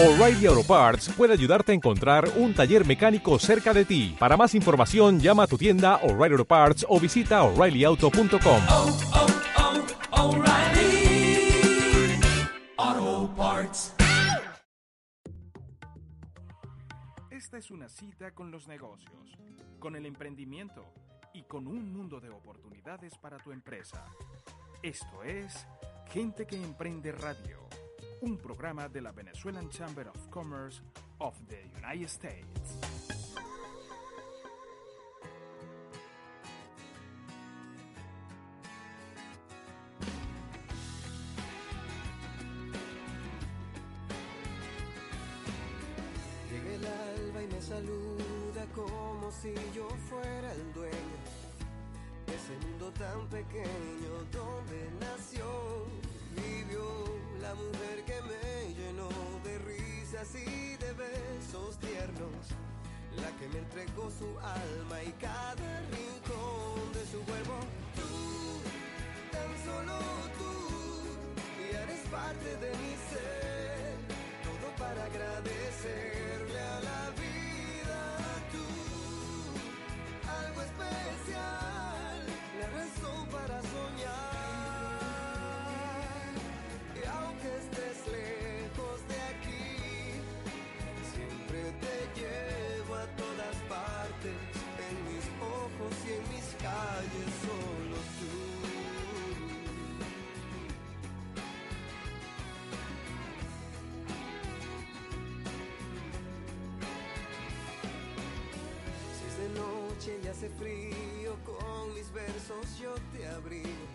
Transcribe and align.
O'Reilly 0.00 0.46
Auto 0.46 0.62
Parts 0.62 1.08
puede 1.08 1.32
ayudarte 1.32 1.72
a 1.72 1.74
encontrar 1.74 2.30
un 2.36 2.54
taller 2.54 2.86
mecánico 2.86 3.36
cerca 3.40 3.74
de 3.74 3.84
ti. 3.84 4.14
Para 4.16 4.36
más 4.36 4.54
información, 4.54 5.18
llama 5.18 5.42
a 5.42 5.46
tu 5.48 5.58
tienda 5.58 5.96
O'Reilly 6.04 6.34
Auto 6.34 6.44
Parts 6.44 6.86
o 6.88 7.00
visita 7.00 7.42
oreillyauto.com. 7.42 8.62
oh, 8.70 8.98
oh, 12.78 13.34
Parts. 13.36 13.92
Esta 17.32 17.58
es 17.58 17.68
una 17.72 17.88
cita 17.88 18.30
con 18.30 18.52
los 18.52 18.68
negocios, 18.68 19.36
con 19.80 19.96
el 19.96 20.06
emprendimiento 20.06 20.94
y 21.34 21.42
con 21.42 21.66
un 21.66 21.92
mundo 21.92 22.20
de 22.20 22.30
oportunidades 22.30 23.18
para 23.18 23.38
tu 23.38 23.50
empresa. 23.50 24.04
Esto 24.80 25.24
es 25.24 25.66
Gente 26.12 26.46
que 26.46 26.54
Emprende 26.54 27.10
Radio, 27.10 27.68
un 28.22 28.36
programa 28.36 28.88
de 28.88 29.00
la 29.00 29.12
Venezuelan 29.12 29.68
Chamber 29.70 30.08
of 30.08 30.30
Commerce 30.30 30.80
of 31.18 31.34
the 31.48 31.58
United 31.80 32.08
States. 32.08 33.17
Hace 110.38 110.50
frío, 110.50 111.36
con 111.44 111.92
mis 111.94 112.12
versos 112.12 112.78
yo 112.78 112.94
te 113.12 113.26
abrigo. 113.26 113.86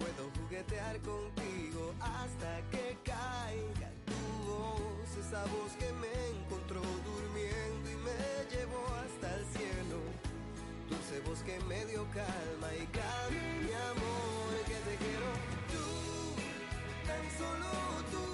Puedo 0.00 0.30
juguetear 0.36 0.98
contigo 0.98 1.94
hasta 2.00 2.60
que 2.72 2.98
caiga 3.04 3.90
tu 4.04 4.18
voz, 4.50 5.08
esa 5.16 5.42
voz 5.42 5.70
que 5.78 5.92
me 5.92 6.10
encontró 6.34 6.80
durmiendo 6.82 7.88
y 7.88 7.96
me 8.02 8.50
llevó 8.50 8.84
hasta 8.98 9.32
el 9.36 9.44
cielo. 9.54 9.98
Dulce 10.90 11.20
voz 11.20 11.40
que 11.44 11.60
me 11.68 11.86
dio 11.86 12.04
calma 12.10 12.74
y 12.74 12.84
cambia 12.86 13.42
mi 13.62 13.72
amor, 13.94 14.50
que 14.66 14.78
te 14.88 14.94
quiero 15.04 15.30
tú, 15.70 15.86
tan 17.06 17.24
solo 17.38 17.70
tú, 18.10 18.26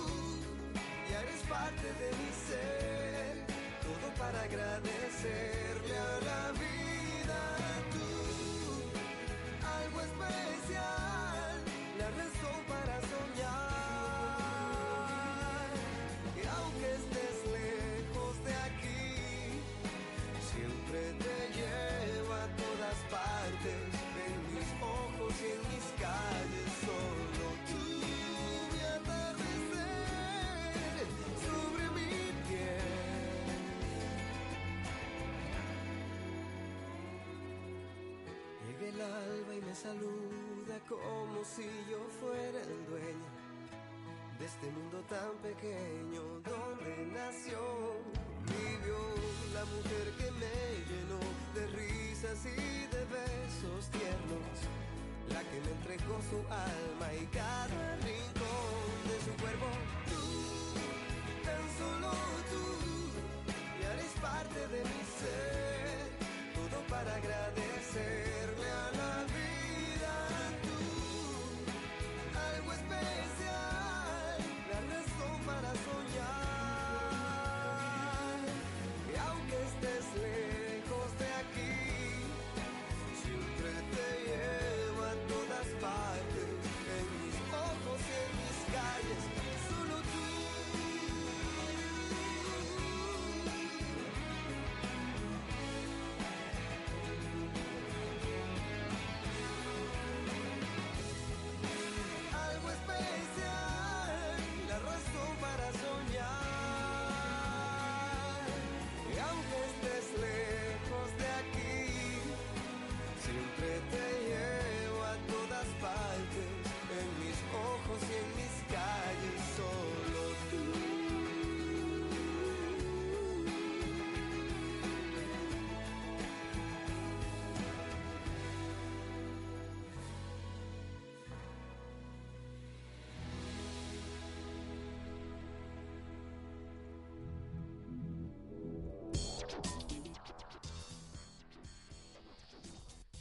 ya 1.10 1.20
eres 1.20 1.42
parte 1.50 1.86
de 2.00 2.08
mi 2.16 2.30
ser, 2.48 3.44
todo 3.84 4.06
para 4.16 4.40
agradecerle 4.40 5.98
a 5.98 6.20
la 6.24 6.43
saluda 39.74 40.78
como 40.88 41.42
si 41.42 41.64
yo 41.90 41.98
fuera 42.20 42.60
el 42.62 42.86
dueño 42.86 43.26
de 44.38 44.44
este 44.46 44.70
mundo 44.70 45.02
tan 45.08 45.34
pequeño 45.42 46.22
donde 46.46 47.10
nació, 47.12 47.58
vivió 48.46 48.98
la 49.52 49.64
mujer 49.64 50.12
que 50.16 50.30
me 50.30 50.54
llenó 50.86 51.18
de 51.54 51.66
risas 51.74 52.46
y 52.46 52.86
de 52.86 53.04
besos 53.10 53.90
tiernos, 53.90 54.58
la 55.30 55.42
que 55.42 55.60
me 55.60 55.70
entregó 55.72 56.20
su 56.30 56.38
alma 56.52 57.12
y 57.20 57.26
cada 57.26 57.96
rincón 57.96 58.94
de 59.10 59.18
su 59.26 59.42
cuerpo. 59.42 59.66
Tú, 60.06 60.22
tan 61.42 61.64
solo 61.78 62.12
tú, 62.50 62.64
y 63.80 63.84
eres 63.92 64.12
parte 64.22 64.60
de 64.68 64.80
mi 64.84 65.02
ser, 65.18 66.10
todo 66.54 66.80
para 66.88 67.16
agradecerle 67.16 68.23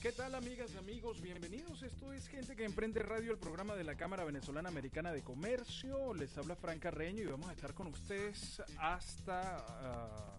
¿Qué 0.03 0.11
tal 0.11 0.35
amigas, 0.35 0.75
amigos? 0.75 1.21
Bienvenidos. 1.21 1.81
Esto 1.81 2.11
es 2.11 2.27
Gente 2.27 2.57
que 2.57 2.65
Emprende 2.65 3.00
Radio, 3.01 3.31
el 3.31 3.38
programa 3.38 3.73
de 3.73 3.85
la 3.85 3.95
Cámara 3.95 4.25
Venezolana 4.25 4.67
Americana 4.67 5.13
de 5.13 5.21
Comercio. 5.21 6.13
Les 6.13 6.38
habla 6.38 6.57
Fran 6.57 6.77
Carreño 6.77 7.23
y 7.23 7.27
vamos 7.27 7.47
a 7.47 7.53
estar 7.53 7.73
con 7.73 7.88
ustedes 7.88 8.61
hasta 8.79 9.65
ah, 9.65 10.38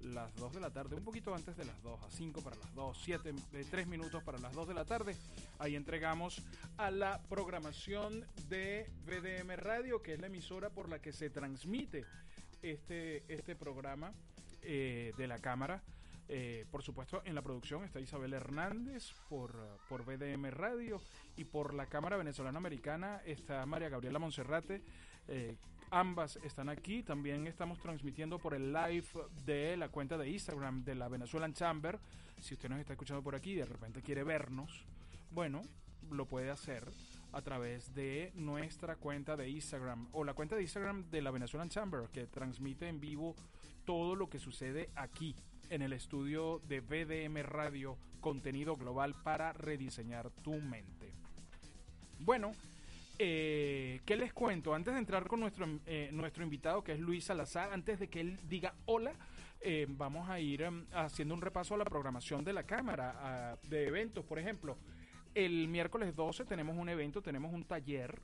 las 0.00 0.34
2 0.34 0.54
de 0.54 0.60
la 0.60 0.70
tarde, 0.70 0.96
un 0.96 1.04
poquito 1.04 1.32
antes 1.32 1.56
de 1.56 1.64
las 1.64 1.80
2, 1.80 2.02
a 2.02 2.10
5 2.10 2.42
para 2.42 2.56
las 2.56 2.74
2, 2.74 3.00
7, 3.04 3.34
3 3.70 3.86
minutos 3.86 4.20
para 4.24 4.40
las 4.40 4.52
2 4.52 4.66
de 4.66 4.74
la 4.74 4.84
tarde. 4.84 5.14
Ahí 5.60 5.76
entregamos 5.76 6.42
a 6.76 6.90
la 6.90 7.22
programación 7.28 8.26
de 8.48 8.90
VDM 9.06 9.58
Radio, 9.58 10.02
que 10.02 10.14
es 10.14 10.20
la 10.20 10.26
emisora 10.26 10.70
por 10.70 10.88
la 10.88 10.98
que 10.98 11.12
se 11.12 11.30
transmite 11.30 12.04
este, 12.62 13.22
este 13.32 13.54
programa 13.54 14.12
eh, 14.62 15.12
de 15.16 15.28
la 15.28 15.38
Cámara. 15.38 15.84
Eh, 16.30 16.66
por 16.70 16.82
supuesto, 16.82 17.22
en 17.24 17.34
la 17.34 17.42
producción 17.42 17.84
está 17.84 18.00
Isabel 18.00 18.34
Hernández 18.34 19.14
por, 19.30 19.56
por 19.88 20.04
BDM 20.04 20.50
Radio 20.50 21.00
y 21.36 21.44
por 21.44 21.72
la 21.72 21.86
Cámara 21.86 22.18
Venezolana 22.18 22.58
Americana 22.58 23.22
está 23.24 23.64
María 23.64 23.88
Gabriela 23.88 24.18
Monserrate. 24.18 24.82
Eh, 25.26 25.56
ambas 25.90 26.36
están 26.42 26.68
aquí. 26.68 27.02
También 27.02 27.46
estamos 27.46 27.78
transmitiendo 27.80 28.38
por 28.38 28.54
el 28.54 28.72
live 28.72 29.06
de 29.46 29.76
la 29.78 29.88
cuenta 29.88 30.18
de 30.18 30.28
Instagram 30.28 30.84
de 30.84 30.94
la 30.94 31.08
Venezuelan 31.08 31.54
Chamber. 31.54 31.98
Si 32.40 32.54
usted 32.54 32.68
nos 32.68 32.80
está 32.80 32.92
escuchando 32.92 33.22
por 33.22 33.34
aquí 33.34 33.52
y 33.52 33.56
de 33.56 33.64
repente 33.64 34.02
quiere 34.02 34.22
vernos, 34.22 34.84
bueno, 35.30 35.62
lo 36.10 36.26
puede 36.26 36.50
hacer 36.50 36.84
a 37.32 37.42
través 37.42 37.94
de 37.94 38.32
nuestra 38.34 38.96
cuenta 38.96 39.36
de 39.36 39.48
Instagram 39.48 40.08
o 40.12 40.24
la 40.24 40.34
cuenta 40.34 40.56
de 40.56 40.62
Instagram 40.62 41.10
de 41.10 41.22
la 41.22 41.30
Venezuelan 41.30 41.68
Chamber 41.68 42.08
que 42.10 42.26
transmite 42.26 42.88
en 42.88 43.00
vivo 43.00 43.34
todo 43.84 44.14
lo 44.14 44.28
que 44.28 44.38
sucede 44.38 44.90
aquí 44.94 45.34
en 45.70 45.82
el 45.82 45.92
estudio 45.92 46.60
de 46.68 46.80
BDM 46.80 47.42
Radio, 47.42 47.96
contenido 48.20 48.76
global 48.76 49.14
para 49.22 49.52
rediseñar 49.52 50.30
tu 50.42 50.54
mente. 50.54 51.12
Bueno, 52.20 52.52
eh, 53.18 54.00
¿qué 54.04 54.16
les 54.16 54.32
cuento? 54.32 54.74
Antes 54.74 54.94
de 54.94 55.00
entrar 55.00 55.26
con 55.26 55.40
nuestro, 55.40 55.66
eh, 55.86 56.10
nuestro 56.12 56.42
invitado, 56.42 56.82
que 56.82 56.92
es 56.92 57.00
Luis 57.00 57.24
Salazar, 57.24 57.72
antes 57.72 57.98
de 57.98 58.08
que 58.08 58.20
él 58.20 58.38
diga 58.48 58.74
hola, 58.86 59.12
eh, 59.60 59.86
vamos 59.88 60.28
a 60.28 60.38
ir 60.38 60.62
um, 60.62 60.84
haciendo 60.92 61.34
un 61.34 61.40
repaso 61.40 61.74
a 61.74 61.78
la 61.78 61.84
programación 61.84 62.44
de 62.44 62.52
la 62.52 62.62
Cámara, 62.62 63.58
de 63.68 63.86
eventos, 63.86 64.24
por 64.24 64.38
ejemplo. 64.38 64.76
El 65.34 65.68
miércoles 65.68 66.14
12 66.14 66.44
tenemos 66.44 66.76
un 66.76 66.88
evento, 66.88 67.20
tenemos 67.22 67.52
un 67.52 67.64
taller 67.64 68.20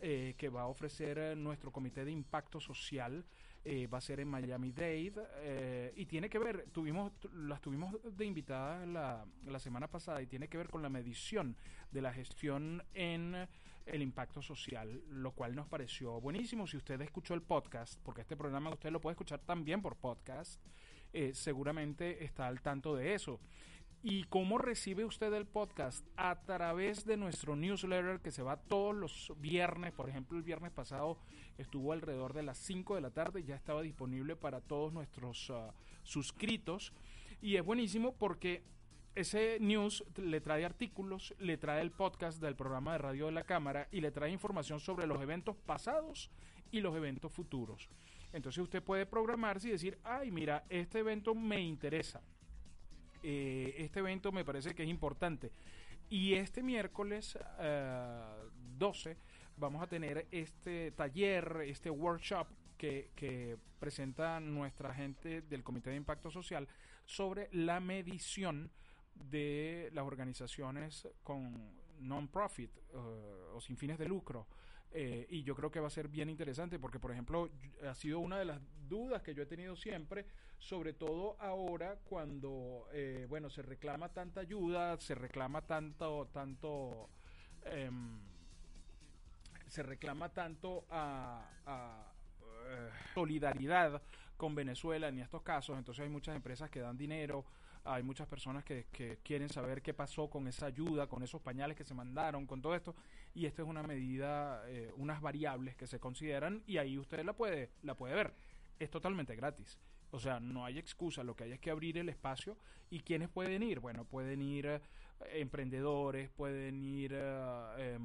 eh, 0.00 0.34
que 0.36 0.48
va 0.48 0.62
a 0.62 0.66
ofrecer 0.66 1.18
eh, 1.18 1.36
nuestro 1.36 1.70
comité 1.70 2.04
de 2.04 2.10
impacto 2.12 2.60
social. 2.60 3.24
Eh, 3.68 3.88
va 3.88 3.98
a 3.98 4.00
ser 4.00 4.20
en 4.20 4.28
Miami 4.28 4.70
Dade 4.70 5.12
eh, 5.38 5.92
y 5.96 6.06
tiene 6.06 6.30
que 6.30 6.38
ver, 6.38 6.68
tuvimos, 6.70 7.10
las 7.32 7.60
tuvimos 7.60 7.96
de 8.16 8.24
invitadas 8.24 8.86
la, 8.86 9.26
la 9.44 9.58
semana 9.58 9.88
pasada 9.88 10.22
y 10.22 10.28
tiene 10.28 10.46
que 10.46 10.56
ver 10.56 10.68
con 10.68 10.82
la 10.82 10.88
medición 10.88 11.56
de 11.90 12.00
la 12.00 12.12
gestión 12.12 12.84
en 12.94 13.48
el 13.86 14.02
impacto 14.02 14.40
social, 14.40 15.02
lo 15.10 15.32
cual 15.32 15.56
nos 15.56 15.66
pareció 15.66 16.20
buenísimo. 16.20 16.68
Si 16.68 16.76
usted 16.76 17.00
escuchó 17.00 17.34
el 17.34 17.42
podcast, 17.42 18.00
porque 18.04 18.20
este 18.20 18.36
programa 18.36 18.70
usted 18.70 18.90
lo 18.90 19.00
puede 19.00 19.14
escuchar 19.14 19.40
también 19.40 19.82
por 19.82 19.96
podcast, 19.96 20.60
eh, 21.12 21.32
seguramente 21.34 22.24
está 22.24 22.46
al 22.46 22.60
tanto 22.60 22.94
de 22.94 23.14
eso. 23.14 23.40
¿Y 24.08 24.22
cómo 24.28 24.58
recibe 24.58 25.04
usted 25.04 25.32
el 25.32 25.46
podcast? 25.46 26.06
A 26.16 26.36
través 26.42 27.04
de 27.06 27.16
nuestro 27.16 27.56
newsletter 27.56 28.20
que 28.20 28.30
se 28.30 28.40
va 28.40 28.56
todos 28.56 28.94
los 28.94 29.32
viernes. 29.38 29.92
Por 29.92 30.08
ejemplo, 30.08 30.38
el 30.38 30.44
viernes 30.44 30.70
pasado 30.70 31.18
estuvo 31.58 31.92
alrededor 31.92 32.32
de 32.32 32.44
las 32.44 32.56
5 32.58 32.94
de 32.94 33.00
la 33.00 33.10
tarde. 33.10 33.42
Ya 33.42 33.56
estaba 33.56 33.82
disponible 33.82 34.36
para 34.36 34.60
todos 34.60 34.92
nuestros 34.92 35.50
uh, 35.50 35.72
suscritos. 36.04 36.92
Y 37.42 37.56
es 37.56 37.64
buenísimo 37.64 38.14
porque 38.14 38.62
ese 39.16 39.58
news 39.58 40.04
le 40.14 40.40
trae 40.40 40.64
artículos, 40.64 41.34
le 41.40 41.58
trae 41.58 41.82
el 41.82 41.90
podcast 41.90 42.40
del 42.40 42.54
programa 42.54 42.92
de 42.92 42.98
radio 42.98 43.26
de 43.26 43.32
la 43.32 43.42
Cámara 43.42 43.88
y 43.90 44.02
le 44.02 44.12
trae 44.12 44.30
información 44.30 44.78
sobre 44.78 45.08
los 45.08 45.20
eventos 45.20 45.56
pasados 45.56 46.30
y 46.70 46.80
los 46.80 46.94
eventos 46.94 47.32
futuros. 47.32 47.88
Entonces 48.32 48.62
usted 48.62 48.84
puede 48.84 49.04
programarse 49.04 49.66
y 49.66 49.72
decir, 49.72 49.98
ay, 50.04 50.30
mira, 50.30 50.64
este 50.68 51.00
evento 51.00 51.34
me 51.34 51.60
interesa 51.60 52.22
eh, 53.22 53.74
este 53.78 54.00
evento 54.00 54.32
me 54.32 54.44
parece 54.44 54.74
que 54.74 54.82
es 54.82 54.88
importante. 54.88 55.52
Y 56.08 56.34
este 56.34 56.62
miércoles 56.62 57.38
eh, 57.58 58.22
12 58.78 59.16
vamos 59.56 59.82
a 59.82 59.86
tener 59.86 60.26
este 60.30 60.92
taller, 60.92 61.62
este 61.66 61.90
workshop 61.90 62.46
que, 62.76 63.10
que, 63.14 63.56
presenta 63.78 64.40
nuestra 64.40 64.94
gente 64.94 65.42
del 65.42 65.62
Comité 65.62 65.90
de 65.90 65.96
Impacto 65.96 66.30
Social 66.30 66.66
sobre 67.04 67.48
la 67.52 67.78
medición 67.78 68.70
de 69.14 69.90
las 69.92 70.04
organizaciones 70.04 71.06
con 71.22 71.76
non-profit 72.00 72.70
uh, 72.92 73.56
o 73.56 73.60
sin 73.60 73.76
fines 73.76 73.98
de 73.98 74.08
lucro. 74.08 74.46
Eh, 74.92 75.26
y 75.28 75.42
yo 75.42 75.54
creo 75.54 75.70
que 75.70 75.80
va 75.80 75.88
a 75.88 75.90
ser 75.90 76.08
bien 76.08 76.30
interesante 76.30 76.78
porque, 76.78 76.98
por 76.98 77.12
ejemplo, 77.12 77.50
ha 77.86 77.94
sido 77.94 78.18
una 78.20 78.38
de 78.38 78.46
las 78.46 78.60
dudas 78.88 79.22
que 79.22 79.34
yo 79.34 79.42
he 79.42 79.46
tenido 79.46 79.76
siempre, 79.76 80.24
sobre 80.58 80.94
todo 80.94 81.36
ahora 81.38 81.98
cuando, 82.04 82.88
eh, 82.92 83.26
bueno, 83.28 83.50
se 83.50 83.62
reclama 83.62 84.08
tanta 84.08 84.40
ayuda, 84.40 84.96
se 84.98 85.14
reclama 85.14 85.62
tanto, 85.62 86.28
tanto, 86.32 87.10
eh, 87.64 87.90
se 89.68 89.82
reclama 89.82 90.30
tanto 90.30 90.86
a, 90.88 91.46
a 91.66 92.12
solidaridad 93.14 94.02
con 94.36 94.54
Venezuela 94.54 95.08
en 95.08 95.18
estos 95.18 95.42
casos, 95.42 95.76
entonces 95.78 96.04
hay 96.04 96.10
muchas 96.10 96.36
empresas 96.36 96.70
que 96.70 96.80
dan 96.80 96.96
dinero, 96.96 97.44
hay 97.86 98.02
muchas 98.02 98.26
personas 98.26 98.64
que, 98.64 98.86
quieren 99.22 99.48
saber 99.48 99.82
qué 99.82 99.94
pasó 99.94 100.28
con 100.28 100.46
esa 100.48 100.66
ayuda, 100.66 101.06
con 101.06 101.22
esos 101.22 101.40
pañales 101.40 101.76
que 101.76 101.84
se 101.84 101.94
mandaron, 101.94 102.46
con 102.46 102.60
todo 102.60 102.74
esto, 102.74 102.94
y 103.34 103.46
esto 103.46 103.62
es 103.62 103.68
una 103.68 103.82
medida, 103.82 104.62
eh, 104.68 104.92
unas 104.96 105.20
variables 105.20 105.76
que 105.76 105.86
se 105.86 106.00
consideran 106.00 106.62
y 106.66 106.78
ahí 106.78 106.98
usted 106.98 107.24
la 107.24 107.32
puede, 107.32 107.70
la 107.82 107.94
puede 107.94 108.14
ver. 108.14 108.34
Es 108.78 108.90
totalmente 108.90 109.34
gratis. 109.36 109.78
O 110.10 110.18
sea, 110.18 110.40
no 110.40 110.64
hay 110.64 110.78
excusa, 110.78 111.24
lo 111.24 111.34
que 111.34 111.44
hay 111.44 111.52
es 111.52 111.60
que 111.60 111.70
abrir 111.70 111.98
el 111.98 112.08
espacio. 112.08 112.56
¿Y 112.90 113.00
quiénes 113.00 113.28
pueden 113.28 113.62
ir? 113.62 113.80
Bueno, 113.80 114.04
pueden 114.04 114.42
ir 114.42 114.66
eh, 114.66 114.80
emprendedores, 115.34 116.30
pueden 116.30 116.82
ir 116.82 117.12
eh, 117.14 117.98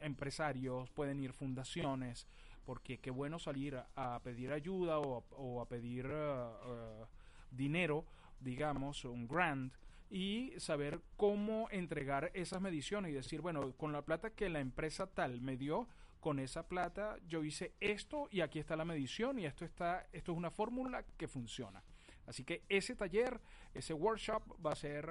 empresarios, 0.00 0.90
pueden 0.90 1.20
ir 1.20 1.32
fundaciones, 1.32 2.26
porque 2.64 2.98
qué 2.98 3.10
bueno 3.10 3.38
salir 3.38 3.80
a, 3.94 4.20
pedir 4.22 4.52
ayuda 4.52 4.98
o, 4.98 5.24
o 5.30 5.60
a 5.60 5.68
pedir 5.68 6.06
uh, 6.06 7.06
dinero 7.50 8.04
digamos, 8.40 9.04
un 9.04 9.26
grant, 9.26 9.72
y 10.08 10.52
saber 10.58 11.00
cómo 11.16 11.68
entregar 11.70 12.30
esas 12.34 12.60
mediciones 12.60 13.10
y 13.10 13.14
decir, 13.14 13.40
bueno, 13.40 13.72
con 13.72 13.92
la 13.92 14.02
plata 14.02 14.30
que 14.30 14.48
la 14.48 14.60
empresa 14.60 15.08
tal 15.08 15.40
me 15.40 15.56
dio, 15.56 15.88
con 16.20 16.38
esa 16.38 16.68
plata 16.68 17.16
yo 17.28 17.42
hice 17.44 17.74
esto 17.80 18.28
y 18.30 18.40
aquí 18.40 18.58
está 18.58 18.76
la 18.76 18.84
medición 18.84 19.38
y 19.38 19.46
esto 19.46 19.64
está, 19.64 20.06
esto 20.12 20.32
es 20.32 20.38
una 20.38 20.50
fórmula 20.50 21.04
que 21.16 21.28
funciona. 21.28 21.82
Así 22.26 22.44
que 22.44 22.64
ese 22.68 22.94
taller, 22.96 23.40
ese 23.72 23.94
workshop 23.94 24.42
va 24.64 24.72
a 24.72 24.76
ser 24.76 25.08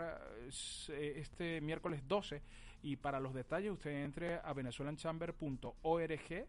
este 0.98 1.62
miércoles 1.62 2.06
12 2.08 2.42
y 2.82 2.98
para 2.98 3.22
los 3.22 3.34
detalles 3.34 3.72
usted 3.72 4.04
entre 4.04 4.36
a 4.36 4.54
venezuelanchamber.org, 4.54 6.48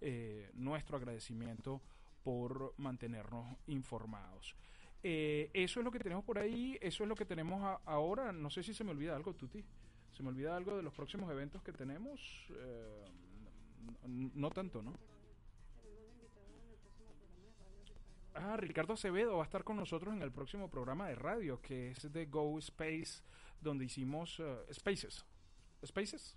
eh, 0.01 0.51
nuestro 0.55 0.97
agradecimiento 0.97 1.81
por 2.23 2.75
mantenernos 2.79 3.47
informados. 3.69 4.55
Eh, 5.03 5.51
eso 5.55 5.81
es 5.81 5.85
lo 5.85 5.91
que 5.91 5.99
tenemos 6.01 6.25
por 6.25 6.39
ahí, 6.39 6.77
eso 6.81 7.05
es 7.05 7.09
lo 7.09 7.15
que 7.15 7.25
tenemos 7.25 7.79
ahora. 7.87 8.33
No 8.33 8.51
sé 8.51 8.63
si 8.63 8.75
se 8.75 8.85
me 8.85 8.91
olvida 8.91 9.15
algo, 9.17 9.33
Tuti. 9.35 9.65
¿Se 10.13 10.23
me 10.23 10.31
olvida 10.31 10.57
algo 10.57 10.77
de 10.77 10.83
los 10.83 10.93
próximos 10.93 11.31
eventos 11.31 11.63
que 11.63 11.73
tenemos? 11.73 12.21
N- 14.05 14.31
No 14.35 14.51
tanto, 14.51 14.83
¿no? 14.83 14.93
Ah, 18.39 18.57
Ricardo 18.59 18.93
Acevedo 18.93 19.37
va 19.37 19.43
a 19.43 19.47
estar 19.47 19.65
con 19.65 19.77
nosotros 19.77 20.15
en 20.15 20.21
el 20.21 20.31
próximo 20.31 20.69
programa 20.69 21.09
de 21.09 21.15
radio, 21.15 21.61
que 21.63 21.91
es 21.91 22.13
de 22.13 22.27
Go 22.27 22.59
Space, 22.59 23.23
donde 23.61 23.87
hicimos 23.87 24.41
eh, 24.41 24.59
Spaces. 24.73 25.25
Spaces. 25.85 26.37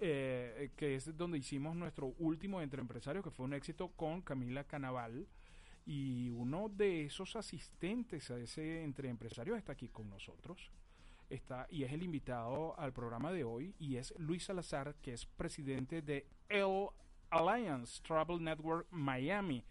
Eh, 0.00 0.72
que 0.76 0.94
es 0.94 1.16
donde 1.16 1.38
hicimos 1.38 1.74
nuestro 1.74 2.14
último 2.18 2.60
entre 2.60 2.80
empresarios, 2.80 3.24
que 3.24 3.30
fue 3.30 3.46
un 3.46 3.54
éxito 3.54 3.88
con 3.88 4.22
Camila 4.22 4.64
Canaval. 4.64 5.26
Y 5.84 6.30
uno 6.30 6.68
de 6.68 7.06
esos 7.06 7.34
asistentes 7.34 8.30
a 8.30 8.38
ese 8.38 8.82
entre 8.82 9.08
empresarios 9.08 9.58
está 9.58 9.72
aquí 9.72 9.88
con 9.88 10.08
nosotros. 10.08 10.70
Está, 11.28 11.66
y 11.70 11.82
es 11.82 11.92
el 11.92 12.04
invitado 12.04 12.78
al 12.78 12.92
programa 12.92 13.32
de 13.32 13.42
hoy, 13.42 13.74
y 13.80 13.96
es 13.96 14.14
Luis 14.18 14.44
Salazar, 14.44 14.94
que 15.02 15.12
es 15.12 15.26
presidente 15.26 16.02
de 16.02 16.28
L 16.48 16.90
Alliance 17.30 18.00
Travel 18.02 18.42
Network 18.42 18.86
Miami. 18.90 19.64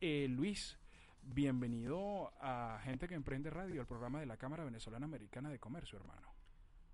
Eh, 0.00 0.26
Luis, 0.28 0.78
bienvenido 1.26 2.32
a 2.40 2.80
Gente 2.84 3.08
que 3.08 3.14
Emprende 3.14 3.50
Radio, 3.50 3.80
el 3.80 3.86
programa 3.86 4.20
de 4.20 4.26
la 4.26 4.36
Cámara 4.36 4.64
Venezolana 4.64 5.06
Americana 5.06 5.50
de 5.50 5.58
Comercio, 5.58 5.98
hermano. 5.98 6.32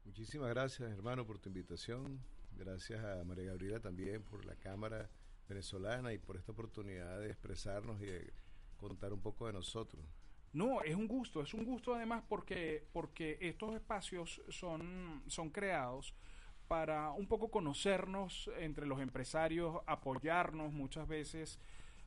Muchísimas 0.05 0.49
gracias, 0.49 0.91
hermano, 0.91 1.27
por 1.27 1.39
tu 1.39 1.49
invitación. 1.49 2.21
Gracias 2.57 3.05
a 3.05 3.23
María 3.25 3.47
Gabriela 3.47 3.81
también 3.81 4.23
por 4.23 4.45
la 4.45 4.57
Cámara 4.57 5.09
Venezolana 5.49 6.13
y 6.13 6.19
por 6.19 6.37
esta 6.37 6.53
oportunidad 6.53 7.21
de 7.21 7.29
expresarnos 7.29 8.01
y 8.01 8.07
de 8.07 8.33
contar 8.79 9.13
un 9.13 9.21
poco 9.21 9.47
de 9.47 9.53
nosotros. 9.53 10.03
No, 10.53 10.83
es 10.83 10.95
un 10.95 11.09
gusto, 11.09 11.41
es 11.43 11.55
un 11.55 11.65
gusto 11.65 11.95
además 11.95 12.25
porque, 12.29 12.87
porque 12.93 13.39
estos 13.41 13.75
espacios 13.75 14.43
son, 14.49 15.23
son 15.27 15.51
creados 15.51 16.15
para 16.69 17.11
un 17.13 17.27
poco 17.27 17.51
conocernos 17.51 18.51
entre 18.59 18.87
los 18.87 19.01
empresarios, 19.01 19.81
apoyarnos 19.87 20.73
muchas 20.73 21.07
veces. 21.07 21.59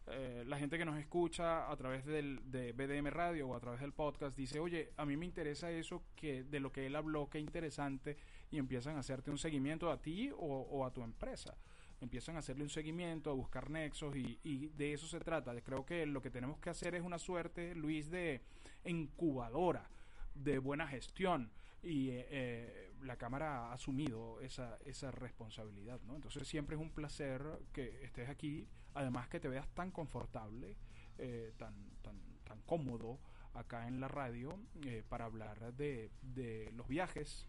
Eh, 0.07 0.43
la 0.45 0.57
gente 0.57 0.77
que 0.77 0.85
nos 0.85 0.97
escucha 0.97 1.69
a 1.69 1.75
través 1.75 2.05
del, 2.05 2.51
de 2.51 2.73
BDM 2.73 3.07
Radio 3.07 3.49
o 3.49 3.55
a 3.55 3.59
través 3.59 3.81
del 3.81 3.93
podcast 3.93 4.37
dice, 4.37 4.59
oye, 4.59 4.91
a 4.97 5.05
mí 5.05 5.17
me 5.17 5.25
interesa 5.25 5.71
eso 5.71 6.03
que 6.15 6.43
de 6.43 6.59
lo 6.59 6.71
que 6.71 6.85
él 6.85 6.95
habló, 6.95 7.29
qué 7.29 7.39
interesante, 7.39 8.17
y 8.51 8.57
empiezan 8.57 8.97
a 8.97 8.99
hacerte 8.99 9.31
un 9.31 9.37
seguimiento 9.37 9.89
a 9.89 10.01
ti 10.01 10.31
o, 10.37 10.85
a 10.85 10.91
tu 10.91 11.03
empresa. 11.03 11.57
Empiezan 12.01 12.35
a 12.35 12.39
hacerle 12.39 12.63
un 12.63 12.69
seguimiento, 12.69 13.31
a 13.31 13.33
buscar 13.33 13.69
nexos 13.69 14.15
y, 14.15 14.39
y 14.43 14.67
de 14.69 14.93
eso 14.93 15.07
se 15.07 15.19
trata. 15.19 15.59
Creo 15.61 15.85
que 15.85 16.05
lo 16.05 16.21
que 16.21 16.29
tenemos 16.29 16.59
que 16.59 16.69
hacer 16.69 16.93
es 16.93 17.01
una 17.01 17.17
suerte, 17.17 17.73
Luis, 17.73 18.11
de 18.11 18.41
incubadora, 18.83 19.89
de 20.35 20.59
buena 20.59 20.87
gestión 20.87 21.51
y 21.85 22.09
eh, 22.09 22.27
eh, 22.29 22.91
la 23.03 23.15
Cámara 23.15 23.67
ha 23.67 23.73
asumido 23.73 24.41
esa, 24.41 24.77
esa 24.85 25.11
responsabilidad, 25.11 26.01
¿no? 26.01 26.15
Entonces 26.15 26.47
siempre 26.47 26.75
es 26.75 26.81
un 26.81 26.89
placer 26.89 27.43
que 27.71 28.03
estés 28.03 28.27
aquí, 28.27 28.67
además 28.95 29.27
que 29.27 29.39
te 29.39 29.47
veas 29.47 29.67
tan 29.75 29.91
confortable, 29.91 30.75
eh, 31.17 31.53
tan, 31.57 31.73
tan, 32.01 32.19
tan 32.43 32.61
cómodo 32.61 33.19
acá 33.53 33.87
en 33.87 33.99
la 33.99 34.07
radio 34.07 34.57
eh, 34.85 35.03
para 35.07 35.25
hablar 35.25 35.73
de, 35.73 36.09
de 36.21 36.71
los 36.75 36.87
viajes, 36.87 37.47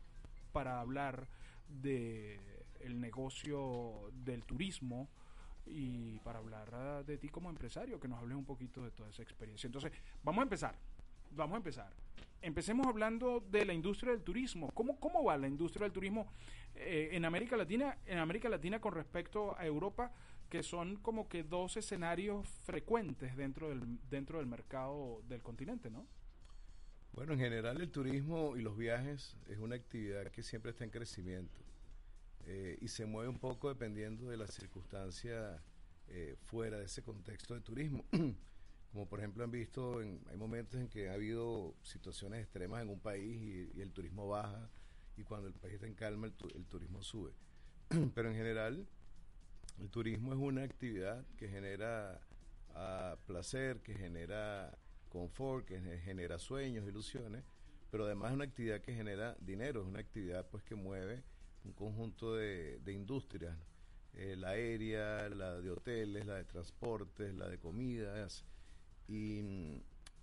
para 0.52 0.80
hablar 0.80 1.26
de 1.68 2.38
el 2.80 3.00
negocio 3.00 4.10
del 4.12 4.44
turismo 4.44 5.08
y 5.66 6.18
para 6.20 6.38
hablar 6.38 6.68
ah, 6.72 7.02
de 7.04 7.18
ti 7.18 7.28
como 7.28 7.50
empresario, 7.50 7.98
que 7.98 8.08
nos 8.08 8.20
hables 8.20 8.36
un 8.36 8.44
poquito 8.44 8.82
de 8.82 8.90
toda 8.90 9.10
esa 9.10 9.22
experiencia. 9.22 9.66
Entonces, 9.66 9.92
vamos 10.22 10.40
a 10.40 10.42
empezar. 10.44 10.74
Vamos 11.30 11.54
a 11.54 11.58
empezar. 11.58 11.92
Empecemos 12.40 12.86
hablando 12.86 13.40
de 13.40 13.64
la 13.64 13.72
industria 13.72 14.12
del 14.12 14.22
turismo. 14.22 14.70
¿Cómo, 14.72 15.00
cómo 15.00 15.24
va 15.24 15.36
la 15.36 15.48
industria 15.48 15.84
del 15.84 15.92
turismo 15.92 16.28
eh, 16.74 17.10
en 17.12 17.24
América 17.24 17.56
Latina? 17.56 17.98
En 18.06 18.18
América 18.18 18.48
Latina 18.48 18.80
con 18.80 18.94
respecto 18.94 19.58
a 19.58 19.66
Europa, 19.66 20.12
que 20.48 20.62
son 20.62 20.96
como 20.96 21.28
que 21.28 21.42
dos 21.42 21.76
escenarios 21.76 22.48
frecuentes 22.64 23.36
dentro 23.36 23.68
del, 23.68 23.98
dentro 24.10 24.38
del 24.38 24.46
mercado 24.46 25.22
del 25.28 25.42
continente, 25.42 25.90
¿no? 25.90 26.06
Bueno, 27.12 27.32
en 27.32 27.38
general 27.38 27.80
el 27.80 27.90
turismo 27.90 28.56
y 28.56 28.62
los 28.62 28.76
viajes 28.76 29.36
es 29.48 29.58
una 29.58 29.74
actividad 29.76 30.30
que 30.30 30.42
siempre 30.42 30.70
está 30.72 30.84
en 30.84 30.90
crecimiento 30.90 31.60
eh, 32.44 32.76
y 32.80 32.88
se 32.88 33.06
mueve 33.06 33.28
un 33.30 33.38
poco 33.38 33.68
dependiendo 33.70 34.28
de 34.28 34.36
las 34.36 34.50
circunstancias 34.54 35.60
eh, 36.08 36.36
fuera 36.44 36.78
de 36.78 36.84
ese 36.84 37.02
contexto 37.02 37.54
de 37.54 37.60
turismo. 37.60 38.04
Como 38.92 39.08
por 39.08 39.18
ejemplo 39.18 39.44
han 39.44 39.50
visto, 39.50 40.00
en, 40.00 40.20
hay 40.30 40.36
momentos 40.36 40.78
en 40.80 40.88
que 40.88 41.08
ha 41.10 41.14
habido 41.14 41.74
situaciones 41.82 42.42
extremas 42.42 42.82
en 42.82 42.88
un 42.90 43.00
país 43.00 43.42
y, 43.42 43.78
y 43.78 43.80
el 43.80 43.92
turismo 43.92 44.28
baja 44.28 44.70
y 45.16 45.22
cuando 45.24 45.48
el 45.48 45.54
país 45.54 45.74
está 45.74 45.86
en 45.86 45.94
calma 45.94 46.26
el, 46.26 46.32
tu- 46.34 46.48
el 46.54 46.66
turismo 46.66 47.02
sube. 47.02 47.32
Pero 48.14 48.28
en 48.28 48.34
general 48.36 48.86
el 49.80 49.90
turismo 49.90 50.32
es 50.32 50.38
una 50.38 50.62
actividad 50.62 51.24
que 51.36 51.48
genera 51.48 52.20
ah, 52.74 53.16
placer, 53.26 53.80
que 53.82 53.94
genera 53.94 54.76
confort, 55.08 55.66
que 55.66 55.80
ge- 55.80 55.98
genera 56.00 56.38
sueños, 56.38 56.86
ilusiones, 56.86 57.44
pero 57.90 58.04
además 58.04 58.30
es 58.30 58.34
una 58.34 58.44
actividad 58.44 58.80
que 58.80 58.94
genera 58.94 59.36
dinero, 59.40 59.82
es 59.82 59.86
una 59.86 60.00
actividad 60.00 60.46
pues 60.50 60.62
que 60.64 60.74
mueve 60.74 61.22
un 61.64 61.72
conjunto 61.72 62.34
de, 62.34 62.78
de 62.80 62.92
industrias, 62.92 63.56
eh, 64.14 64.36
la 64.36 64.50
aérea, 64.50 65.28
la 65.28 65.60
de 65.60 65.70
hoteles, 65.70 66.26
la 66.26 66.36
de 66.36 66.44
transportes, 66.44 67.34
la 67.34 67.48
de 67.48 67.58
comidas, 67.58 68.44
y, 69.08 69.40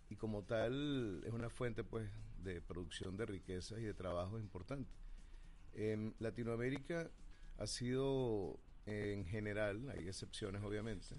y 0.09 0.15
como 0.17 0.43
tal 0.43 1.21
es 1.25 1.31
una 1.31 1.49
fuente 1.49 1.83
pues 1.83 2.09
de 2.43 2.61
producción 2.61 3.15
de 3.17 3.25
riquezas 3.25 3.79
y 3.79 3.83
de 3.83 3.93
trabajo 3.93 4.39
importante. 4.39 4.91
En 5.73 6.13
Latinoamérica 6.19 7.09
ha 7.57 7.67
sido 7.67 8.59
en 8.85 9.25
general, 9.25 9.89
hay 9.91 10.07
excepciones 10.07 10.61
obviamente, 10.63 11.15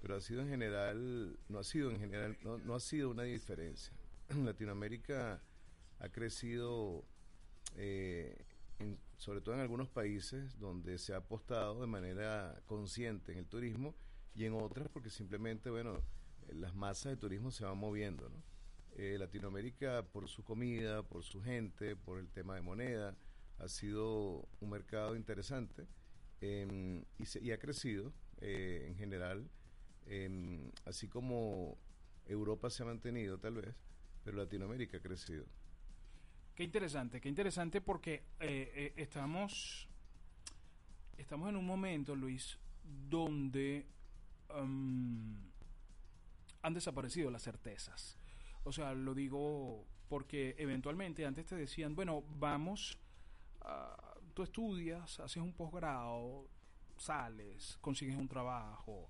pero 0.00 0.16
ha 0.16 0.20
sido 0.20 0.42
en 0.42 0.48
general, 0.48 1.38
no 1.48 1.58
ha 1.58 1.64
sido 1.64 1.90
en 1.90 1.98
general, 1.98 2.36
no, 2.42 2.58
no 2.58 2.74
ha 2.74 2.80
sido 2.80 3.10
una 3.10 3.22
diferencia. 3.22 3.92
Latinoamérica 4.44 5.40
ha 6.00 6.08
crecido, 6.08 7.04
eh, 7.76 8.36
sobre 9.16 9.40
todo 9.40 9.54
en 9.54 9.60
algunos 9.60 9.88
países 9.88 10.58
donde 10.58 10.98
se 10.98 11.14
ha 11.14 11.18
apostado 11.18 11.80
de 11.80 11.86
manera 11.86 12.60
consciente 12.66 13.32
en 13.32 13.38
el 13.38 13.46
turismo 13.46 13.94
y 14.34 14.44
en 14.44 14.54
otras 14.54 14.88
porque 14.88 15.10
simplemente, 15.10 15.70
bueno, 15.70 16.02
las 16.52 16.74
masas 16.74 17.12
de 17.12 17.16
turismo 17.16 17.50
se 17.50 17.64
van 17.64 17.78
moviendo, 17.78 18.28
¿no? 18.28 18.42
Eh, 18.98 19.16
Latinoamérica 19.18 20.06
por 20.10 20.26
su 20.26 20.42
comida, 20.42 21.02
por 21.02 21.22
su 21.22 21.42
gente, 21.42 21.96
por 21.96 22.18
el 22.18 22.28
tema 22.28 22.54
de 22.54 22.62
moneda, 22.62 23.14
ha 23.58 23.68
sido 23.68 24.48
un 24.60 24.70
mercado 24.70 25.16
interesante 25.16 25.86
em, 26.40 27.04
y, 27.18 27.26
se- 27.26 27.40
y 27.42 27.50
ha 27.52 27.58
crecido 27.58 28.12
eh, 28.40 28.86
en 28.88 28.96
general, 28.96 29.48
em, 30.06 30.70
así 30.84 31.08
como 31.08 31.78
Europa 32.26 32.70
se 32.70 32.82
ha 32.82 32.86
mantenido 32.86 33.38
tal 33.38 33.54
vez, 33.54 33.74
pero 34.24 34.36
Latinoamérica 34.36 34.98
ha 34.98 35.00
crecido. 35.00 35.46
Qué 36.54 36.64
interesante, 36.64 37.20
qué 37.20 37.28
interesante 37.28 37.80
porque 37.80 38.14
eh, 38.40 38.72
eh, 38.74 38.92
estamos, 38.96 39.88
estamos 41.18 41.48
en 41.50 41.56
un 41.56 41.66
momento, 41.66 42.14
Luis, 42.16 42.58
donde 43.08 43.86
um, 44.58 45.36
han 46.62 46.74
desaparecido 46.74 47.30
las 47.30 47.42
certezas. 47.42 48.16
O 48.64 48.72
sea, 48.72 48.94
lo 48.94 49.14
digo 49.14 49.86
porque 50.08 50.54
eventualmente 50.58 51.26
antes 51.26 51.46
te 51.46 51.56
decían, 51.56 51.94
bueno, 51.94 52.24
vamos, 52.38 52.98
ah, 53.60 54.05
tú 54.36 54.42
estudias, 54.42 55.18
haces 55.18 55.42
un 55.42 55.54
posgrado, 55.54 56.46
sales, 56.98 57.78
consigues 57.80 58.18
un 58.18 58.28
trabajo, 58.28 59.08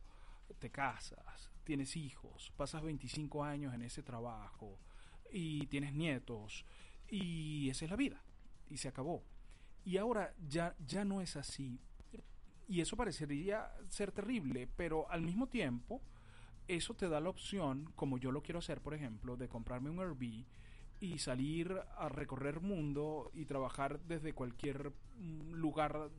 te 0.60 0.70
casas, 0.70 1.50
tienes 1.64 1.96
hijos, 1.96 2.52
pasas 2.56 2.80
25 2.80 3.42
años 3.42 3.74
en 3.74 3.82
ese 3.82 4.04
trabajo 4.04 4.78
y 5.32 5.66
tienes 5.66 5.92
nietos 5.92 6.64
y 7.08 7.68
esa 7.68 7.86
es 7.86 7.90
la 7.90 7.96
vida 7.96 8.22
y 8.70 8.76
se 8.76 8.86
acabó. 8.86 9.24
Y 9.84 9.96
ahora 9.96 10.32
ya, 10.46 10.76
ya 10.86 11.04
no 11.04 11.20
es 11.20 11.34
así. 11.34 11.80
Y 12.68 12.80
eso 12.80 12.96
parecería 12.96 13.68
ser 13.88 14.12
terrible, 14.12 14.68
pero 14.76 15.10
al 15.10 15.22
mismo 15.22 15.48
tiempo 15.48 16.02
eso 16.68 16.94
te 16.94 17.08
da 17.08 17.18
la 17.18 17.30
opción, 17.30 17.90
como 17.96 18.18
yo 18.18 18.30
lo 18.30 18.44
quiero 18.44 18.60
hacer, 18.60 18.80
por 18.80 18.94
ejemplo, 18.94 19.36
de 19.36 19.48
comprarme 19.48 19.90
un 19.90 19.98
Airbnb 19.98 20.46
y 21.00 21.18
salir 21.18 21.78
a 21.98 22.08
recorrer 22.08 22.60
mundo 22.60 23.30
y 23.34 23.44
trabajar 23.44 24.00
desde 24.00 24.32
cualquier 24.32 24.92
mm, 25.18 25.52
lugar 25.54 26.10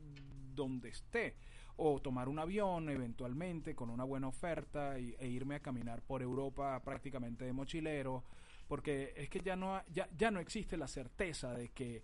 donde 0.54 0.88
esté. 0.90 1.34
O 1.76 2.00
tomar 2.00 2.28
un 2.28 2.38
avión 2.40 2.88
eventualmente 2.88 3.74
con 3.74 3.90
una 3.90 4.04
buena 4.04 4.28
oferta 4.28 4.98
y- 4.98 5.14
e 5.18 5.28
irme 5.28 5.54
a 5.56 5.60
caminar 5.60 6.02
por 6.02 6.22
Europa 6.22 6.80
prácticamente 6.84 7.44
de 7.44 7.52
mochilero 7.52 8.24
porque 8.66 9.14
es 9.16 9.30
que 9.30 9.40
ya 9.40 9.56
no 9.56 9.80
ya, 9.92 10.08
ya 10.16 10.30
no 10.30 10.40
existe 10.40 10.76
la 10.76 10.88
certeza 10.88 11.54
de 11.54 11.70
que 11.70 12.02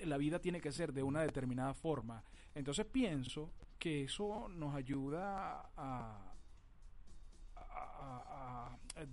la 0.00 0.16
vida 0.18 0.38
tiene 0.38 0.60
que 0.60 0.70
ser 0.72 0.92
de 0.92 1.02
una 1.02 1.22
determinada 1.22 1.74
forma. 1.74 2.22
Entonces 2.54 2.84
pienso 2.86 3.50
que 3.78 4.04
eso 4.04 4.48
nos 4.48 4.74
ayuda 4.74 5.70
a, 5.76 6.30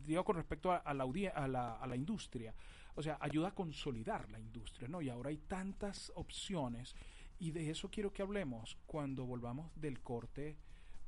digo 0.06 0.24
con 0.24 0.36
respecto 0.36 0.72
a, 0.72 0.94
la, 0.94 1.04
a, 1.36 1.48
la, 1.48 1.74
a 1.76 1.88
la 1.88 1.96
industria, 1.96 2.54
o 2.96 3.04
sea, 3.04 3.18
ayuda 3.20 3.50
a 3.50 3.56
consolidar 3.56 4.30
la 4.30 4.40
industria, 4.40 4.88
¿no? 4.88 5.02
Y 5.02 5.10
ahora 5.10 5.30
hay 5.30 5.38
tantas 5.38 6.12
opciones 6.16 6.96
y 7.40 7.52
de 7.52 7.70
eso 7.70 7.90
quiero 7.90 8.14
que 8.14 8.22
hablemos 8.22 8.78
cuando 8.86 9.26
volvamos 9.26 9.72
del 9.76 10.02
corte 10.02 10.58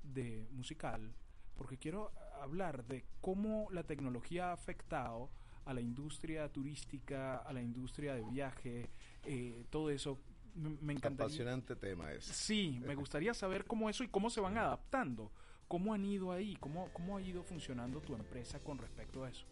de 0.02 0.48
musical, 0.52 1.14
porque 1.56 1.78
quiero 1.78 2.12
hablar 2.42 2.86
de 2.86 3.06
cómo 3.22 3.68
la 3.72 3.84
tecnología 3.84 4.50
ha 4.50 4.54
afectado 4.54 5.30
a 5.66 5.74
la 5.74 5.82
industria 5.82 6.52
turística, 6.52 7.38
a 7.38 7.54
la 7.54 7.62
industria 7.62 8.16
de 8.16 8.24
viaje, 8.24 8.90
eh, 9.26 9.66
todo 9.70 9.90
eso. 9.90 10.20
Me, 10.56 10.70
me 10.82 10.94
encantaría. 10.94 11.26
Apasionante 11.26 11.76
tema 11.76 12.12
ese. 12.12 12.34
Sí, 12.34 12.80
me 12.86 12.96
gustaría 12.96 13.34
saber 13.34 13.66
cómo 13.66 13.90
eso 13.90 14.04
y 14.04 14.08
cómo 14.08 14.30
se 14.30 14.42
van 14.42 14.58
adaptando. 14.58 15.32
¿Cómo 15.68 15.94
han 15.94 16.06
ido 16.06 16.32
ahí? 16.32 16.56
¿Cómo, 16.60 16.90
¿Cómo 16.94 17.18
ha 17.18 17.22
ido 17.22 17.44
funcionando 17.44 18.02
tu 18.02 18.14
empresa 18.14 18.60
con 18.60 18.78
respecto 18.78 19.24
a 19.24 19.30
eso? 19.30 19.46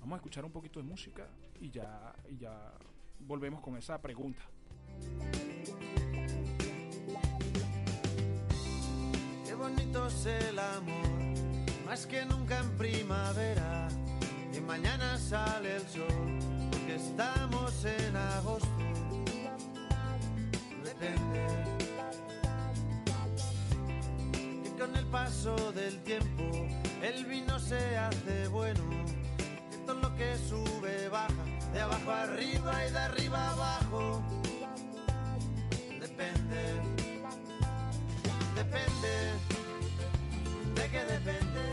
Vamos 0.00 0.14
a 0.14 0.16
escuchar 0.16 0.44
un 0.44 0.50
poquito 0.50 0.80
de 0.80 0.86
música 0.86 1.26
y 1.60 1.70
ya, 1.70 2.14
y 2.28 2.38
ya 2.38 2.72
volvemos 3.20 3.60
con 3.60 3.76
esa 3.76 4.00
pregunta. 4.00 4.40
Qué 9.44 9.54
bonito 9.54 10.06
es 10.06 10.26
el 10.26 10.58
amor, 10.58 11.06
más 11.84 12.06
que 12.06 12.24
nunca 12.24 12.60
en 12.60 12.70
primavera. 12.78 13.88
Y 14.56 14.60
mañana 14.60 15.18
sale 15.18 15.76
el 15.76 15.86
sol, 15.86 16.38
porque 16.70 16.96
estamos 16.96 17.84
en 17.84 18.16
agosto. 18.16 18.68
Depende. 20.82 21.46
Que 24.64 24.70
con 24.78 24.96
el 24.96 25.06
paso 25.06 25.72
del 25.72 26.02
tiempo, 26.02 26.50
el 27.02 27.26
vino 27.26 27.58
se 27.58 27.96
hace 27.98 28.48
bueno. 28.48 29.19
Que 30.20 30.36
sube 30.36 31.08
baja, 31.08 31.44
de 31.72 31.80
abajo 31.80 32.10
arriba 32.10 32.86
y 32.86 32.90
de 32.92 32.98
arriba 32.98 33.50
abajo. 33.52 34.22
Depende 35.98 37.00
depende, 38.54 39.12
de 40.74 40.84
qué 40.92 41.04
depende, 41.04 41.64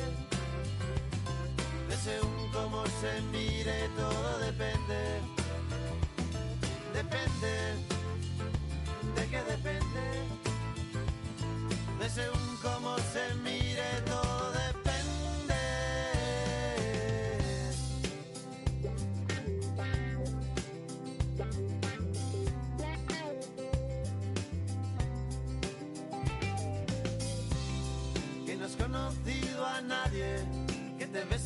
de 1.90 1.96
según 1.98 2.52
cómo 2.54 2.86
se 3.02 3.22
mire, 3.34 3.90
todo 3.98 4.40
depende, 4.40 5.00
depende, 6.94 7.54
de 9.16 9.24
qué 9.32 9.42
depende, 9.54 10.06
de 12.00 12.10
según 12.10 12.58
cómo 12.62 12.96
se 13.14 13.36
mire, 13.44 13.88
todo 14.06 14.27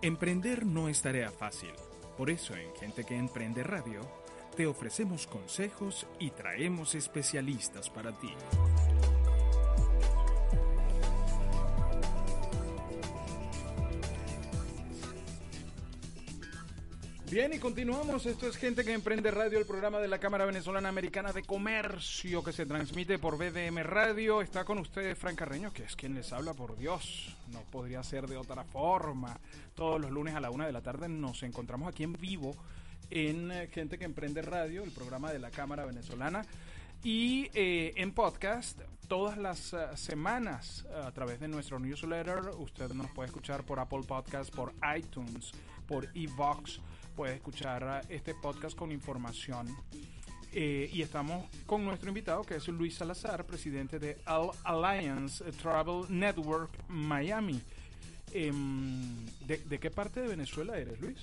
Emprender 0.00 0.64
no 0.64 0.88
es 0.88 1.02
tarea 1.02 1.32
fácil. 1.32 1.72
Por 2.16 2.30
eso 2.30 2.54
en 2.54 2.72
Gente 2.76 3.02
que 3.02 3.16
Emprende 3.16 3.64
Radio 3.64 4.00
te 4.56 4.64
ofrecemos 4.68 5.26
consejos 5.26 6.06
y 6.20 6.30
traemos 6.30 6.94
especialistas 6.94 7.90
para 7.90 8.12
ti. 8.12 8.32
Bien, 17.38 17.54
y 17.54 17.60
continuamos. 17.60 18.26
Esto 18.26 18.48
es 18.48 18.56
Gente 18.56 18.84
que 18.84 18.92
Emprende 18.92 19.30
Radio, 19.30 19.60
el 19.60 19.64
programa 19.64 20.00
de 20.00 20.08
la 20.08 20.18
Cámara 20.18 20.44
Venezolana 20.44 20.88
Americana 20.88 21.32
de 21.32 21.44
Comercio 21.44 22.42
que 22.42 22.52
se 22.52 22.66
transmite 22.66 23.20
por 23.20 23.38
BDM 23.38 23.78
Radio. 23.84 24.42
Está 24.42 24.64
con 24.64 24.80
ustedes 24.80 25.16
Frank 25.16 25.36
Carreño, 25.36 25.72
que 25.72 25.84
es 25.84 25.94
quien 25.94 26.16
les 26.16 26.32
habla, 26.32 26.52
por 26.52 26.76
Dios. 26.76 27.36
No 27.52 27.60
podría 27.70 28.02
ser 28.02 28.26
de 28.26 28.36
otra 28.36 28.64
forma. 28.64 29.38
Todos 29.76 30.00
los 30.00 30.10
lunes 30.10 30.34
a 30.34 30.40
la 30.40 30.50
una 30.50 30.66
de 30.66 30.72
la 30.72 30.82
tarde 30.82 31.08
nos 31.08 31.44
encontramos 31.44 31.86
aquí 31.86 32.02
en 32.02 32.14
vivo 32.14 32.56
en 33.08 33.52
eh, 33.52 33.68
Gente 33.68 33.98
que 33.98 34.04
Emprende 34.04 34.42
Radio, 34.42 34.82
el 34.82 34.90
programa 34.90 35.32
de 35.32 35.38
la 35.38 35.52
Cámara 35.52 35.86
Venezolana. 35.86 36.44
Y 37.04 37.50
eh, 37.54 37.92
en 37.94 38.10
podcast 38.10 38.80
todas 39.08 39.38
las 39.38 39.72
eh, 39.72 39.78
semanas 39.94 40.86
eh, 40.88 41.02
a 41.04 41.10
través 41.12 41.40
de 41.40 41.48
nuestro 41.48 41.80
newsletter. 41.80 42.50
Usted 42.58 42.90
nos 42.90 43.10
puede 43.10 43.28
escuchar 43.28 43.64
por 43.64 43.80
Apple 43.80 44.02
Podcast, 44.06 44.54
por 44.54 44.74
iTunes, 44.96 45.52
por 45.86 46.08
Evox. 46.14 46.80
Puede 47.18 47.34
escuchar 47.34 48.06
este 48.08 48.32
podcast 48.32 48.78
con 48.78 48.92
información. 48.92 49.66
Eh, 50.52 50.88
y 50.92 51.02
estamos 51.02 51.50
con 51.66 51.84
nuestro 51.84 52.10
invitado 52.10 52.44
que 52.44 52.54
es 52.54 52.68
Luis 52.68 52.94
Salazar, 52.94 53.44
presidente 53.44 53.98
de 53.98 54.18
All 54.24 54.52
Alliance 54.62 55.42
Travel 55.60 56.04
Network 56.10 56.70
Miami. 56.86 57.60
Em, 58.32 59.26
¿de, 59.48 59.58
de 59.58 59.80
qué 59.80 59.90
parte 59.90 60.20
de 60.20 60.28
Venezuela 60.28 60.78
eres, 60.78 61.00
Luis? 61.00 61.18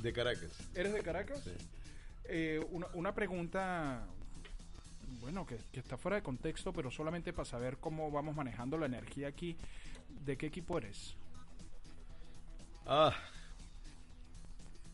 De 0.00 0.12
Caracas. 0.12 0.52
¿Eres 0.72 0.92
de 0.92 1.02
Caracas? 1.02 1.42
Sí. 1.42 1.50
Eh, 2.26 2.64
una, 2.70 2.86
una 2.94 3.12
pregunta 3.12 4.06
bueno, 5.20 5.44
que, 5.44 5.58
que 5.72 5.80
está 5.80 5.96
fuera 5.96 6.14
de 6.14 6.22
contexto, 6.22 6.72
pero 6.72 6.92
solamente 6.92 7.32
para 7.32 7.44
saber 7.44 7.78
cómo 7.78 8.08
vamos 8.12 8.36
manejando 8.36 8.78
la 8.78 8.86
energía 8.86 9.26
aquí. 9.26 9.56
¿De 10.24 10.36
qué 10.36 10.46
equipo 10.46 10.78
eres? 10.78 11.16
Ah, 12.86 13.12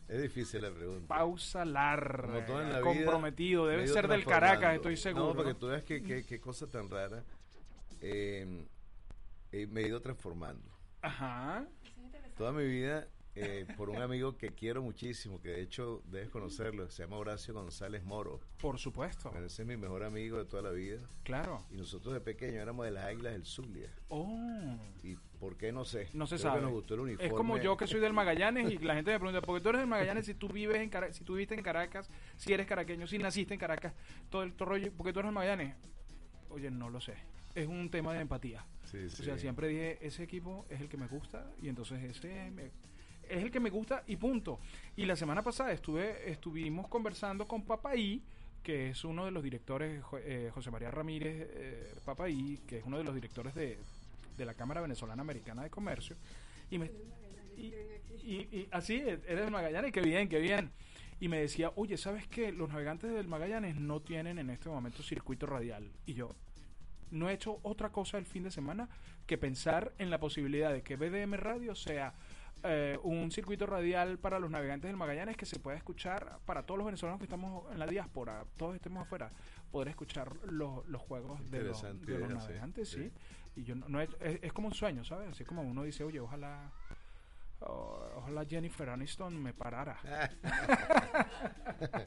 es 0.08 0.22
difícil 0.22 0.62
la 0.62 0.70
pregunta. 0.70 1.06
Pausa 1.08 1.64
larga. 1.64 2.46
Como 2.46 2.60
en 2.60 2.72
la 2.72 2.80
vida, 2.80 2.82
comprometido. 2.82 3.64
me 3.64 3.74
he 3.74 3.76
Debe 3.76 3.88
ser 3.88 4.08
del. 4.08 4.24
Caracas, 4.24 4.74
estoy 4.76 4.96
seguro. 4.96 5.26
No, 5.28 5.34
para 5.34 5.48
que 5.48 5.52
¿no? 5.54 5.58
tú 5.58 5.66
veas 5.68 5.82
que- 5.84 6.02
que- 6.02 6.24
qué 6.24 6.40
cosa 6.40 6.66
tan 6.66 6.88
rara. 6.90 7.22
Eh, 8.00 8.64
eh, 9.52 9.66
me 9.68 9.80
he 9.82 9.88
ido 9.88 10.00
transformando. 10.00 10.68
Ajá. 11.02 11.66
Toda 12.36 12.52
mi 12.52 12.66
vida, 12.66 13.06
eh, 13.36 13.66
por 13.76 13.90
un 13.90 13.98
amigo 14.00 14.36
que 14.36 14.48
quiero 14.50 14.82
muchísimo, 14.82 15.40
que 15.40 15.50
de 15.50 15.60
hecho 15.62 16.02
debes 16.06 16.30
conocerlo, 16.30 16.88
se 16.90 17.02
llama 17.02 17.16
Horacio 17.18 17.52
González 17.54 18.02
Moro. 18.02 18.40
Por 18.58 18.78
supuesto. 18.78 19.30
Bueno, 19.30 19.46
ese 19.46 19.62
es 19.62 19.68
mi 19.68 19.76
mejor 19.76 20.02
amigo 20.04 20.38
de 20.38 20.46
toda 20.46 20.62
la 20.62 20.70
vida. 20.70 21.00
Claro. 21.22 21.62
Y 21.70 21.76
nosotros 21.76 22.14
de 22.14 22.20
pequeño 22.20 22.60
éramos 22.60 22.86
de 22.86 22.92
las 22.92 23.04
Águilas 23.04 23.34
del 23.34 23.44
Zulia. 23.44 23.90
Oh. 24.08 24.76
¿Y 25.02 25.16
por 25.38 25.56
qué? 25.56 25.70
No 25.70 25.84
sé. 25.84 26.08
No 26.14 26.26
se 26.26 26.36
Creo 26.36 26.42
sabe. 26.48 26.60
que 26.60 26.62
nos 26.64 26.72
gustó 26.72 26.94
el 26.94 27.00
uniforme. 27.00 27.26
Es 27.26 27.32
como 27.34 27.58
yo 27.58 27.76
que 27.76 27.86
soy 27.86 28.00
del 28.00 28.12
Magallanes 28.14 28.70
y 28.72 28.78
la 28.78 28.94
gente 28.94 29.10
me 29.12 29.18
pregunta, 29.20 29.42
¿por 29.42 29.56
qué 29.58 29.62
tú 29.62 29.68
eres 29.68 29.80
del 29.82 29.88
Magallanes 29.88 30.24
si 30.26 30.34
tú 30.34 30.48
vives 30.48 30.78
en 30.80 30.88
Cara- 30.88 31.12
si 31.12 31.22
tú 31.24 31.34
viviste 31.34 31.54
en 31.54 31.62
Caracas, 31.62 32.08
si 32.36 32.52
eres 32.52 32.66
caraqueño, 32.66 33.06
si 33.06 33.18
naciste 33.18 33.52
en 33.54 33.60
Caracas, 33.60 33.92
todo 34.30 34.42
el 34.42 34.56
rollo, 34.58 34.90
¿por 34.92 35.04
qué 35.06 35.12
tú 35.12 35.18
eres 35.20 35.28
del 35.28 35.34
Magallanes? 35.34 35.76
Oye, 36.48 36.70
no 36.70 36.88
lo 36.88 37.00
sé. 37.00 37.14
Es 37.54 37.66
un 37.66 37.90
tema 37.90 38.12
de 38.14 38.20
empatía. 38.20 38.64
Sí, 38.84 39.08
sí. 39.10 39.22
O 39.22 39.24
sea, 39.24 39.38
siempre 39.38 39.68
dije, 39.68 39.98
ese 40.06 40.22
equipo 40.22 40.64
es 40.70 40.80
el 40.80 40.88
que 40.88 40.96
me 40.96 41.06
gusta 41.06 41.50
y 41.60 41.68
entonces 41.68 42.02
ese 42.02 42.50
me- 42.50 42.70
es 43.28 43.42
el 43.42 43.50
que 43.50 43.60
me 43.60 43.70
gusta 43.70 44.02
y 44.06 44.16
punto. 44.16 44.58
Y 44.96 45.04
la 45.06 45.16
semana 45.16 45.42
pasada 45.42 45.72
estuve 45.72 46.30
estuvimos 46.30 46.88
conversando 46.88 47.46
con 47.46 47.62
Papaí, 47.62 48.22
que 48.62 48.90
es 48.90 49.04
uno 49.04 49.24
de 49.24 49.30
los 49.30 49.42
directores, 49.42 50.02
eh, 50.24 50.50
José 50.52 50.70
María 50.70 50.90
Ramírez 50.90 51.48
eh, 51.50 51.94
que 52.66 52.78
es 52.78 52.84
uno 52.84 52.98
de 52.98 53.04
los 53.04 53.14
directores 53.14 53.54
de, 53.54 53.78
de 54.36 54.44
la 54.44 54.54
Cámara 54.54 54.80
Venezolana 54.80 55.22
Americana 55.22 55.62
de 55.62 55.70
Comercio. 55.70 56.16
Y 56.70 56.78
me... 56.78 56.90
Y, 57.56 57.72
y- 58.24 58.48
y 58.52 58.68
así, 58.72 58.96
eres 58.96 59.24
del 59.24 59.50
Magallanes, 59.50 59.92
qué 59.92 60.00
bien, 60.00 60.28
qué 60.28 60.40
bien. 60.40 60.70
Y 61.20 61.28
me 61.28 61.40
decía, 61.40 61.72
oye, 61.76 61.96
¿sabes 61.96 62.26
qué? 62.26 62.52
Los 62.52 62.68
navegantes 62.68 63.10
del 63.12 63.28
Magallanes 63.28 63.76
no 63.76 64.00
tienen 64.00 64.38
en 64.38 64.50
este 64.50 64.68
momento 64.68 65.02
circuito 65.02 65.46
radial. 65.46 65.88
Y 66.04 66.14
yo, 66.14 66.34
no 67.10 67.30
he 67.30 67.32
hecho 67.34 67.58
otra 67.62 67.90
cosa 67.90 68.18
el 68.18 68.26
fin 68.26 68.42
de 68.42 68.50
semana 68.50 68.88
que 69.26 69.38
pensar 69.38 69.92
en 69.98 70.10
la 70.10 70.18
posibilidad 70.20 70.72
de 70.72 70.82
que 70.82 70.96
BDM 70.96 71.34
Radio 71.34 71.74
sea 71.74 72.14
eh, 72.66 72.98
un 73.02 73.30
circuito 73.30 73.66
radial 73.66 74.18
para 74.18 74.38
los 74.38 74.50
navegantes 74.50 74.88
del 74.88 74.96
Magallanes 74.96 75.36
que 75.36 75.46
se 75.46 75.58
pueda 75.58 75.76
escuchar 75.76 76.38
para 76.44 76.64
todos 76.64 76.78
los 76.78 76.84
venezolanos 76.86 77.18
que 77.18 77.24
estamos 77.24 77.70
en 77.72 77.78
la 77.78 77.86
diáspora, 77.86 78.44
todos 78.56 78.74
estemos 78.74 79.02
afuera, 79.02 79.30
poder 79.70 79.88
escuchar 79.88 80.34
los, 80.46 80.86
los 80.88 81.00
juegos 81.02 81.40
de 81.50 81.62
los, 81.62 81.82
de 81.82 82.18
navegantes, 82.28 82.88
sí. 82.88 83.04
sí. 83.04 83.12
Y 83.60 83.64
yo 83.64 83.74
no, 83.74 83.88
no 83.88 84.00
es, 84.00 84.10
es 84.20 84.52
como 84.52 84.68
un 84.68 84.74
sueño, 84.74 85.04
¿sabes? 85.04 85.30
Así 85.30 85.44
como 85.44 85.62
uno 85.62 85.82
dice, 85.82 86.04
oye, 86.04 86.20
ojalá... 86.20 86.70
oh, 87.60 88.06
ojalá 88.16 88.44
Jennifer 88.44 88.88
Aniston 88.90 89.42
me 89.42 89.54
parara. 89.54 89.98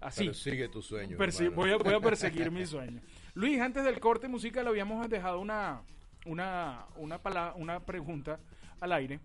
Así. 0.00 0.20
Pero 0.24 0.34
sigue 0.34 0.68
tu 0.68 0.80
sueño. 0.80 1.16
Persi- 1.18 1.52
voy, 1.52 1.72
a, 1.72 1.76
voy 1.76 1.94
a 1.94 2.00
perseguir 2.00 2.50
mi 2.50 2.64
sueño. 2.66 3.00
Luis, 3.34 3.60
antes 3.60 3.84
del 3.84 4.00
corte 4.00 4.28
musical 4.28 4.66
habíamos 4.66 5.08
dejado 5.08 5.40
una, 5.40 5.82
una, 6.26 6.86
una, 6.96 7.20
una 7.56 7.80
pregunta 7.80 8.38
al 8.80 8.92
aire 8.92 9.20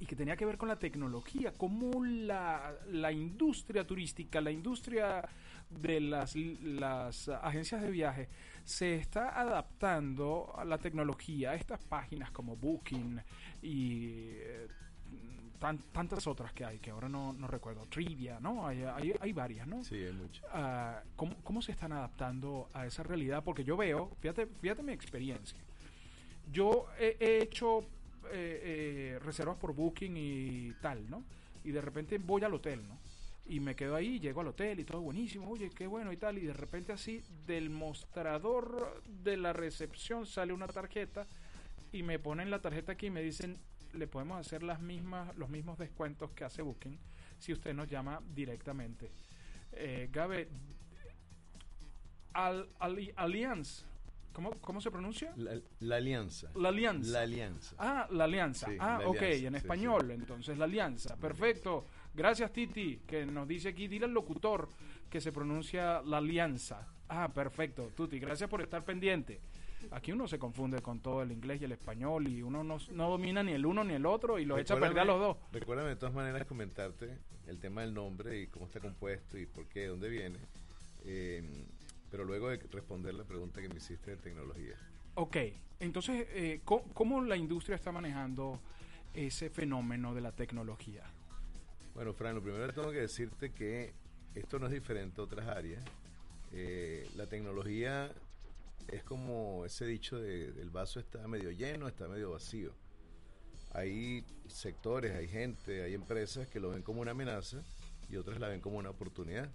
y 0.00 0.06
que 0.06 0.16
tenía 0.16 0.36
que 0.36 0.46
ver 0.46 0.56
con 0.56 0.68
la 0.68 0.78
tecnología, 0.78 1.52
cómo 1.52 2.02
la, 2.04 2.74
la 2.90 3.12
industria 3.12 3.86
turística, 3.86 4.40
la 4.40 4.50
industria 4.50 5.28
de 5.68 6.00
las, 6.00 6.34
las 6.36 7.28
agencias 7.28 7.82
de 7.82 7.90
viaje 7.90 8.28
se 8.64 8.94
está 8.96 9.38
adaptando 9.40 10.52
a 10.56 10.64
la 10.64 10.78
tecnología, 10.78 11.50
a 11.50 11.54
estas 11.54 11.84
páginas 11.84 12.30
como 12.30 12.56
Booking 12.56 13.20
y 13.62 14.06
eh, 14.38 14.68
tan- 15.58 15.78
tantas 15.92 16.26
otras 16.26 16.52
que 16.54 16.64
hay, 16.64 16.78
que 16.78 16.90
ahora 16.90 17.08
no, 17.08 17.32
no 17.34 17.46
recuerdo, 17.46 17.86
Trivia, 17.86 18.40
¿no? 18.40 18.66
Hay, 18.66 18.82
hay, 18.82 19.12
hay 19.20 19.32
varias, 19.34 19.66
¿no? 19.66 19.84
Sí, 19.84 19.96
hay 19.96 20.12
mucho. 20.14 20.42
Ah, 20.52 21.02
¿cómo, 21.14 21.36
cómo 21.44 21.60
se 21.60 21.72
están 21.72 21.92
adaptando 21.92 22.70
a 22.72 22.86
esa 22.86 23.02
realidad? 23.02 23.44
Porque 23.44 23.64
yo 23.64 23.76
veo, 23.76 24.10
fíjate, 24.20 24.46
fíjate 24.46 24.82
mi 24.82 24.92
experiencia. 24.92 25.58
Yo 26.50 26.86
he, 26.98 27.16
he 27.20 27.42
hecho 27.42 27.84
eh, 28.32 29.14
eh, 29.14 29.18
reservas 29.22 29.56
por 29.56 29.74
Booking 29.74 30.16
y 30.16 30.72
tal, 30.80 31.08
¿no? 31.10 31.24
Y 31.64 31.70
de 31.72 31.80
repente 31.80 32.18
voy 32.18 32.42
al 32.44 32.54
hotel, 32.54 32.86
¿no? 32.86 32.98
Y 33.46 33.58
me 33.60 33.74
quedo 33.74 33.96
ahí, 33.96 34.20
llego 34.20 34.40
al 34.42 34.48
hotel 34.48 34.78
y 34.80 34.84
todo 34.84 35.00
buenísimo, 35.00 35.48
oye, 35.50 35.70
qué 35.70 35.86
bueno 35.86 36.12
y 36.12 36.16
tal. 36.16 36.38
Y 36.38 36.42
de 36.46 36.52
repente 36.52 36.92
así, 36.92 37.22
del 37.46 37.68
mostrador 37.70 39.02
de 39.06 39.36
la 39.36 39.52
recepción 39.52 40.24
sale 40.26 40.52
una 40.52 40.68
tarjeta 40.68 41.26
y 41.92 42.02
me 42.02 42.18
ponen 42.18 42.50
la 42.50 42.60
tarjeta 42.60 42.92
aquí 42.92 43.06
y 43.06 43.10
me 43.10 43.22
dicen, 43.22 43.58
le 43.94 44.06
podemos 44.06 44.38
hacer 44.38 44.62
las 44.62 44.80
mismas, 44.80 45.36
los 45.36 45.48
mismos 45.50 45.78
descuentos 45.78 46.30
que 46.30 46.44
hace 46.44 46.62
Booking 46.62 46.96
si 47.40 47.52
usted 47.52 47.74
nos 47.74 47.88
llama 47.88 48.20
directamente. 48.34 49.10
Eh, 49.72 50.08
Gabe, 50.12 50.48
Al, 52.32 52.68
Ali- 52.78 53.12
Allianz, 53.16 53.84
¿cómo, 54.32 54.50
¿cómo 54.60 54.80
se 54.80 54.90
pronuncia? 54.90 55.32
La, 55.36 55.60
la 55.80 55.96
alianza. 55.96 56.50
La 56.54 56.68
Alianza. 56.70 57.12
La 57.12 57.20
alianza. 57.22 57.76
Ah, 57.78 58.08
la 58.10 58.24
alianza. 58.24 58.66
Sí, 58.66 58.76
ah, 58.78 58.98
la 59.00 59.08
ok, 59.08 59.16
alianza, 59.16 59.46
en 59.46 59.52
sí, 59.52 59.58
español, 59.58 60.10
entonces 60.10 60.58
la 60.58 60.64
alianza. 60.64 61.16
Perfecto. 61.16 61.86
Gracias, 62.14 62.52
Titi, 62.52 63.02
que 63.06 63.24
nos 63.26 63.46
dice 63.46 63.68
aquí, 63.68 63.88
dile 63.88 64.06
al 64.06 64.12
locutor 64.12 64.68
que 65.08 65.20
se 65.20 65.32
pronuncia 65.32 66.02
la 66.02 66.18
alianza. 66.18 66.86
Ah, 67.08 67.28
perfecto, 67.32 67.90
Tuti, 67.96 68.18
gracias 68.18 68.48
por 68.48 68.62
estar 68.62 68.84
pendiente. 68.84 69.40
Aquí 69.92 70.12
uno 70.12 70.28
se 70.28 70.38
confunde 70.38 70.80
con 70.82 71.00
todo 71.00 71.22
el 71.22 71.32
inglés 71.32 71.60
y 71.62 71.64
el 71.64 71.72
español 71.72 72.28
y 72.28 72.42
uno 72.42 72.62
no, 72.62 72.78
no 72.92 73.10
domina 73.10 73.42
ni 73.42 73.52
el 73.52 73.64
uno 73.64 73.82
ni 73.82 73.94
el 73.94 74.04
otro 74.06 74.38
y 74.38 74.44
los 74.44 74.60
echa 74.60 74.74
a 74.74 74.80
perder 74.80 75.00
a 75.00 75.04
los 75.04 75.18
dos. 75.18 75.36
Recuérdame 75.52 75.88
de 75.90 75.96
todas 75.96 76.14
maneras 76.14 76.46
comentarte 76.46 77.18
el 77.46 77.58
tema 77.58 77.80
del 77.80 77.94
nombre 77.94 78.40
y 78.42 78.46
cómo 78.48 78.66
está 78.66 78.78
compuesto 78.78 79.38
y 79.38 79.46
por 79.46 79.66
qué, 79.66 79.86
dónde 79.86 80.08
viene. 80.08 80.38
Eh, 81.04 81.66
pero 82.10 82.24
luego 82.24 82.48
de 82.48 82.58
responder 82.70 83.14
la 83.14 83.24
pregunta 83.24 83.60
que 83.60 83.68
me 83.68 83.76
hiciste 83.76 84.12
de 84.12 84.16
tecnología. 84.16 84.76
Ok, 85.14 85.36
entonces, 85.78 86.26
eh, 86.30 86.60
¿cómo, 86.64 86.84
cómo 86.92 87.22
la 87.22 87.36
industria 87.36 87.76
está 87.76 87.92
manejando 87.92 88.60
ese 89.14 89.50
fenómeno 89.50 90.14
de 90.14 90.20
la 90.20 90.32
tecnología? 90.32 91.04
Bueno, 91.94 92.12
Fran, 92.12 92.34
lo 92.34 92.42
primero 92.42 92.72
tengo 92.72 92.90
que 92.92 93.00
decirte 93.00 93.52
que 93.52 93.92
esto 94.34 94.58
no 94.58 94.66
es 94.66 94.72
diferente 94.72 95.20
a 95.20 95.24
otras 95.24 95.48
áreas. 95.48 95.84
Eh, 96.52 97.08
la 97.16 97.26
tecnología 97.26 98.12
es 98.88 99.02
como 99.04 99.64
ese 99.64 99.86
dicho 99.86 100.18
de 100.18 100.46
el 100.46 100.70
vaso 100.70 101.00
está 101.00 101.26
medio 101.28 101.50
lleno, 101.50 101.88
está 101.88 102.08
medio 102.08 102.30
vacío. 102.30 102.72
Hay 103.72 104.24
sectores, 104.48 105.14
hay 105.14 105.28
gente, 105.28 105.82
hay 105.82 105.94
empresas 105.94 106.48
que 106.48 106.58
lo 106.58 106.70
ven 106.70 106.82
como 106.82 107.00
una 107.00 107.12
amenaza 107.12 107.62
y 108.08 108.16
otras 108.16 108.40
la 108.40 108.48
ven 108.48 108.60
como 108.60 108.78
una 108.78 108.90
oportunidad. 108.90 109.50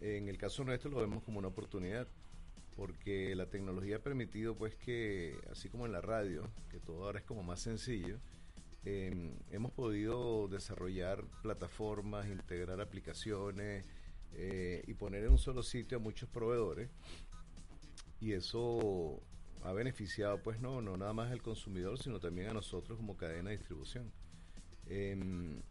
En 0.00 0.28
el 0.28 0.38
caso 0.38 0.64
nuestro 0.64 0.90
lo 0.90 0.98
vemos 0.98 1.22
como 1.22 1.38
una 1.38 1.48
oportunidad 1.48 2.06
porque 2.76 3.34
la 3.36 3.46
tecnología 3.46 3.96
ha 3.96 4.00
permitido 4.00 4.56
pues 4.56 4.74
que, 4.74 5.38
así 5.50 5.68
como 5.68 5.86
en 5.86 5.92
la 5.92 6.00
radio, 6.00 6.50
que 6.70 6.80
todo 6.80 7.04
ahora 7.04 7.20
es 7.20 7.24
como 7.24 7.42
más 7.42 7.60
sencillo, 7.60 8.18
eh, 8.84 9.32
hemos 9.50 9.72
podido 9.72 10.48
desarrollar 10.48 11.24
plataformas, 11.42 12.26
integrar 12.26 12.80
aplicaciones 12.80 13.84
eh, 14.32 14.82
y 14.86 14.94
poner 14.94 15.24
en 15.24 15.30
un 15.30 15.38
solo 15.38 15.62
sitio 15.62 15.98
a 15.98 16.00
muchos 16.00 16.28
proveedores 16.28 16.90
y 18.20 18.32
eso 18.32 19.22
ha 19.62 19.72
beneficiado 19.72 20.42
pues 20.42 20.60
no, 20.60 20.82
no 20.82 20.96
nada 20.96 21.12
más 21.12 21.30
al 21.30 21.40
consumidor 21.40 21.98
sino 21.98 22.20
también 22.20 22.48
a 22.48 22.52
nosotros 22.52 22.98
como 22.98 23.16
cadena 23.16 23.50
de 23.50 23.58
distribución. 23.58 24.12
Em, 24.86 25.62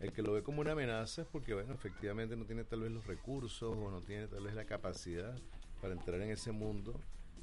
el 0.00 0.12
que 0.12 0.22
lo 0.22 0.32
ve 0.32 0.42
como 0.42 0.60
una 0.60 0.72
amenaza 0.72 1.22
es 1.22 1.28
porque 1.28 1.54
bueno 1.54 1.72
efectivamente 1.74 2.36
no 2.36 2.44
tiene 2.44 2.64
tal 2.64 2.80
vez 2.80 2.92
los 2.92 3.06
recursos 3.06 3.74
o 3.76 3.90
no 3.90 4.00
tiene 4.02 4.26
tal 4.28 4.44
vez 4.44 4.54
la 4.54 4.64
capacidad 4.64 5.36
para 5.80 5.94
entrar 5.94 6.20
en 6.20 6.30
ese 6.30 6.52
mundo 6.52 7.00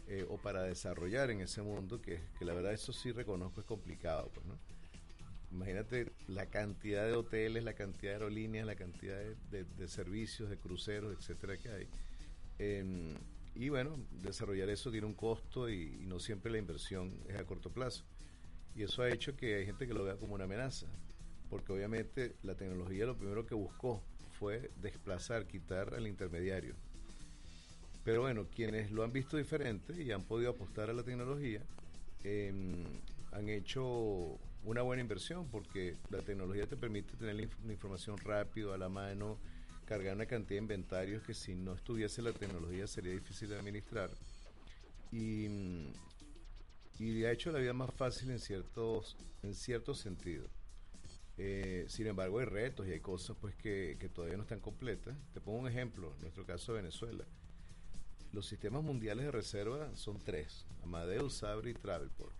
eh, 0.08 0.26
o 0.30 0.38
para 0.38 0.64
desarrollar 0.64 1.32
en 1.32 1.42
ese 1.42 1.62
mundo 1.62 2.02
que, 2.02 2.20
que 2.38 2.46
la 2.46 2.54
verdad 2.54 2.74
eso 2.74 2.92
sí 2.94 3.12
reconozco 3.12 3.62
es 3.62 3.66
complicado 3.66 4.30
pues 4.34 4.46
no 4.46 4.58
imagínate 5.52 6.12
la 6.28 6.46
cantidad 6.46 7.06
de 7.06 7.14
hoteles, 7.14 7.64
la 7.64 7.74
cantidad 7.74 8.12
de 8.12 8.16
aerolíneas, 8.16 8.66
la 8.66 8.76
cantidad 8.76 9.18
de, 9.52 9.66
de- 9.66 9.88
servicios, 9.88 10.50
de 10.50 10.58
cruceros, 10.58 11.14
etcétera 11.18 11.58
que 11.58 11.70
hay. 11.70 11.88
Em, 12.60 13.16
y 13.56 13.70
bueno, 13.70 13.98
desarrollar 14.24 14.70
eso 14.70 14.92
tiene 14.92 15.08
un 15.08 15.14
costo 15.14 15.70
y 15.70 15.98
no 16.04 16.20
siempre 16.20 16.52
la 16.52 16.58
inversión 16.58 17.20
es 17.28 17.36
a 17.38 17.46
corto 17.46 17.70
plazo. 17.70 18.06
Y 18.76 18.84
eso 18.84 19.02
ha 19.04 19.10
hecho 19.10 19.36
que 19.36 19.56
hay 19.56 19.66
gente 19.66 19.86
que 19.88 19.94
lo 19.94 20.06
vea 20.06 20.16
como 20.16 20.36
una 20.36 20.46
amenaza, 20.46 20.88
porque 21.52 21.72
obviamente 21.74 22.34
la 22.44 22.56
tecnología 22.56 23.06
lo 23.06 23.16
primero 23.16 23.46
que 23.46 23.54
buscó 23.54 24.02
fue 24.40 24.72
desplazar, 24.82 25.46
quitar 25.46 25.94
al 25.94 26.08
intermediario. 26.08 26.74
Pero 28.04 28.22
bueno, 28.22 28.48
quienes 28.56 28.92
lo 28.92 29.04
han 29.04 29.12
visto 29.12 29.38
diferente 29.38 30.02
y 30.02 30.12
han 30.12 30.24
podido 30.24 30.50
apostar 30.52 30.90
a 30.90 30.94
la 30.94 31.04
tecnología, 31.04 31.62
em, 32.24 32.84
han 33.34 33.50
hecho 33.50 34.40
una 34.64 34.82
buena 34.82 35.02
inversión 35.02 35.46
porque 35.52 35.96
la 36.10 36.20
tecnología 36.20 36.66
te 36.66 36.78
permite 36.78 37.16
tener 37.18 37.36
la 37.36 37.44
inf- 37.44 37.66
la 37.66 37.74
información 37.74 38.18
rápido, 38.18 38.74
a 38.74 38.78
la 38.78 38.90
mano, 38.90 39.38
cargar 39.86 40.16
una 40.16 40.26
cantidad 40.26 40.58
de 40.58 40.64
inventarios 40.64 41.22
que 41.24 41.34
si 41.34 41.54
no 41.54 41.74
estuviese 41.74 42.22
la 42.22 42.32
tecnología 42.32 42.88
sería 42.88 43.12
difícil 43.12 43.50
de 43.50 43.60
administrar. 43.60 44.10
Y, 45.12 45.48
y 47.00 47.24
ha 47.26 47.32
hecho 47.32 47.52
la 47.52 47.60
vida 47.60 47.74
más 47.74 47.94
fácil 47.94 48.32
en 48.32 48.40
ciertos, 48.40 49.18
en 49.44 49.54
ciertos 49.54 50.00
sentidos. 50.00 50.50
Eh, 51.44 51.86
sin 51.88 52.06
embargo, 52.06 52.38
hay 52.38 52.46
retos 52.46 52.88
y 52.88 52.92
hay 52.92 53.00
cosas 53.00 53.36
pues 53.42 53.56
que, 53.56 53.98
todavía 54.14 54.38
no 54.38 54.44
están 54.44 54.60
completas. 54.60 55.18
Te 55.34 55.42
pongo 55.42 55.58
un 55.58 55.68
ejemplo, 55.68 56.14
nuestro 56.22 56.46
caso 56.46 56.72
de 56.72 56.84
Venezuela. 56.84 57.26
Los 58.32 58.46
sistemas 58.46 58.84
mundiales 58.84 59.26
de 59.26 59.32
reserva 59.32 59.90
son 59.96 60.20
tres, 60.20 60.68
Amadeus, 60.84 61.34
Sabre 61.34 61.72
y 61.72 61.74
Travelport. 61.74 62.36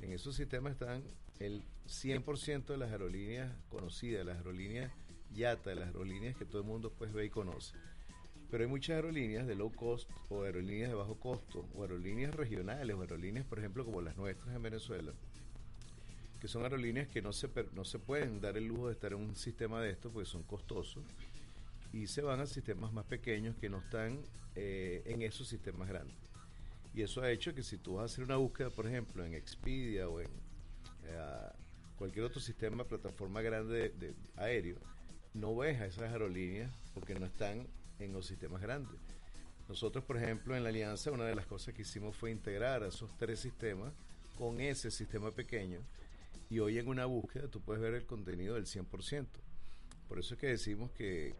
En 0.00 0.10
esos 0.10 0.36
sistemas 0.36 0.72
están 0.72 1.04
el 1.38 1.64
100% 1.86 2.64
de 2.64 2.78
las 2.78 2.90
aerolíneas 2.92 3.54
conocidas, 3.68 4.24
las 4.24 4.38
aerolíneas 4.38 4.90
YATA, 5.34 5.74
las 5.74 5.88
aerolíneas 5.88 6.34
que 6.34 6.46
todo 6.46 6.62
el 6.62 6.66
mundo 6.66 6.90
pues 6.96 7.12
ve 7.12 7.26
y 7.26 7.30
conoce. 7.30 7.76
Pero 8.50 8.64
hay 8.64 8.70
muchas 8.70 8.94
aerolíneas 8.96 9.46
de 9.46 9.54
low 9.54 9.70
cost 9.70 10.08
o 10.30 10.44
aerolíneas 10.44 10.88
de 10.88 10.96
bajo 10.96 11.20
costo 11.20 11.68
o 11.74 11.82
aerolíneas 11.82 12.34
regionales 12.34 12.96
o 12.96 13.02
aerolíneas, 13.02 13.44
por 13.44 13.58
ejemplo, 13.58 13.84
como 13.84 14.00
las 14.00 14.16
nuestras 14.16 14.56
en 14.56 14.62
Venezuela, 14.62 15.12
que 16.40 16.48
son 16.48 16.62
aerolíneas 16.62 17.08
que 17.08 17.22
no 17.22 17.32
se, 17.32 17.48
no 17.74 17.84
se 17.84 17.98
pueden 17.98 18.40
dar 18.40 18.56
el 18.56 18.66
lujo 18.66 18.88
de 18.88 18.94
estar 18.94 19.12
en 19.12 19.18
un 19.18 19.36
sistema 19.36 19.80
de 19.80 19.90
estos 19.90 20.12
porque 20.12 20.28
son 20.28 20.42
costosos 20.42 21.02
y 21.92 22.06
se 22.06 22.22
van 22.22 22.40
a 22.40 22.46
sistemas 22.46 22.92
más 22.92 23.06
pequeños 23.06 23.56
que 23.56 23.68
no 23.68 23.78
están 23.78 24.20
eh, 24.54 25.02
en 25.06 25.22
esos 25.22 25.48
sistemas 25.48 25.88
grandes. 25.88 26.16
Y 26.94 27.02
eso 27.02 27.22
ha 27.22 27.30
hecho 27.30 27.54
que 27.54 27.62
si 27.62 27.78
tú 27.78 27.94
vas 27.94 28.02
a 28.02 28.04
hacer 28.06 28.24
una 28.24 28.36
búsqueda, 28.36 28.70
por 28.70 28.86
ejemplo, 28.86 29.24
en 29.24 29.34
Expedia 29.34 30.08
o 30.08 30.20
en 30.20 30.26
eh, 31.04 31.48
cualquier 31.96 32.24
otro 32.24 32.40
sistema, 32.40 32.84
plataforma 32.84 33.42
grande 33.42 33.90
de, 33.90 34.06
de 34.06 34.14
aéreo, 34.36 34.78
no 35.34 35.54
ves 35.56 35.80
a 35.80 35.86
esas 35.86 36.10
aerolíneas 36.10 36.70
porque 36.94 37.14
no 37.14 37.26
están 37.26 37.66
en 37.98 38.12
los 38.12 38.26
sistemas 38.26 38.60
grandes. 38.60 38.98
Nosotros, 39.68 40.04
por 40.04 40.16
ejemplo, 40.16 40.56
en 40.56 40.62
la 40.62 40.68
alianza, 40.68 41.10
una 41.10 41.24
de 41.24 41.34
las 41.34 41.46
cosas 41.46 41.74
que 41.74 41.82
hicimos 41.82 42.16
fue 42.16 42.30
integrar 42.30 42.82
a 42.82 42.88
esos 42.88 43.10
tres 43.18 43.40
sistemas 43.40 43.92
con 44.38 44.60
ese 44.60 44.90
sistema 44.90 45.30
pequeño 45.30 45.80
y 46.48 46.58
hoy 46.60 46.78
en 46.78 46.88
una 46.88 47.06
búsqueda 47.06 47.48
tú 47.48 47.60
puedes 47.60 47.82
ver 47.82 47.94
el 47.94 48.06
contenido 48.06 48.54
del 48.54 48.66
100%. 48.66 49.26
Por 50.08 50.18
eso 50.18 50.34
es 50.34 50.40
que 50.40 50.46
decimos 50.46 50.90
que 50.92 51.34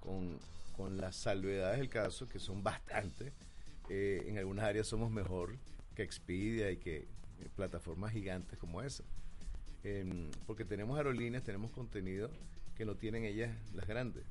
con, 0.00 0.38
con 0.76 0.96
las 0.96 1.16
salvedades 1.16 1.78
del 1.78 1.88
caso, 1.88 2.28
que 2.28 2.38
son 2.38 2.62
bastantes, 2.62 3.32
eh, 3.88 4.24
en 4.26 4.38
algunas 4.38 4.64
áreas 4.64 4.86
somos 4.86 5.10
mejor 5.10 5.56
que 5.94 6.02
Expedia 6.02 6.70
y 6.70 6.76
que 6.76 7.08
eh, 7.40 7.48
plataformas 7.56 8.12
gigantes 8.12 8.58
como 8.58 8.82
esa. 8.82 9.02
Em, 9.82 10.30
porque 10.46 10.64
tenemos 10.64 10.96
aerolíneas, 10.96 11.42
tenemos 11.42 11.70
contenido 11.70 12.30
que 12.76 12.84
no 12.84 12.94
tienen 12.96 13.24
ellas 13.24 13.50
las 13.74 13.86
grandes. 13.86 14.24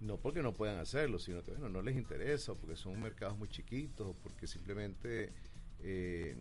No 0.00 0.18
porque 0.18 0.42
no 0.42 0.54
puedan 0.54 0.78
hacerlo, 0.78 1.18
sino 1.18 1.42
que 1.42 1.50
bueno, 1.52 1.68
no 1.68 1.82
les 1.82 1.96
interesa, 1.96 2.52
o 2.52 2.54
porque 2.56 2.76
son 2.76 3.00
mercados 3.00 3.36
muy 3.36 3.48
chiquitos, 3.48 4.06
o 4.06 4.14
porque 4.14 4.46
simplemente 4.46 5.32
eh, 5.80 6.36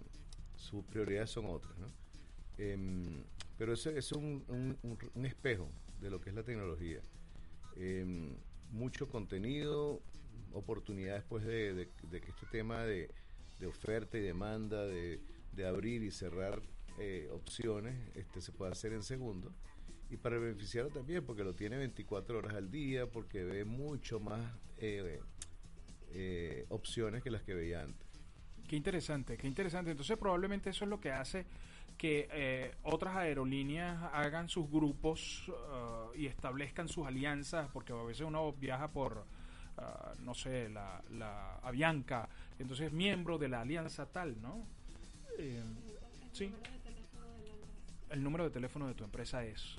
sus 0.56 0.86
prioridades 0.86 1.32
son 1.32 1.46
otras. 1.48 1.76
¿no? 1.80 1.88
Em, 2.58 3.24
pero 3.58 3.74
eso 3.74 3.90
es 3.90 4.12
un, 4.12 4.78
espejo 5.24 5.70
de 6.02 6.10
lo 6.10 6.22
que 6.22 6.30
es 6.30 6.36
la 6.36 6.44
tecnología. 6.44 7.02
Em, 7.76 8.36
mucho 8.72 9.08
contenido, 9.08 10.02
oportunidades 10.54 11.24
pues 11.28 11.46
de, 11.46 11.90
que 12.10 12.30
este 12.30 12.46
tema 12.52 12.84
de, 12.84 13.10
oferta 13.68 14.18
y 14.18 14.22
demanda, 14.22 14.86
de, 14.86 15.20
abrir 15.66 16.04
y 16.04 16.12
cerrar 16.12 16.62
eh, 17.00 17.30
opciones, 17.32 17.96
este 18.16 18.42
se 18.42 18.52
puede 18.52 18.72
hacer 18.72 18.94
en 18.94 19.04
segundos. 19.04 19.54
Y 20.10 20.18
para 20.18 20.38
el 20.38 20.92
también, 20.94 21.26
porque 21.26 21.44
lo 21.44 21.54
tiene 21.54 21.78
24 21.78 22.38
horas 22.38 22.54
al 22.54 22.72
día, 22.72 23.08
porque 23.08 23.44
ve 23.44 23.66
mucho 23.66 24.20
más 24.20 24.40
eh, 24.78 25.20
eh, 26.14 26.66
opciones 26.70 27.24
que 27.24 27.32
las 27.32 27.42
que 27.42 27.54
veía 27.54 27.82
antes. 27.82 28.08
Qué 28.68 28.76
interesante, 28.76 29.36
qué 29.38 29.48
interesante. 29.48 29.92
Entonces 29.92 30.18
probablemente 30.18 30.70
eso 30.70 30.86
es 30.86 30.90
lo 30.90 31.00
que 31.00 31.12
hace 31.12 31.46
que 31.98 32.30
eh, 32.32 32.76
otras 32.84 33.16
aerolíneas 33.16 33.98
hagan 34.14 34.50
sus 34.50 34.70
grupos 34.70 35.50
uh, 35.50 36.16
y 36.16 36.28
establezcan 36.28 36.88
sus 36.88 37.08
alianzas, 37.08 37.70
porque 37.74 37.94
a 37.94 38.04
veces 38.04 38.26
uno 38.26 38.54
viaja 38.54 38.90
por, 38.90 39.26
uh, 39.78 40.22
no 40.22 40.34
sé, 40.34 40.70
la, 40.70 41.02
la 41.12 41.58
Avianca, 41.58 42.30
entonces 42.60 42.88
es 42.88 42.94
miembro 42.94 43.38
de 43.38 43.50
la 43.50 43.62
alianza 43.62 44.06
tal, 44.06 44.40
¿no? 44.42 44.66
Eh, 45.38 45.62
sí. 46.34 46.52
El 48.10 48.24
número 48.24 48.46
de 48.46 48.50
teléfono 48.50 48.88
de 48.88 48.94
tu 48.94 49.04
empresa 49.04 49.44
es 49.44 49.78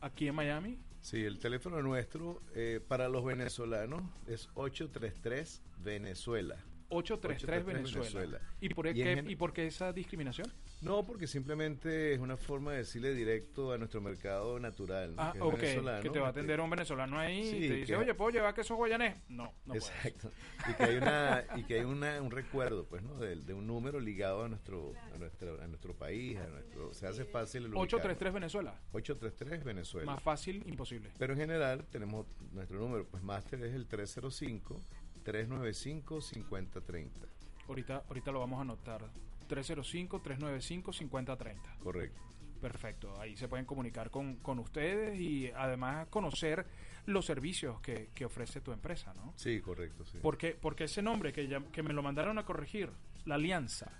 aquí 0.00 0.28
en 0.28 0.34
Miami. 0.34 0.78
Sí, 1.00 1.22
el 1.22 1.38
teléfono 1.38 1.82
nuestro 1.82 2.40
eh, 2.54 2.80
para 2.86 3.08
los 3.08 3.24
venezolanos 3.24 4.02
es 4.26 4.48
833 4.54 5.62
Venezuela. 5.82 6.56
833 6.88 7.64
Venezuela. 7.64 8.00
Venezuela. 8.00 8.40
¿Y, 8.60 8.68
por 8.70 8.86
Y 8.88 8.94
qué, 8.94 9.24
¿Y 9.26 9.36
por 9.36 9.52
qué 9.52 9.66
esa 9.66 9.92
discriminación? 9.92 10.52
No, 10.82 11.04
porque 11.04 11.26
simplemente 11.26 12.12
es 12.12 12.18
una 12.20 12.36
forma 12.36 12.72
de 12.72 12.78
decirle 12.78 13.14
directo 13.14 13.72
a 13.72 13.78
nuestro 13.78 14.00
mercado 14.00 14.60
natural. 14.60 15.14
Ah, 15.16 15.30
que 15.32 15.40
ok. 15.40 15.56
venezolano, 15.60 16.02
Que 16.02 16.10
te 16.10 16.18
va 16.18 16.26
a 16.26 16.28
este, 16.30 16.40
atender 16.40 16.60
un 16.60 16.70
venezolano 16.70 17.18
ahí 17.18 17.44
Sí, 17.44 17.56
y 17.56 17.68
te 17.68 17.74
dice, 17.74 17.86
que- 17.86 17.96
oye, 17.96 18.14
¿puedo 18.14 18.30
llevar 18.30 18.54
queso 18.54 18.74
guayanés? 18.76 19.16
No, 19.28 19.44
no 19.44 19.74
puedes. 19.74 19.88
Exacto. 19.88 20.30
Y 20.68 20.74
que 20.74 20.82
hay 20.82 20.96
una 20.96 21.44
y 21.56 21.62
que 21.64 21.74
hay 21.74 21.84
una, 21.84 22.20
un 22.20 22.30
recuerdo, 22.30 22.84
pues, 22.86 23.02
¿no? 23.02 23.16
De, 23.18 23.36
de 23.36 23.54
un 23.54 23.66
número 23.66 24.00
ligado 24.00 24.44
a 24.44 24.48
nuestro 24.48 24.92
a 25.14 25.18
nuestro 25.18 25.60
a 25.62 25.66
nuestro 25.66 25.94
país, 25.94 26.38
a 26.38 26.46
nuestro 26.48 26.92
se 26.94 27.06
hace 27.06 27.24
fácil 27.24 27.64
el 27.64 27.68
ubicarlo. 27.68 27.82
833 27.82 28.34
Venezuela. 28.34 28.80
833 28.92 29.64
Venezuela. 29.64 30.12
Más 30.12 30.22
fácil, 30.22 30.62
imposible. 30.66 31.10
Pero 31.18 31.32
en 31.32 31.38
general 31.38 31.86
tenemos 31.90 32.26
nuestro 32.52 32.78
número, 32.78 33.06
pues 33.06 33.22
máster 33.22 33.62
es 33.64 33.74
el 33.74 33.86
305 33.86 34.82
395 35.24 36.20
5030. 36.20 37.20
Ahorita, 37.68 38.04
ahorita 38.08 38.30
lo 38.30 38.40
vamos 38.40 38.58
a 38.58 38.62
anotar. 38.62 39.10
305-395-5030. 39.48 41.78
Correcto. 41.78 42.20
Perfecto. 42.60 43.20
Ahí 43.20 43.36
se 43.36 43.46
pueden 43.48 43.66
comunicar 43.66 44.10
con, 44.10 44.36
con 44.36 44.58
ustedes 44.58 45.18
y 45.20 45.50
además 45.50 46.06
conocer 46.08 46.64
los 47.06 47.26
servicios 47.26 47.78
que, 47.80 48.08
que 48.14 48.24
ofrece 48.24 48.60
tu 48.62 48.72
empresa, 48.72 49.12
¿no? 49.14 49.34
Sí, 49.36 49.60
correcto, 49.60 50.04
sí. 50.06 50.18
Porque, 50.22 50.56
porque 50.58 50.84
ese 50.84 51.02
nombre 51.02 51.32
que, 51.32 51.46
ya- 51.46 51.62
que 51.72 51.82
me 51.82 51.92
lo 51.92 52.02
mandaron 52.02 52.38
a 52.38 52.44
corregir, 52.46 52.90
la 53.26 53.34
alianza. 53.34 53.90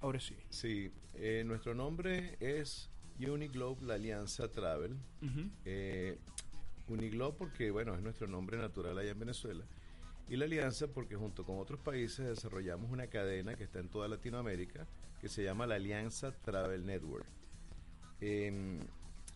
Ahora 0.00 0.20
sí. 0.20 0.36
Sí, 0.48 0.90
eh, 1.14 1.42
nuestro 1.44 1.74
nombre 1.74 2.36
es 2.40 2.90
Uniglobe, 3.18 3.84
la 3.86 3.94
Alianza 3.94 4.50
Travel. 4.50 4.96
Eh, 5.66 6.18
Uniglobe 6.88 7.36
porque, 7.36 7.70
bueno, 7.70 7.94
es 7.94 8.00
nuestro 8.02 8.26
nombre 8.26 8.56
natural 8.56 8.96
allá 8.98 9.10
en 9.10 9.18
Venezuela. 9.18 9.64
Y 10.28 10.36
la 10.36 10.44
Alianza 10.46 10.88
porque 10.88 11.14
junto 11.14 11.44
con 11.44 11.58
otros 11.58 11.78
países 11.80 12.26
desarrollamos 12.26 12.90
una 12.90 13.06
cadena 13.06 13.54
que 13.54 13.64
está 13.64 13.78
en 13.78 13.88
toda 13.88 14.08
Latinoamérica 14.08 14.86
que 15.20 15.28
se 15.28 15.44
llama 15.44 15.66
la 15.66 15.76
Alianza 15.76 16.32
Travel 16.32 16.84
Network. 16.84 17.26
Em, 18.20 18.80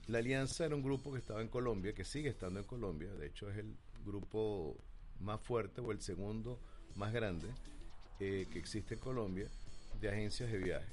la 0.09 0.19
Alianza 0.19 0.67
era 0.67 0.75
un 0.75 0.83
grupo 0.83 1.13
que 1.13 1.19
estaba 1.19 1.41
en 1.43 1.49
Colombia, 1.49 1.95
que 1.95 2.05
sigue 2.05 2.31
estando 2.31 2.59
en 2.59 2.67
Colombia, 2.67 3.13
de 3.15 3.27
hecho 3.27 3.49
es 3.49 3.59
el 3.59 3.77
grupo 4.05 4.77
más 5.21 5.41
fuerte 5.41 5.81
o 5.81 5.93
el 5.93 6.01
segundo 6.01 6.59
más 6.97 7.13
grande 7.13 7.49
eh, 8.19 8.47
que 8.53 8.59
existe 8.59 8.95
en 8.95 9.01
Colombia 9.01 9.49
de 10.01 10.09
agencias 10.09 10.51
de 10.51 10.59
viaje. 10.59 10.93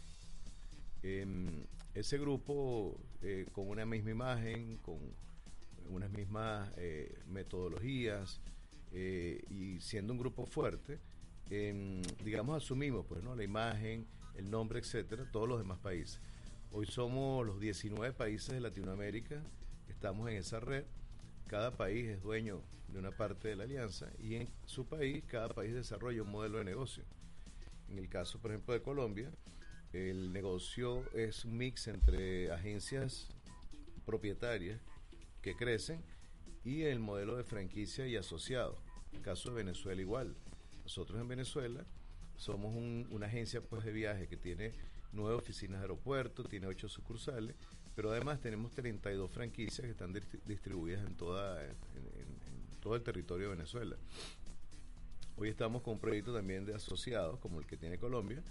Em, 1.01 1.65
ese 1.95 2.17
grupo 2.19 2.99
eh, 3.23 3.47
con 3.51 3.67
una 3.67 3.86
misma 3.86 4.12
imagen, 4.12 4.77
con 4.77 4.99
unas 5.89 6.12
mismas 6.12 6.69
eh, 6.77 7.17
metodologías 7.27 8.39
eh, 8.91 9.43
y 9.50 9.80
siendo 9.80 10.13
un 10.13 10.19
grupo 10.19 10.45
fuerte, 10.45 11.00
em, 11.50 12.02
digamos 12.23 12.63
asumimos 12.63 13.06
pues 13.06 13.23
no 13.23 13.36
la 13.36 13.43
imagen, 13.43 14.06
el 14.36 14.50
nombre, 14.50 14.80
etcétera, 14.80 15.30
todos 15.32 15.47
los 15.47 15.60
demás 15.60 15.80
países. 15.80 16.19
Hoy 16.71 16.86
somos 16.86 17.45
los 17.45 17.60
19 17.60 18.13
países 18.13 18.54
de 18.54 18.62
Latinoamérica, 18.62 19.41
estamos 19.88 20.30
en 20.30 20.38
esa 20.38 20.60
red, 20.60 20.86
cada 21.47 21.76
país 21.76 22.08
es 22.08 22.21
dueño 22.21 22.62
de 22.89 23.00
una 23.00 23.12
parte 23.12 23.47
de 23.47 23.56
la 23.56 23.63
alianza 23.63 24.12
y 24.19 24.36
en 24.36 24.50
su 24.65 24.86
país 24.86 25.23
cada 25.28 25.50
país 25.50 25.73
desarrolla 25.73 26.21
un 26.21 26.32
modelo 26.32 26.58
de 26.60 26.65
negocio. 26.65 27.04
En 27.89 27.97
el 27.97 28.10
caso, 28.10 28.39
por 28.39 28.52
ejemplo, 28.52 28.73
de 28.73 28.82
Colombia, 28.82 29.32
el 29.93 30.34
negocio 30.34 31.10
es 31.13 31.45
un 31.45 31.58
mix 31.58 31.88
entre 31.88 32.52
agencias 32.52 33.30
propietarias 34.06 34.80
que 35.41 35.56
crecen 35.56 36.04
y 36.67 36.84
el 36.84 36.99
modelo 36.99 37.38
de 37.38 37.45
franquicia 37.45 38.06
y 38.08 38.17
asociado. 38.17 38.77
En 39.12 39.19
el 39.19 39.21
caso 39.23 39.49
de 39.49 39.56
Venezuela 39.56 40.01
igual. 40.01 40.36
Nosotros 40.84 41.17
en 41.19 41.27
Venezuela 41.30 41.86
somos 42.36 42.75
un- 42.75 43.08
una 43.10 43.27
agencia 43.27 43.62
pues, 43.62 43.86
de 43.86 43.93
viaje 43.93 44.27
que 44.27 44.36
tiene 44.36 44.73
nueve 45.13 45.36
oficinas 45.38 45.80
de 45.80 45.84
aeropuerto, 45.86 46.43
tiene 46.43 46.67
ocho 46.67 46.89
sucursales, 46.89 47.56
pero 47.95 48.12
además 48.12 48.41
tenemos 48.41 48.73
32 48.73 49.32
franquicias 49.32 49.86
que 49.86 49.91
están 49.91 50.13
distri- 50.13 50.41
distribuidas 50.45 51.06
en, 51.08 51.15
toda, 51.15 51.63
en- 51.63 51.69
en 51.71 52.80
todo 52.82 52.95
el 52.95 53.01
territorio 53.01 53.45
de 53.49 53.56
Venezuela. 53.56 53.95
Hoy 55.38 55.47
estamos 55.49 55.82
con 55.84 55.93
un 55.93 55.99
proyecto 55.99 56.34
también 56.34 56.65
de 56.65 56.73
asociados, 56.75 57.39
como 57.39 57.60
el 57.60 57.65
que 57.65 57.77
tiene 57.77 57.97
Colombia, 57.97 58.43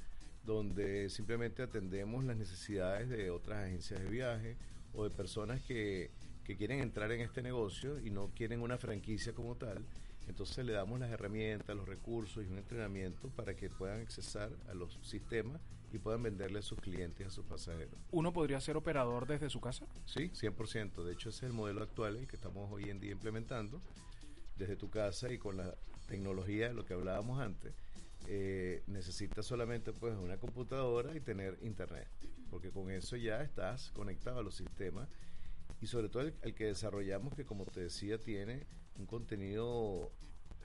donde 0.44 1.10
simplemente 1.10 1.62
atendemos 1.62 2.24
las 2.24 2.36
necesidades 2.38 3.08
de 3.10 3.30
otras 3.30 3.64
agencias 3.66 4.00
de 4.00 4.08
viaje 4.08 4.56
o 4.94 5.04
de 5.04 5.10
personas 5.10 5.60
que 5.62 6.10
que 6.46 6.56
quieren 6.56 6.80
entrar 6.80 7.10
en 7.10 7.20
este 7.20 7.42
negocio 7.42 7.98
y 7.98 8.10
no 8.10 8.28
quieren 8.28 8.62
una 8.62 8.78
franquicia 8.78 9.32
como 9.32 9.56
tal. 9.56 9.84
Entonces 10.28 10.64
le 10.64 10.72
damos 10.72 11.00
las 11.00 11.10
herramientas, 11.10 11.74
los 11.74 11.88
recursos 11.88 12.44
y 12.44 12.48
un 12.48 12.58
entrenamiento 12.58 13.28
para 13.30 13.56
que 13.56 13.68
puedan 13.68 14.00
accesar 14.00 14.50
a 14.68 14.74
los 14.74 14.96
sistemas 15.02 15.60
y 15.92 15.98
puedan 15.98 16.22
venderle 16.22 16.60
a 16.60 16.62
sus 16.62 16.78
clientes 16.80 17.20
y 17.20 17.24
a 17.24 17.30
sus 17.30 17.44
pasajeros. 17.44 17.98
¿Uno 18.12 18.32
podría 18.32 18.60
ser 18.60 18.76
operador 18.76 19.26
desde 19.26 19.50
su 19.50 19.60
casa? 19.60 19.86
Sí, 20.04 20.30
100%. 20.30 21.02
De 21.02 21.12
hecho, 21.12 21.30
ese 21.30 21.46
es 21.46 21.50
el 21.50 21.52
modelo 21.52 21.82
actual 21.82 22.16
el 22.16 22.28
que 22.28 22.36
estamos 22.36 22.70
hoy 22.70 22.90
en 22.90 23.00
día 23.00 23.10
implementando 23.10 23.82
desde 24.56 24.76
tu 24.76 24.88
casa 24.88 25.32
y 25.32 25.38
con 25.38 25.56
la 25.56 25.74
tecnología 26.06 26.68
de 26.68 26.74
lo 26.74 26.84
que 26.84 26.94
hablábamos 26.94 27.40
antes. 27.40 27.74
Eh, 28.28 28.82
necesitas 28.86 29.46
solamente 29.46 29.92
pues 29.92 30.16
una 30.16 30.36
computadora 30.36 31.16
y 31.16 31.20
tener 31.20 31.58
internet, 31.62 32.08
porque 32.50 32.70
con 32.70 32.90
eso 32.90 33.16
ya 33.16 33.42
estás 33.42 33.90
conectado 33.92 34.38
a 34.40 34.42
los 34.42 34.54
sistemas 34.54 35.08
y 35.80 35.86
sobre 35.86 36.08
todo 36.08 36.22
el, 36.22 36.34
el 36.42 36.54
que 36.54 36.64
desarrollamos 36.66 37.34
que 37.34 37.44
como 37.44 37.64
te 37.66 37.80
decía 37.80 38.18
tiene 38.20 38.66
un 38.98 39.06
contenido 39.06 40.10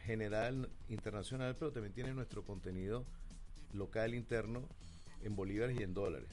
general 0.05 0.69
internacional, 0.89 1.55
pero 1.59 1.71
también 1.71 1.93
tiene 1.93 2.13
nuestro 2.13 2.43
contenido 2.43 3.05
local 3.73 4.13
interno 4.15 4.67
en 5.21 5.35
bolívares 5.35 5.79
y 5.79 5.83
en 5.83 5.93
dólares, 5.93 6.29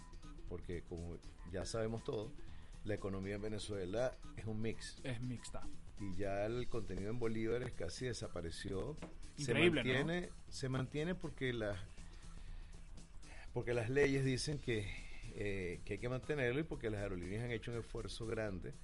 porque 0.49 0.83
como 0.89 1.19
ya 1.53 1.65
sabemos 1.65 2.03
todo, 2.05 2.33
la 2.85 2.95
economía 2.95 3.35
en 3.35 3.43
Venezuela 3.43 4.17
es 4.37 4.47
un 4.47 4.63
mix 4.63 4.97
Es 5.05 5.21
mixta. 5.21 5.67
y 6.01 6.15
ya 6.17 6.47
el 6.47 6.69
contenido 6.69 7.11
en 7.11 7.19
bolívares 7.19 7.73
casi 7.73 8.07
desapareció. 8.07 8.97
Increíble, 9.37 9.83
se 9.83 9.89
¿no? 9.89 9.95
mantiene, 10.05 10.31
se 10.49 10.69
mantiene 10.69 11.15
porque 11.15 11.53
las 11.53 11.79
porque 13.53 13.75
las 13.75 13.91
leyes 13.91 14.25
dicen 14.25 14.59
que, 14.59 14.87
eh, 15.41 15.81
que 15.85 15.93
hay 15.93 15.99
que 16.01 16.09
mantenerlo 16.09 16.59
y 16.59 16.65
porque 16.65 16.91
las 16.91 17.01
aerolíneas 17.01 17.45
han 17.45 17.53
hecho 17.53 17.71
un 17.71 17.79
esfuerzo 17.79 18.27
grande 18.27 18.75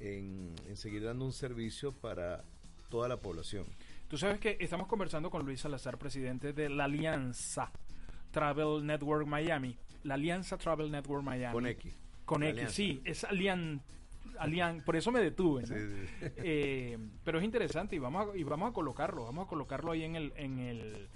en, 0.00 0.54
en 0.68 0.76
seguir 0.76 1.02
dando 1.02 1.24
un 1.24 1.32
servicio 1.32 1.92
para 1.92 2.44
toda 2.90 3.08
la 3.08 3.16
población. 3.16 3.64
Tú 4.08 4.18
sabes 4.18 4.38
que 4.38 4.58
estamos 4.60 4.86
conversando 4.86 5.30
con 5.30 5.46
Luis 5.46 5.60
Salazar, 5.60 5.96
presidente 5.96 6.52
de 6.52 6.68
la 6.68 6.84
Alianza 6.84 7.72
Travel 8.32 8.84
Network 8.84 9.26
Miami. 9.26 9.78
La 10.02 10.14
Alianza 10.14 10.58
Travel 10.58 10.90
Network 10.90 11.24
Miami. 11.24 11.54
Con 11.54 11.66
X. 11.68 11.94
Con 12.26 12.42
X, 12.42 12.52
alianza. 12.52 12.74
sí, 12.74 13.00
es 13.02 13.24
Alian, 13.24 13.80
Alian, 14.38 14.82
por 14.84 14.96
eso 14.96 15.10
me 15.10 15.20
detuve. 15.20 15.62
¿no? 15.62 15.68
Sí, 15.68 15.74
sí. 15.74 16.26
Eh, 16.36 16.98
pero 17.24 17.38
es 17.38 17.44
interesante 17.44 17.96
y 17.96 17.98
vamos 17.98 18.28
a, 18.28 18.36
y 18.36 18.42
vamos 18.42 18.70
a 18.70 18.74
colocarlo, 18.74 19.24
vamos 19.24 19.46
a 19.46 19.48
colocarlo 19.48 19.92
ahí 19.92 20.02
en 20.02 20.16
el 20.16 20.34
en 20.36 20.58
el 20.58 21.08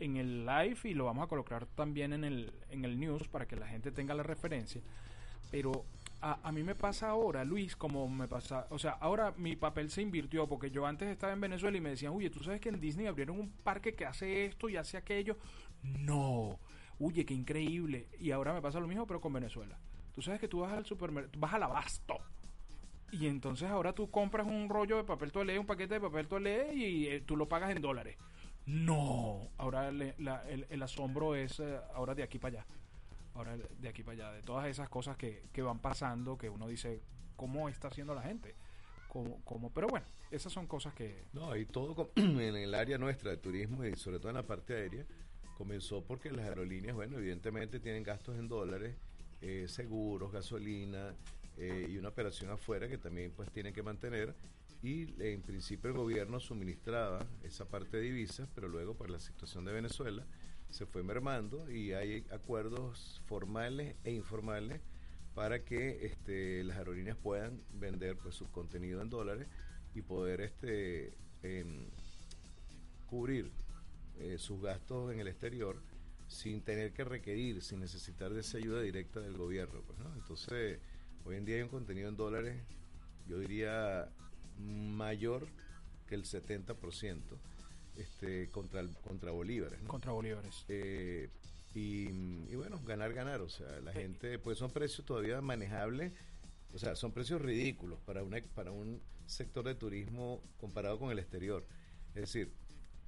en 0.00 0.16
el 0.16 0.46
live 0.46 0.78
y 0.84 0.94
lo 0.94 1.04
vamos 1.04 1.24
a 1.24 1.28
colocar 1.28 1.66
también 1.66 2.12
en 2.12 2.24
el 2.24 2.52
en 2.70 2.84
el 2.84 2.98
news 2.98 3.28
para 3.28 3.46
que 3.46 3.56
la 3.56 3.66
gente 3.66 3.90
tenga 3.92 4.14
la 4.14 4.22
referencia. 4.22 4.80
Pero 5.50 5.84
a, 6.20 6.40
a 6.42 6.52
mí 6.52 6.62
me 6.62 6.74
pasa 6.74 7.10
ahora, 7.10 7.44
Luis, 7.44 7.76
como 7.76 8.08
me 8.08 8.28
pasa, 8.28 8.66
o 8.70 8.78
sea, 8.78 8.92
ahora 8.92 9.32
mi 9.36 9.56
papel 9.56 9.90
se 9.90 10.02
invirtió 10.02 10.48
porque 10.48 10.70
yo 10.70 10.86
antes 10.86 11.08
estaba 11.08 11.32
en 11.32 11.40
Venezuela 11.40 11.76
y 11.76 11.80
me 11.80 11.90
decían, 11.90 12.12
oye, 12.12 12.30
tú 12.30 12.42
sabes 12.42 12.60
que 12.60 12.68
en 12.68 12.80
Disney 12.80 13.06
abrieron 13.06 13.38
un 13.38 13.50
parque 13.50 13.94
que 13.94 14.06
hace 14.06 14.46
esto 14.46 14.68
y 14.68 14.76
hace 14.76 14.96
aquello. 14.96 15.36
No, 15.82 16.58
oye, 16.98 17.24
qué 17.24 17.34
increíble. 17.34 18.08
Y 18.18 18.30
ahora 18.30 18.54
me 18.54 18.62
pasa 18.62 18.80
lo 18.80 18.86
mismo, 18.86 19.06
pero 19.06 19.20
con 19.20 19.32
Venezuela. 19.32 19.78
Tú 20.14 20.22
sabes 20.22 20.40
que 20.40 20.48
tú 20.48 20.60
vas 20.60 20.72
al 20.72 20.86
supermercado, 20.86 21.38
vas 21.38 21.54
al 21.54 21.62
abasto. 21.64 22.18
Y 23.12 23.26
entonces 23.26 23.68
ahora 23.68 23.92
tú 23.92 24.10
compras 24.10 24.46
un 24.46 24.68
rollo 24.68 24.96
de 24.96 25.04
papel 25.04 25.30
toalé, 25.30 25.58
un 25.58 25.66
paquete 25.66 25.94
de 25.94 26.00
papel 26.00 26.26
toalé 26.26 26.74
y 26.74 27.06
eh, 27.06 27.20
tú 27.20 27.36
lo 27.36 27.48
pagas 27.48 27.70
en 27.70 27.80
dólares. 27.80 28.16
No, 28.66 29.48
ahora 29.58 29.90
le- 29.92 30.14
la- 30.18 30.48
el, 30.48 30.66
el 30.68 30.82
asombro 30.82 31.34
es 31.34 31.60
eh, 31.60 31.78
ahora 31.94 32.14
de 32.14 32.22
aquí 32.22 32.38
para 32.38 32.58
allá. 32.60 32.66
Ahora 33.34 33.56
de 33.56 33.88
aquí 33.88 34.02
para 34.02 34.14
allá, 34.28 34.32
de 34.32 34.42
todas 34.42 34.66
esas 34.66 34.88
cosas 34.88 35.16
que, 35.16 35.44
que 35.52 35.62
van 35.62 35.78
pasando, 35.78 36.36
que 36.38 36.48
uno 36.48 36.66
dice, 36.66 37.00
¿cómo 37.36 37.68
está 37.68 37.88
haciendo 37.88 38.14
la 38.14 38.22
gente? 38.22 38.54
¿Cómo, 39.08 39.40
cómo? 39.44 39.70
Pero 39.72 39.88
bueno, 39.88 40.06
esas 40.30 40.52
son 40.52 40.66
cosas 40.66 40.94
que... 40.94 41.24
No, 41.32 41.54
y 41.56 41.64
todo 41.66 42.10
en 42.16 42.40
el 42.40 42.74
área 42.74 42.98
nuestra 42.98 43.30
de 43.30 43.36
turismo 43.36 43.84
y 43.84 43.94
sobre 43.94 44.18
todo 44.18 44.30
en 44.30 44.36
la 44.36 44.46
parte 44.46 44.74
aérea 44.74 45.04
comenzó 45.56 46.02
porque 46.02 46.30
las 46.30 46.46
aerolíneas, 46.46 46.94
bueno, 46.94 47.18
evidentemente 47.18 47.78
tienen 47.78 48.02
gastos 48.02 48.36
en 48.36 48.48
dólares, 48.48 48.96
eh, 49.42 49.66
seguros, 49.68 50.32
gasolina 50.32 51.14
eh, 51.56 51.86
y 51.88 51.96
una 51.98 52.08
operación 52.08 52.50
afuera 52.50 52.88
que 52.88 52.98
también 52.98 53.32
pues 53.34 53.50
tienen 53.52 53.72
que 53.72 53.82
mantener 53.82 54.34
y 54.82 55.14
en 55.22 55.42
principio 55.42 55.90
el 55.90 55.96
gobierno 55.96 56.40
suministraba 56.40 57.26
esa 57.42 57.66
parte 57.66 57.96
de 57.96 58.04
divisas, 58.04 58.48
pero 58.54 58.68
luego 58.68 58.94
por 58.94 59.10
la 59.10 59.18
situación 59.18 59.64
de 59.64 59.72
Venezuela 59.72 60.24
se 60.70 60.86
fue 60.86 61.02
mermando 61.02 61.70
y 61.70 61.92
hay 61.92 62.26
acuerdos 62.30 63.22
formales 63.26 63.96
e 64.04 64.12
informales 64.12 64.80
para 65.34 65.64
que 65.64 66.06
este, 66.06 66.64
las 66.64 66.78
aerolíneas 66.78 67.16
puedan 67.16 67.62
vender 67.74 68.16
pues 68.16 68.34
su 68.34 68.50
contenido 68.50 69.02
en 69.02 69.10
dólares 69.10 69.48
y 69.94 70.02
poder 70.02 70.40
este 70.40 71.14
em, 71.42 71.88
cubrir 73.06 73.50
eh, 74.18 74.36
sus 74.38 74.62
gastos 74.62 75.12
en 75.12 75.20
el 75.20 75.28
exterior 75.28 75.82
sin 76.26 76.62
tener 76.62 76.92
que 76.92 77.04
requerir, 77.04 77.62
sin 77.62 77.80
necesitar 77.80 78.32
de 78.32 78.40
esa 78.40 78.58
ayuda 78.58 78.80
directa 78.80 79.20
del 79.20 79.36
gobierno. 79.36 79.82
Pues. 79.86 79.98
Entonces, 80.16 80.80
hoy 81.24 81.36
en 81.36 81.44
día 81.44 81.56
hay 81.56 81.62
un 81.62 81.68
contenido 81.68 82.08
en 82.08 82.16
dólares, 82.16 82.62
yo 83.26 83.38
diría 83.38 84.10
mayor 84.58 85.48
que 86.06 86.14
el 86.14 86.24
70% 86.24 87.20
este, 87.96 88.50
contra, 88.50 88.80
el- 88.80 88.94
contra 88.98 89.30
bolívares. 89.30 89.80
¿no? 89.82 89.88
Contra 89.88 90.12
bolívares. 90.12 90.64
Eh, 90.68 91.30
y, 91.74 92.08
y 92.50 92.54
bueno, 92.56 92.80
ganar, 92.84 93.12
ganar. 93.12 93.40
O 93.40 93.48
sea, 93.48 93.80
la 93.80 93.92
gente, 93.92 94.38
pues 94.38 94.58
son 94.58 94.70
precios 94.70 95.04
todavía 95.06 95.40
manejables. 95.40 96.12
O 96.74 96.78
sea, 96.78 96.94
son 96.96 97.12
precios 97.12 97.40
ridículos 97.40 97.98
para, 98.00 98.22
una, 98.22 98.40
para 98.54 98.70
un 98.72 99.00
sector 99.26 99.64
de 99.64 99.74
turismo 99.74 100.42
comparado 100.58 100.98
con 100.98 101.10
el 101.10 101.18
exterior. 101.18 101.66
Es 102.14 102.22
decir, 102.22 102.52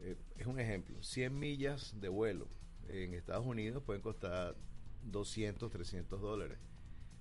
eh, 0.00 0.16
es 0.36 0.46
un 0.46 0.58
ejemplo. 0.58 1.02
100 1.02 1.38
millas 1.38 2.00
de 2.00 2.08
vuelo 2.08 2.48
en 2.88 3.14
Estados 3.14 3.44
Unidos 3.46 3.82
pueden 3.84 4.00
costar 4.02 4.56
200, 5.02 5.70
300 5.70 6.20
dólares. 6.20 6.58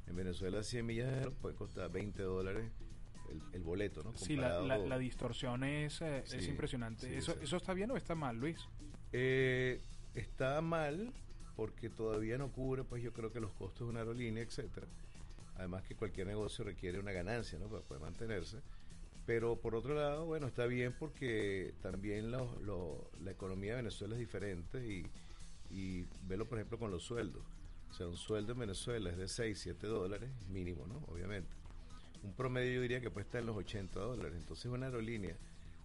En 0.08 0.16
Venezuela 0.16 0.64
100 0.64 0.86
millas 0.86 1.08
de 1.10 1.16
vuelo 1.18 1.34
pueden 1.36 1.58
costar 1.58 1.92
20 1.92 2.24
dólares 2.24 2.72
el, 3.30 3.42
el 3.54 3.64
boleto, 3.64 4.04
¿no? 4.04 4.16
Sí, 4.18 4.36
la, 4.36 4.58
Comparado- 4.60 4.68
la, 4.68 4.78
la 4.78 4.98
distorsión 4.98 5.64
es, 5.64 6.02
eh, 6.02 6.24
es 6.26 6.48
impresionante. 6.48 7.08
sí, 7.08 7.16
¿Eso, 7.16 7.34
sí. 7.34 7.40
¿Eso 7.44 7.58
está 7.58 7.74
bien 7.74 7.92
o 7.92 7.98
está 7.98 8.16
mal, 8.16 8.38
Luis? 8.38 8.58
Eh, 9.14 9.82
está 10.16 10.62
mal 10.62 11.14
porque 11.56 11.90
todavía 11.90 12.38
no 12.38 12.52
cubre, 12.52 12.84
pues 12.84 13.02
yo 13.04 13.12
creo 13.14 13.32
que 13.32 13.40
los 13.40 13.52
costos 13.54 13.88
de 13.88 13.92
una 13.92 14.00
aerolínea, 14.02 14.44
etcétera. 14.44 14.88
Además 15.56 15.84
que 15.84 15.96
cualquier 15.96 16.28
negocio 16.28 16.64
requiere 16.64 17.00
una 17.00 17.12
ganancia, 17.12 17.58
¿no? 17.58 17.68
Para 17.68 17.82
poder 17.82 18.02
mantenerse. 18.04 18.58
Pero 19.26 19.60
por 19.60 19.76
otro 19.76 19.96
lado, 19.96 20.26
bueno, 20.26 20.48
está 20.48 20.68
bien 20.68 20.94
porque 20.98 21.74
también 21.82 22.32
la 22.32 23.32
economía 23.32 23.72
de 23.72 23.78
Venezuela 23.78 24.14
es 24.16 24.20
diferente 24.20 24.86
y, 24.88 25.06
y 25.70 26.06
velo, 26.28 26.48
por 26.48 26.60
ejemplo, 26.60 26.78
con 26.80 26.92
los 26.92 27.04
sueldos. 27.04 27.44
O 27.90 27.94
sea, 27.94 28.08
un 28.08 28.16
sueldo 28.18 28.54
en 28.54 28.60
Venezuela 28.60 29.10
es 29.10 29.18
de 29.18 29.28
6, 29.28 29.60
7 29.60 29.88
dólares 29.88 30.30
mínimo, 30.50 30.86
¿no? 30.88 30.98
Obviamente. 31.12 31.50
Un 32.24 32.34
promedio 32.34 32.74
yo 32.76 32.82
diría 32.82 33.02
que 33.02 33.10
puede 33.12 33.26
estar 33.26 33.42
en 33.42 33.48
los 33.48 33.56
80 33.58 34.00
dólares. 34.00 34.34
Entonces 34.38 34.66
una 34.66 34.88
aerolínea 34.88 35.36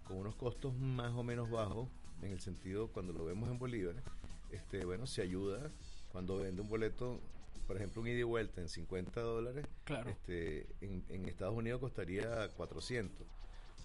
con 0.04 0.16
unos 0.18 0.34
costos 0.36 0.74
más 0.76 1.12
o 1.12 1.22
menos 1.22 1.50
bajos, 1.50 1.88
en 2.22 2.32
el 2.32 2.40
sentido 2.40 2.88
cuando 2.88 3.12
lo 3.12 3.24
vemos 3.24 3.48
en 3.50 3.58
bolívares, 3.58 4.02
este, 4.50 4.84
bueno, 4.84 5.06
se 5.06 5.22
ayuda 5.22 5.70
cuando 6.10 6.38
vende 6.38 6.60
un 6.62 6.68
boleto, 6.68 7.20
por 7.66 7.76
ejemplo, 7.76 8.02
un 8.02 8.08
ida 8.08 8.18
y 8.18 8.22
vuelta 8.22 8.60
en 8.60 8.68
50 8.68 9.20
dólares, 9.20 9.66
Claro. 9.84 10.10
este, 10.10 10.66
en, 10.80 11.04
en 11.08 11.26
Estados 11.28 11.54
Unidos 11.56 11.80
costaría 11.80 12.48
400, 12.50 13.26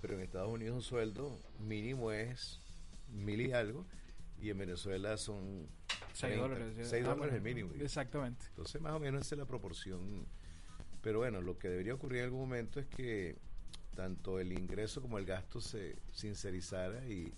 pero 0.01 0.15
en 0.15 0.21
Estados 0.21 0.51
Unidos 0.51 0.75
un 0.75 0.81
sueldo 0.81 1.39
mínimo 1.59 2.11
es 2.11 2.59
mil 3.13 3.39
y 3.41 3.53
algo, 3.53 3.85
y 4.41 4.49
en 4.49 4.57
Venezuela 4.57 5.17
son 5.17 5.67
6 6.13 6.33
30, 6.33 6.41
dólares. 6.41 6.75
ya. 6.77 6.83
6 6.85 7.05
Ah, 7.05 7.09
dólares 7.15 7.35
el 7.35 7.41
mínimo. 7.41 7.71
Exactamente. 7.79 8.45
Entonces, 8.49 8.81
más 8.81 8.93
o 8.93 8.99
menos 8.99 9.21
esa 9.21 9.35
es 9.35 9.39
la 9.39 9.45
proporción. 9.45 10.25
Pero 11.07 11.19
bueno, 11.19 11.39
lo 11.41 11.57
que 11.57 11.69
debería 11.69 11.93
ocurrir 11.93 12.17
en 12.19 12.25
algún 12.25 12.41
momento 12.41 12.81
es 12.81 12.85
que 12.85 13.37
tanto 13.95 14.41
el 14.41 14.51
ingreso 14.51 15.01
como 15.01 15.17
el 15.17 15.25
gasto 15.25 15.61
se 15.61 15.95
sincerizara 16.11 17.07
y, 17.07 17.33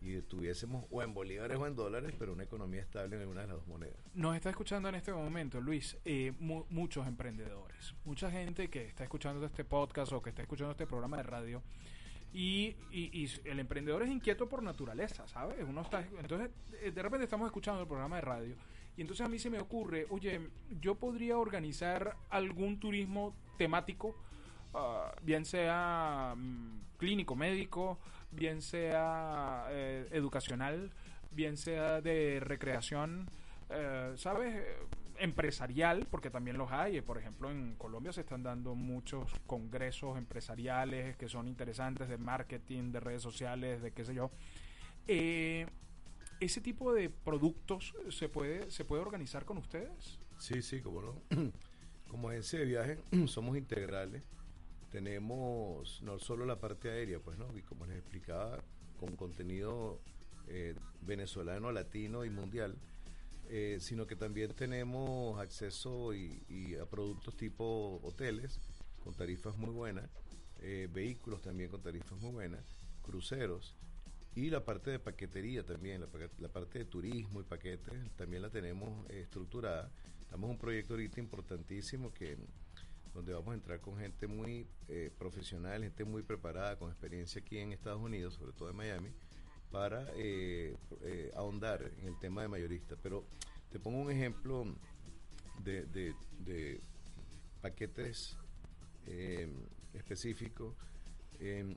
y 0.00 0.22
tuviésemos 0.22 0.86
o 0.90 1.02
en 1.02 1.12
bolívares 1.12 1.58
o 1.58 1.66
en 1.66 1.76
dólares, 1.76 2.14
pero 2.18 2.32
una 2.32 2.44
economía 2.44 2.80
estable 2.80 3.16
en 3.16 3.20
alguna 3.20 3.42
de 3.42 3.48
las 3.48 3.56
dos 3.58 3.66
monedas. 3.66 3.98
Nos 4.14 4.34
está 4.36 4.48
escuchando 4.48 4.88
en 4.88 4.94
este 4.94 5.12
momento, 5.12 5.60
Luis, 5.60 5.98
eh, 6.06 6.32
mu- 6.38 6.64
muchos 6.70 7.06
emprendedores, 7.06 7.94
mucha 8.06 8.30
gente 8.30 8.70
que 8.70 8.86
está 8.86 9.04
escuchando 9.04 9.44
este 9.44 9.66
podcast 9.66 10.12
o 10.14 10.22
que 10.22 10.30
está 10.30 10.40
escuchando 10.40 10.70
este 10.70 10.86
programa 10.86 11.18
de 11.18 11.22
radio. 11.24 11.62
Y, 12.32 12.74
y- 12.90 13.10
y 13.24 13.30
el 13.44 13.60
emprendedor 13.60 14.02
es 14.02 14.08
inquieto 14.08 14.48
por 14.48 14.62
naturaleza, 14.62 15.28
¿sabes? 15.28 15.58
Uno 15.68 15.82
está, 15.82 16.06
entonces, 16.18 16.48
eh, 16.80 16.90
de 16.90 17.02
repente 17.02 17.24
estamos 17.24 17.44
escuchando 17.46 17.82
el 17.82 17.86
programa 17.86 18.16
de 18.16 18.22
radio 18.22 18.56
y 18.96 19.02
entonces 19.02 19.24
a 19.24 19.28
mí 19.28 19.38
se 19.38 19.50
me 19.50 19.58
ocurre, 19.58 20.06
oye, 20.10 20.40
yo 20.80 20.94
podría 20.96 21.38
organizar 21.38 22.16
algún 22.28 22.78
turismo 22.78 23.34
temático, 23.56 24.14
ah, 24.74 25.12
bien 25.22 25.44
sea 25.44 26.34
mm, 26.36 26.80
clínico, 26.98 27.34
médico, 27.36 27.98
bien 28.30 28.62
sea 28.62 29.66
eh, 29.70 30.08
educacional, 30.12 30.90
bien 31.30 31.56
sea 31.56 32.00
de 32.00 32.40
recreación, 32.40 33.28
eh, 33.70 34.12
¿sabes? 34.16 34.62
Empresarial, 35.18 36.06
porque 36.10 36.30
también 36.30 36.56
los 36.56 36.72
hay. 36.72 37.00
Por 37.02 37.18
ejemplo, 37.18 37.50
en 37.50 37.74
Colombia 37.76 38.12
se 38.12 38.22
están 38.22 38.42
dando 38.42 38.74
muchos 38.74 39.32
congresos 39.46 40.16
empresariales 40.16 41.16
que 41.16 41.28
son 41.28 41.46
interesantes 41.46 42.08
de 42.08 42.18
marketing, 42.18 42.90
de 42.92 43.00
redes 43.00 43.22
sociales, 43.22 43.82
de 43.82 43.92
qué 43.92 44.04
sé 44.04 44.14
yo. 44.14 44.30
Eh, 45.06 45.66
¿Ese 46.40 46.62
tipo 46.62 46.94
de 46.94 47.10
productos 47.10 47.94
se 48.08 48.28
puede, 48.30 48.70
se 48.70 48.84
puede 48.86 49.02
organizar 49.02 49.44
con 49.44 49.58
ustedes? 49.58 50.18
Sí, 50.38 50.62
sí, 50.62 50.80
como 50.80 51.02
no. 51.02 51.22
Como 52.08 52.28
agencia 52.28 52.58
de 52.58 52.64
viaje 52.64 52.98
somos 53.28 53.56
integrales. 53.56 54.24
Tenemos 54.90 56.02
no 56.02 56.18
solo 56.18 56.44
la 56.44 56.58
parte 56.58 56.90
aérea, 56.90 57.20
pues 57.20 57.38
no, 57.38 57.56
y 57.56 57.62
como 57.62 57.86
les 57.86 57.98
explicaba, 57.98 58.58
con 58.98 59.14
contenido 59.14 60.00
eh, 60.48 60.74
venezolano, 61.02 61.70
latino 61.70 62.24
y 62.24 62.30
mundial, 62.30 62.74
eh, 63.48 63.76
sino 63.78 64.08
que 64.08 64.16
también 64.16 64.52
tenemos 64.54 65.38
acceso 65.38 66.12
y, 66.12 66.42
y 66.48 66.74
a 66.74 66.86
productos 66.86 67.36
tipo 67.36 68.00
hoteles 68.02 68.58
con 69.04 69.14
tarifas 69.14 69.56
muy 69.56 69.70
buenas, 69.70 70.10
eh, 70.60 70.88
vehículos 70.92 71.40
también 71.42 71.70
con 71.70 71.80
tarifas 71.80 72.18
muy 72.20 72.32
buenas, 72.32 72.64
cruceros 73.02 73.76
y 74.34 74.50
la 74.50 74.64
parte 74.64 74.90
de 74.90 74.98
paquetería 74.98 75.64
también, 75.64 76.00
la, 76.00 76.08
la 76.38 76.48
parte 76.48 76.78
de 76.80 76.84
turismo 76.84 77.40
y 77.40 77.44
paquetes 77.44 77.92
también 78.16 78.42
la 78.42 78.50
tenemos 78.50 79.08
eh, 79.10 79.20
estructurada. 79.22 79.90
Estamos 80.20 80.44
en 80.48 80.50
un 80.52 80.58
proyecto 80.58 80.94
ahorita 80.94 81.18
importantísimo 81.20 82.12
que 82.12 82.36
donde 83.12 83.32
vamos 83.32 83.50
a 83.50 83.54
entrar 83.54 83.80
con 83.80 83.98
gente 83.98 84.28
muy 84.28 84.68
eh, 84.88 85.10
profesional, 85.18 85.82
gente 85.82 86.04
muy 86.04 86.22
preparada, 86.22 86.78
con 86.78 86.90
experiencia 86.90 87.40
aquí 87.40 87.58
en 87.58 87.72
Estados 87.72 88.00
Unidos, 88.00 88.34
sobre 88.34 88.52
todo 88.52 88.70
en 88.70 88.76
Miami, 88.76 89.10
para 89.72 90.06
eh, 90.14 90.76
eh, 91.02 91.32
ahondar 91.34 91.90
en 91.98 92.06
el 92.06 92.18
tema 92.20 92.42
de 92.42 92.48
mayorista. 92.48 92.94
Pero 93.02 93.26
te 93.70 93.80
pongo 93.80 94.00
un 94.00 94.10
ejemplo 94.12 94.64
de, 95.64 95.84
de- 95.86 96.80
paquetes 97.60 98.38
eh, 99.06 99.52
específicos 99.92 100.74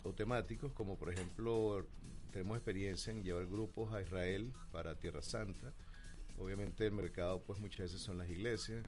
o 0.04 0.14
temáticos, 0.14 0.72
como 0.74 0.98
por 0.98 1.12
ejemplo 1.12 1.86
tenemos 2.34 2.58
experiencia 2.58 3.12
en 3.14 3.24
llevar 3.24 3.46
grupos 3.46 3.94
a 3.94 4.02
Israel 4.02 4.52
para 4.72 4.96
Tierra 4.96 5.22
Santa. 5.22 5.72
Obviamente 6.40 6.86
el 6.88 6.92
mercado 6.92 7.42
pues 7.44 7.60
muchas 7.60 7.82
veces 7.92 8.02
son 8.02 8.18
las 8.18 8.28
iglesias. 8.30 8.84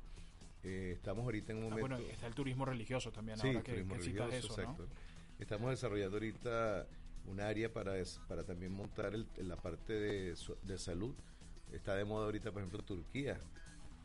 Eh, 0.63 0.93
estamos 0.95 1.23
ahorita 1.25 1.53
en 1.53 1.59
un 1.59 1.65
Ah, 1.65 1.69
momento... 1.69 1.87
bueno, 1.95 2.11
está 2.11 2.25
el 2.25 2.33
turismo 2.33 2.65
religioso 2.65 3.11
también, 3.11 3.37
Sí, 3.37 3.47
ahora 3.47 3.61
que, 3.61 3.71
turismo 3.73 3.93
que 3.95 4.01
citas 4.01 4.27
religioso, 4.29 4.53
eso, 4.53 4.61
¿no? 4.63 4.71
exacto. 4.71 4.87
Estamos 5.39 5.69
desarrollando 5.69 6.15
ahorita 6.17 6.87
un 7.27 7.39
área 7.39 7.71
para, 7.71 7.93
para 8.27 8.43
también 8.43 8.71
montar 8.71 9.13
el- 9.13 9.27
la 9.47 9.57
parte 9.57 9.93
de, 9.93 10.35
salud. 10.77 11.13
Está 11.71 11.95
de 11.95 12.03
moda 12.05 12.25
ahorita, 12.25 12.51
por 12.51 12.61
ejemplo, 12.63 12.81
Turquía. 12.83 13.39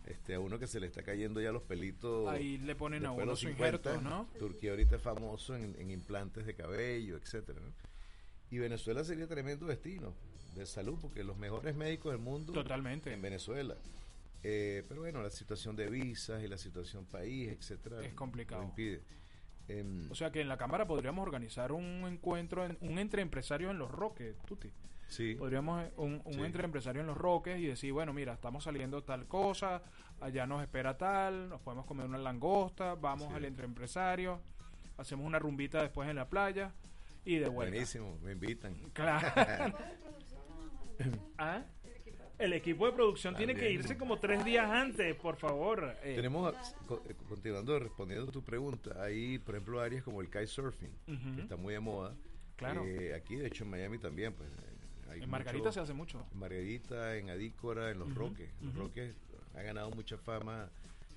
Este, 0.07 0.35
a 0.35 0.41
uno 0.41 0.59
que 0.59 0.67
se 0.67 0.81
le 0.81 0.87
está 0.87 1.03
cayendo 1.03 1.41
ya 1.41 1.53
los 1.53 1.63
pelitos. 1.63 2.29
Ahí 2.29 2.59
le 2.59 2.75
ponen 2.75 3.07
a 3.07 3.13
uno 3.13 3.25
los 3.27 3.41
su 3.41 3.47
50. 3.49 3.77
injerto, 3.91 4.01
¿no? 4.03 4.27
Turquía 4.39 4.71
ahorita 4.73 4.97
es 4.97 5.03
famoso 5.03 5.55
en, 5.55 5.77
en 5.79 5.91
implantes 5.91 6.45
de 6.47 6.55
cabello, 6.55 7.17
etcétera. 7.17 7.61
¿no? 7.61 7.90
Y 8.51 8.59
Venezuela 8.59 9.05
sería 9.05 9.27
tremendo 9.29 9.67
destino 9.67 10.15
de 10.57 10.67
salud, 10.67 10.99
porque 11.01 11.23
los 11.23 11.37
mejores 11.39 11.75
médicos 11.77 12.13
del 12.13 12.21
mundo 12.21 12.53
Totalmente. 12.53 13.13
en 13.13 13.23
Venezuela. 13.23 13.77
Eh, 14.43 14.85
pero 14.89 15.03
bueno, 15.03 15.23
la 15.23 15.31
situación 15.31 15.77
de 15.77 15.89
visas 15.89 16.43
y 16.43 16.49
la 16.49 16.59
situación 16.59 17.05
país, 17.07 17.51
etcétera, 17.51 18.03
Es 18.05 18.15
complicado. 18.15 18.63
lo 18.63 18.69
impide. 18.69 19.03
Em, 19.69 20.11
O 20.11 20.15
sea 20.15 20.33
que 20.33 20.41
en 20.41 20.49
la 20.49 20.57
Cámara 20.57 20.87
podríamos 20.87 21.23
organizar 21.23 21.71
un 21.73 22.05
encuentro, 22.09 22.65
en- 22.65 22.77
un 22.81 22.99
entre 22.99 23.23
empresarios 23.23 23.71
en 23.71 23.79
Los 23.79 23.91
Roques, 23.91 24.35
Tuti. 24.47 24.71
sí, 25.09 25.35
Podríamos 25.37 25.85
eh, 25.85 25.93
un, 25.97 26.23
un 26.25 26.35
Sí. 26.35 26.41
entre 26.41 26.65
empresarios 26.65 27.03
en 27.03 27.07
Los 27.07 27.19
Roques 27.19 27.61
y 27.61 27.67
decir, 27.67 27.93
bueno, 27.93 28.13
mira, 28.13 28.33
estamos 28.33 28.65
saliendo 28.65 29.05
tal 29.05 29.27
cosa, 29.29 29.83
allá 30.21 30.47
nos 30.47 30.63
espera 30.63 30.97
tal, 30.99 31.49
nos 31.51 31.61
podemos 31.61 31.87
comer 31.87 32.07
una 32.07 32.19
langosta, 32.19 32.95
vamos 32.97 33.29
Sí. 33.29 33.35
al 33.35 33.45
entre 33.45 33.67
empresario, 33.67 34.41
hacemos 34.97 35.25
una 35.27 35.39
rumbita 35.39 35.83
después 35.83 36.09
en 36.09 36.17
la 36.17 36.29
playa 36.29 36.73
y 37.25 37.37
de 37.39 37.49
vuelta. 37.49 37.71
buenísimo, 37.73 38.19
me 38.23 38.33
invitan. 38.33 38.75
Claro. 38.93 39.77
¿Ah? 41.39 41.65
El 42.39 42.55
equipo 42.55 42.87
de 42.87 42.93
producción 42.93 43.37
tiene 43.37 43.55
que 43.55 43.71
irse 43.71 43.99
como 43.99 44.19
tres 44.19 44.43
días 44.47 44.71
antes, 44.71 45.15
por 45.17 45.37
favor. 45.37 45.95
Eh, 46.03 46.15
Tenemos, 46.17 46.55
eh, 47.07 47.15
continuando 47.29 47.79
respondiendo 47.79 48.29
a 48.31 48.33
tu 48.33 48.43
pregunta, 48.43 49.03
hay, 49.03 49.39
por 49.39 49.55
ejemplo, 49.57 49.79
áreas 49.81 50.03
como 50.03 50.23
el 50.23 50.29
kitesurfing, 50.29 50.91
Ujú. 51.07 51.37
que 51.37 51.43
está 51.43 51.57
muy 51.57 51.75
de 51.75 51.81
moda. 51.81 52.17
Claro. 52.57 52.85
Eh, 52.87 53.15
aquí, 53.15 53.37
de 53.37 53.47
hecho, 53.47 53.65
en 53.65 53.71
Miami 53.71 53.99
también, 53.99 54.33
pues. 54.33 54.49
hay 55.11 55.23
en 55.23 55.29
Margarita 55.29 55.65
mucho- 55.65 55.73
se 55.73 55.81
hace 55.81 55.93
mucho. 55.93 56.27
En 56.33 56.39
Margarita, 56.39 57.17
en 57.17 57.29
Adícora, 57.29 57.91
en 57.91 57.99
Los 57.99 58.15
Roques. 58.15 58.49
Los. 58.63 58.75
Roques 58.75 59.15
ha 59.55 59.61
ganado 59.63 59.91
mucha 59.91 60.17
fama 60.17 60.71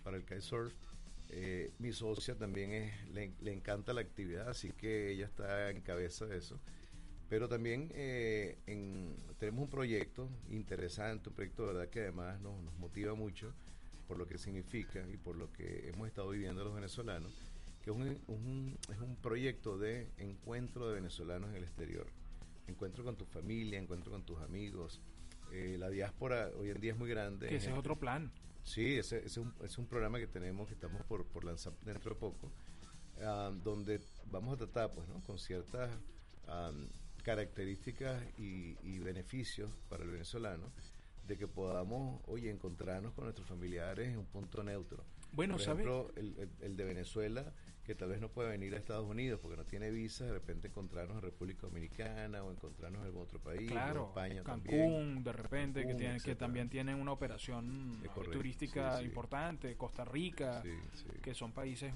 para 0.03 0.17
el 0.17 0.23
kitesurf. 0.23 0.73
Eh, 1.35 1.71
mi 1.79 1.91
socia 1.91 2.35
también 2.35 2.91
le, 3.11 3.33
le 3.41 3.53
encanta 3.53 3.91
la 3.93 4.01
actividad, 4.01 4.49
así 4.49 4.71
que 4.71 5.11
ella 5.11 5.25
está 5.25 5.71
en 5.71 5.81
cabeza 5.81 6.25
de 6.27 6.37
eso. 6.37 6.59
Pero 7.29 7.47
también 7.49 7.89
eh, 7.95 8.59
en- 8.67 9.15
tenemos 9.39 9.63
un 9.63 9.69
proyecto 9.69 10.29
interesante, 10.49 11.29
un 11.29 11.35
proyecto 11.35 11.65
de 11.65 11.73
verdad 11.73 11.89
que 11.89 12.01
además 12.01 12.39
nos, 12.41 12.53
motiva 12.77 13.15
mucho 13.15 13.51
por 14.07 14.17
lo 14.17 14.27
que 14.27 14.37
significa 14.37 15.03
y 15.11 15.17
por 15.17 15.35
lo 15.35 15.51
que 15.51 15.89
hemos 15.89 16.07
estado 16.07 16.29
viviendo 16.29 16.63
los 16.63 16.75
venezolanos, 16.75 17.33
que 17.83 17.89
es 17.89 17.95
un, 17.95 18.77
es 18.91 18.99
un 18.99 19.15
proyecto 19.15 19.77
de 19.79 20.09
encuentro 20.17 20.87
de 20.89 20.95
venezolanos 20.95 21.49
en 21.49 21.55
el 21.55 21.63
exterior. 21.63 22.05
Encuentro 22.67 23.03
con 23.03 23.15
tu 23.15 23.25
familia, 23.25 23.79
encuentro 23.79 24.11
con 24.11 24.23
tus 24.23 24.39
amigos. 24.41 25.01
Eh, 25.51 25.77
la 25.79 25.89
diáspora 25.89 26.49
hoy 26.59 26.69
en 26.69 26.79
día 26.79 26.91
es 26.93 26.97
muy 26.97 27.09
grande. 27.09 27.47
Que 27.47 27.55
ese 27.55 27.71
es 27.71 27.77
otro 27.77 27.97
plan. 27.97 28.31
Sí, 28.63 28.95
ese, 28.97 29.17
ese 29.17 29.27
es, 29.27 29.37
un, 29.37 29.53
es 29.63 29.77
un 29.77 29.85
programa 29.87 30.19
que 30.19 30.27
tenemos, 30.27 30.67
que 30.67 30.73
estamos 30.73 31.01
por, 31.05 31.25
por 31.25 31.43
lanzar 31.43 31.73
dentro 31.83 32.13
de 32.13 32.19
poco, 32.19 32.51
ah, 33.21 33.51
donde 33.63 33.99
vamos 34.31 34.53
a 34.55 34.57
tratar, 34.57 34.91
pues, 34.93 35.07
¿no? 35.09 35.19
Con 35.21 35.37
ciertas 35.37 35.89
am, 36.47 36.87
características 37.23 38.21
y, 38.37 38.77
y 38.83 38.99
beneficios 38.99 39.69
para 39.89 40.03
el 40.03 40.11
venezolano, 40.11 40.71
de 41.27 41.37
que 41.37 41.47
podamos, 41.47 42.21
oye, 42.27 42.49
encontrarnos 42.49 43.13
con 43.13 43.25
nuestros 43.25 43.47
familiares 43.47 44.09
en 44.09 44.17
un 44.19 44.25
punto 44.25 44.63
neutro. 44.63 45.03
Bueno, 45.31 45.53
Por 45.55 45.61
ejemplo, 45.61 46.11
el, 46.15 46.35
el- 46.37 46.49
el 46.61 46.77
de 46.77 46.83
Venezuela, 46.85 47.53
que 47.83 47.95
tal 47.95 48.09
vez 48.09 48.21
no 48.21 48.29
puede 48.29 48.49
venir 48.49 48.73
a 48.75 48.77
Estados 48.77 49.05
Unidos 49.09 49.39
porque 49.41 49.57
no 49.57 49.65
tiene 49.65 49.91
visa, 49.91 50.25
de 50.25 50.31
repente 50.33 50.67
encontrarnos 50.69 51.17
en 51.17 51.21
República 51.23 51.67
Dominicana 51.67 52.41
o 52.43 52.51
encontrarnos 52.51 53.01
en 53.01 53.07
algún 53.07 53.23
otro 53.23 53.39
país, 53.39 53.69
o 53.69 53.73
Claro, 53.73 54.07
España 54.07 54.41
Cancún, 54.43 54.69
también. 54.71 55.23
de 55.23 55.33
repente, 55.33 55.79
que, 55.81 55.85
Cancún, 55.87 55.99
tiene, 55.99 56.19
que 56.21 56.35
también 56.35 56.69
tienen 56.69 56.95
una 56.99 57.11
operación 57.11 57.99
correcto, 58.13 58.31
turística 58.37 58.93
sí, 58.93 58.99
sí. 58.99 59.05
importante, 59.05 59.75
Costa 59.75 60.05
Rica, 60.05 60.61
Sí, 60.63 60.69
que 61.21 61.33
son 61.33 61.51
países 61.51 61.93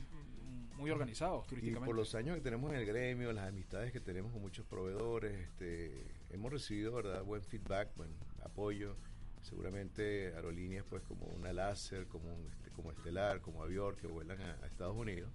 muy 0.75 0.91
organizados 0.91 1.45
Y 1.45 1.49
turísticamente. 1.49 1.85
por 1.88 1.95
los 1.95 2.13
años 2.15 2.35
que 2.35 2.41
tenemos 2.41 2.71
en 2.71 2.77
el 2.79 2.85
gremio, 2.85 3.31
las 3.33 3.47
amistades 3.47 3.91
que 3.91 3.99
tenemos 4.01 4.31
con 4.33 4.41
muchos 4.41 4.65
proveedores, 4.65 5.39
este, 5.39 6.05
hemos 6.29 6.51
recibido 6.51 6.93
verdad 6.93 7.23
buen 7.23 7.41
feedback, 7.41 7.95
buen 7.95 8.11
apoyo. 8.43 8.95
Seguramente 9.41 10.33
aerolíneas 10.35 10.83
pues 10.89 11.01
como 11.03 11.25
una 11.27 11.53
láser, 11.53 12.07
como 12.07 12.33
un, 12.33 12.45
este, 12.51 12.69
como 12.71 12.91
Estelar, 12.91 13.39
como 13.39 13.63
Avior 13.63 13.95
que 13.95 14.05
vuelan 14.07 14.41
a, 14.41 14.57
a 14.61 14.67
Estados 14.67 14.95
Unidos, 14.95 15.31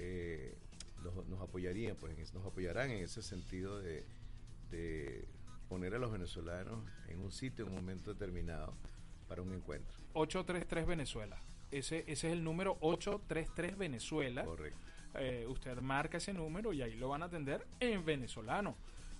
eh, 0.00 0.54
nos, 1.02 1.26
nos 1.26 1.40
apoyarían, 1.40 1.96
pues 1.96 2.32
nos 2.32 2.46
apoyarán 2.46 2.90
en 2.90 3.04
ese 3.04 3.22
sentido 3.22 3.78
de, 3.80 4.04
de 4.70 5.26
poner 5.68 5.94
a 5.94 5.98
los 5.98 6.10
venezolanos 6.10 6.84
en 7.08 7.20
un 7.20 7.30
sitio 7.30 7.64
en 7.66 7.70
un 7.70 7.76
momento 7.76 8.12
determinado 8.12 8.74
para 9.28 9.42
un 9.42 9.52
encuentro. 9.52 9.96
833 10.14 10.86
Venezuela. 10.86 11.38
Ese, 11.70 11.98
ese 12.06 12.28
es 12.28 12.32
el 12.32 12.42
número 12.42 12.78
833 12.80 13.76
Venezuela. 13.76 14.44
Correcto. 14.44 14.78
Eh, 15.14 15.46
usted 15.48 15.78
marca 15.80 16.18
ese 16.18 16.32
número 16.32 16.72
y 16.72 16.82
ahí 16.82 16.94
lo 16.94 17.08
van 17.08 17.22
a 17.22 17.26
atender 17.26 17.66
en 17.80 18.04
venezolano. 18.04 18.76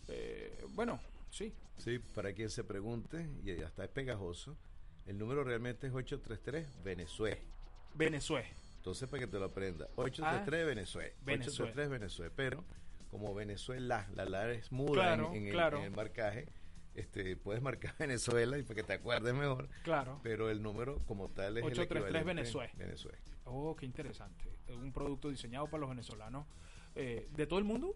Eh, 0.08 0.64
bueno, 0.74 1.00
sí. 1.30 1.52
Sí, 1.76 1.98
para 2.14 2.32
quien 2.32 2.50
se 2.50 2.64
pregunte, 2.64 3.28
y 3.44 3.50
hasta 3.62 3.84
es 3.84 3.90
pegajoso, 3.90 4.56
el 5.06 5.18
número 5.18 5.44
realmente 5.44 5.86
es 5.86 5.92
833 5.92 6.82
Venezuela. 6.82 7.40
Venezuela. 7.94 8.48
Entonces, 8.78 9.08
para 9.08 9.20
que 9.20 9.26
te 9.26 9.38
lo 9.38 9.44
aprenda, 9.46 9.88
833 9.96 10.66
Venezuela. 10.66 11.12
Ah, 11.14 11.22
Venezuela. 11.24 11.70
833 11.70 11.90
Venezuela. 11.90 12.32
Pero, 12.34 12.64
como 13.10 13.34
Venezuela, 13.34 14.08
la 14.14 14.24
la 14.24 14.50
es 14.50 14.72
muda 14.72 14.92
Claro, 14.92 15.28
en, 15.30 15.36
en 15.36 15.46
el, 15.48 15.52
claro. 15.52 15.78
en 15.78 15.84
el 15.84 15.90
marcaje, 15.90 16.48
este, 16.94 17.36
puedes 17.36 17.62
marcar 17.62 17.94
Venezuela 17.98 18.58
y 18.58 18.62
para 18.62 18.74
que 18.76 18.82
te 18.82 18.92
acuerdes 18.94 19.34
mejor. 19.34 19.68
Claro. 19.82 20.20
Pero 20.22 20.50
el 20.50 20.62
número 20.62 20.98
como 21.06 21.28
tal 21.28 21.58
es 21.58 21.64
833 21.64 22.00
el 22.00 22.16
equivalente 22.16 22.26
Venezuela. 22.34 22.72
Venezuela. 22.76 23.18
Oh, 23.44 23.76
qué 23.76 23.86
interesante. 23.86 24.44
Un 24.68 24.92
producto 24.92 25.28
diseñado 25.28 25.66
para 25.68 25.80
los 25.82 25.90
venezolanos. 25.90 26.46
Eh, 26.94 27.28
¿De 27.32 27.46
todo 27.46 27.58
el 27.58 27.64
mundo? 27.64 27.94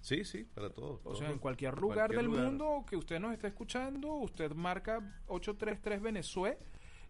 Sí, 0.00 0.24
sí, 0.24 0.44
para 0.44 0.70
todos. 0.70 1.00
O 1.00 1.02
todos 1.04 1.18
sea, 1.18 1.30
en 1.30 1.38
cualquier 1.38 1.78
lugar 1.78 2.08
cualquier 2.08 2.18
del 2.20 2.26
lugar. 2.26 2.44
mundo 2.46 2.84
que 2.88 2.96
usted 2.96 3.20
nos 3.20 3.32
esté 3.32 3.46
escuchando, 3.46 4.14
usted 4.14 4.50
marca 4.52 4.98
833 5.28 6.02
Venezuela 6.02 6.56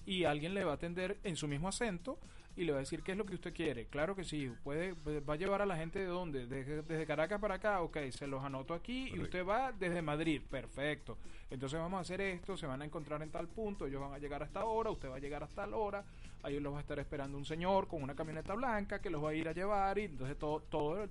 y 0.05 0.25
alguien 0.25 0.53
le 0.53 0.65
va 0.65 0.73
a 0.73 0.75
atender 0.75 1.19
en 1.23 1.37
su 1.37 1.49
mismo 1.49 1.69
acento 1.69 2.19
y 2.57 2.65
le 2.65 2.73
va 2.73 2.79
a 2.79 2.81
decir 2.81 3.03
qué 3.03 3.13
es 3.13 3.19
lo 3.19 3.25
que 3.25 3.35
usted 3.35 3.55
quiere. 3.55 3.87
Claro 3.87 4.15
que 4.15 4.25
sí, 4.25 4.53
puede, 4.63 4.93
va 5.21 5.35
a 5.35 5.37
llevar 5.37 5.63
a 5.63 5.67
la 5.67 5.77
gente 5.77 5.99
de 5.99 6.07
dónde, 6.07 6.47
desde, 6.47 6.83
desde 6.83 7.07
Caracas 7.07 7.41
para 7.41 7.55
acá, 7.55 7.81
ok, 7.81 7.99
se 8.11 8.27
los 8.27 8.43
anoto 8.45 8.75
aquí 8.75 9.09
y 9.15 9.19
usted 9.21 9.47
va 9.47 9.73
desde 9.73 10.03
Madrid, 10.03 10.43
perfecto. 10.51 11.17
Entonces 11.51 11.79
vamos 11.79 11.99
a 11.99 12.01
hacer 12.01 12.21
esto, 12.21 12.57
se 12.57 12.67
van 12.67 12.83
a 12.83 12.85
encontrar 12.85 13.23
en 13.23 13.31
tal 13.31 13.49
punto, 13.49 13.87
ellos 13.87 14.01
van 14.01 14.13
a 14.13 14.19
llegar 14.19 14.43
a 14.43 14.47
esta 14.47 14.65
hora, 14.65 14.91
usted 14.91 15.11
va 15.11 15.17
a 15.17 15.21
llegar 15.21 15.43
hasta 15.43 15.63
tal 15.63 15.75
hora, 15.75 16.05
ahí 16.43 16.59
los 16.61 16.73
va 16.73 16.79
a 16.79 16.81
estar 16.81 16.99
esperando 16.99 17.39
un 17.39 17.45
señor 17.45 17.89
con 17.89 18.03
una 18.03 18.15
camioneta 18.15 18.55
blanca 18.55 19.01
que 19.01 19.11
los 19.11 19.23
va 19.23 19.31
a 19.31 19.35
ir 19.35 19.49
a 19.49 19.53
llevar 19.53 19.99
y 19.99 20.05
entonces 20.05 20.39
todo, 20.39 20.61
todo, 20.61 21.09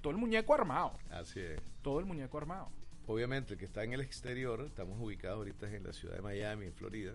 todo 0.00 0.10
el 0.10 0.16
muñeco 0.16 0.54
armado, 0.54 0.92
Así 1.10 1.40
es. 1.40 1.60
todo 1.82 1.98
el 2.00 2.06
muñeco 2.06 2.38
armado. 2.38 2.70
Obviamente 3.06 3.52
el 3.54 3.58
que 3.58 3.66
está 3.66 3.84
en 3.84 3.92
el 3.92 4.00
exterior, 4.00 4.62
estamos 4.62 4.98
ubicados 5.00 5.38
ahorita 5.38 5.70
en 5.74 5.84
la 5.84 5.92
ciudad 5.92 6.16
de 6.16 6.22
Miami, 6.22 6.66
en 6.66 6.72
Florida, 6.74 7.14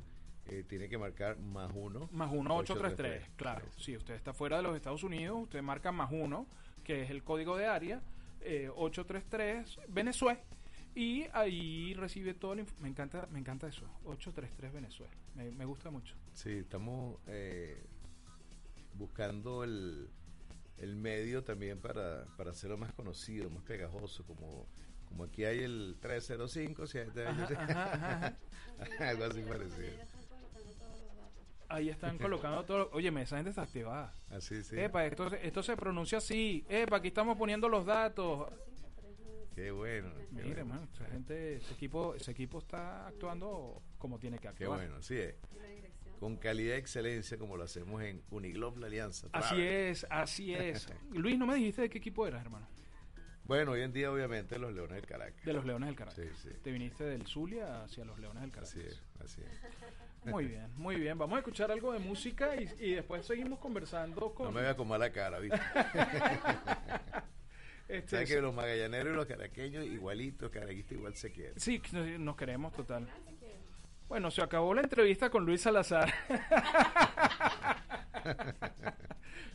eh, 0.51 0.63
tiene 0.67 0.89
que 0.89 0.97
marcar 0.97 1.37
más 1.39 1.71
uno. 1.73 2.09
Más 2.11 2.31
uno 2.31 2.55
833, 2.57 3.23
833, 3.23 3.29
claro. 3.37 3.65
Sí, 3.71 3.77
sí. 3.77 3.83
Si 3.83 3.97
usted 3.97 4.13
está 4.15 4.33
fuera 4.33 4.57
de 4.57 4.63
los 4.63 4.75
Estados 4.75 5.03
Unidos, 5.03 5.37
usted 5.43 5.61
marca 5.61 5.91
más 5.91 6.09
uno, 6.11 6.47
que 6.83 7.03
es 7.03 7.09
el 7.09 7.23
código 7.23 7.55
de 7.57 7.67
área, 7.67 8.01
eh, 8.41 8.69
833 8.75 9.79
Venezuela, 9.89 10.39
y 10.95 11.25
ahí 11.33 11.93
recibe 11.93 12.33
todo 12.33 12.53
el... 12.53 12.65
Me 12.79 12.89
encanta, 12.89 13.27
me 13.31 13.39
encanta 13.39 13.67
eso, 13.67 13.85
833 14.05 14.73
Venezuela. 14.73 15.13
Me, 15.35 15.51
me 15.51 15.65
gusta 15.65 15.91
mucho. 15.91 16.15
Sí, 16.33 16.49
estamos 16.51 17.19
eh, 17.27 17.83
buscando 18.95 19.63
el, 19.63 20.09
el 20.77 20.95
medio 20.95 21.43
también 21.43 21.79
para, 21.79 22.25
para 22.37 22.51
hacerlo 22.51 22.77
más 22.77 22.91
conocido, 22.93 23.49
más 23.49 23.63
pegajoso, 23.63 24.25
como, 24.25 24.67
como 25.05 25.23
aquí 25.25 25.45
hay 25.45 25.59
el 25.59 25.97
305, 26.01 26.87
si 26.87 26.97
hay- 26.97 27.07
Ajá, 27.25 27.43
ajá, 27.43 27.93
ajá, 27.93 28.13
ajá. 28.15 28.37
algo 29.09 29.23
así 29.25 29.41
parecido. 29.41 29.91
Ahí 31.69 31.89
están 31.89 32.17
colocando 32.19 32.63
todo... 32.65 32.89
Oye, 32.93 33.09
esa 33.21 33.37
gente 33.37 33.51
está 33.51 33.61
activada. 33.63 34.11
Así, 34.29 34.63
sí. 34.63 34.79
Epa, 34.79 35.05
esto, 35.05 35.27
esto 35.27 35.63
se 35.63 35.77
pronuncia 35.77 36.17
así. 36.17 36.65
Epa, 36.67 36.97
aquí 36.97 37.07
estamos 37.09 37.37
poniendo 37.37 37.69
los 37.69 37.85
datos. 37.85 38.51
Qué 39.55 39.71
bueno. 39.71 40.11
Qué 40.15 40.27
Mire, 40.31 40.63
bueno. 40.63 40.65
man, 40.65 40.89
esa 40.93 41.05
gente, 41.05 41.55
ese 41.57 41.73
equipo, 41.73 42.15
ese 42.15 42.31
equipo 42.31 42.59
está 42.59 43.07
actuando 43.07 43.81
como 43.97 44.17
tiene 44.17 44.37
que 44.37 44.43
Qué 44.43 44.47
actuar. 44.49 44.79
bueno, 44.79 44.95
así 44.97 45.17
es. 45.17 45.35
Con 46.19 46.37
calidad 46.37 46.75
y 46.75 46.79
excelencia 46.79 47.37
como 47.37 47.55
lo 47.55 47.63
hacemos 47.63 48.01
en 48.03 48.21
Uniglob 48.29 48.77
La 48.77 48.87
Alianza. 48.87 49.27
Así 49.31 49.61
es, 49.61 50.05
así 50.09 50.53
es. 50.55 50.87
Luis, 51.11 51.37
no 51.37 51.45
me 51.45 51.55
dijiste 51.55 51.83
de 51.83 51.89
qué 51.89 51.97
equipo 51.97 52.25
eras, 52.27 52.41
hermano. 52.41 52.67
Bueno, 53.43 53.71
hoy 53.71 53.81
en 53.81 53.91
día 53.91 54.11
obviamente 54.11 54.59
los 54.59 54.71
Leones 54.73 54.95
del 54.95 55.05
Caracas. 55.07 55.43
De 55.43 55.53
los 55.53 55.65
Leones 55.65 55.87
del 55.87 55.95
Caracas. 55.95 56.23
Sí, 56.23 56.29
sí. 56.49 56.55
Te 56.61 56.71
viniste 56.71 57.03
del 57.03 57.25
Zulia 57.25 57.83
hacia 57.83 58.05
los 58.05 58.19
Leones 58.19 58.41
del 58.43 58.51
Caracas. 58.51 58.75
Así 58.75 58.81
es, 58.85 59.03
así 59.19 59.41
es. 59.41 59.59
Muy 60.25 60.45
bien, 60.45 60.67
muy 60.75 60.95
bien. 60.97 61.17
Vamos 61.17 61.37
a 61.37 61.39
escuchar 61.39 61.71
algo 61.71 61.93
de 61.93 61.99
música 61.99 62.55
y, 62.55 62.69
y 62.79 62.91
después 62.95 63.25
seguimos 63.25 63.59
conversando 63.59 64.33
con... 64.33 64.47
No 64.47 64.51
me 64.51 64.61
vea 64.61 64.75
con 64.75 64.87
mala 64.87 65.11
cara, 65.11 65.39
¿viste? 65.39 65.57
este, 67.87 68.09
Sabes 68.09 68.29
que 68.29 68.41
los 68.41 68.53
magallaneros 68.53 69.13
y 69.13 69.15
los 69.15 69.25
caraqueños 69.25 69.85
igualitos, 69.85 70.49
caraquistas 70.51 70.97
igual 70.97 71.15
se 71.15 71.31
quieren. 71.31 71.59
Sí, 71.59 71.81
nos- 71.91 72.19
nos 72.19 72.35
queremos 72.35 72.73
total. 72.73 73.07
Bueno, 74.07 74.31
se 74.31 74.41
acabó 74.41 74.73
la 74.73 74.81
entrevista 74.81 75.29
con 75.29 75.45
Luis 75.45 75.61
Salazar. 75.61 76.11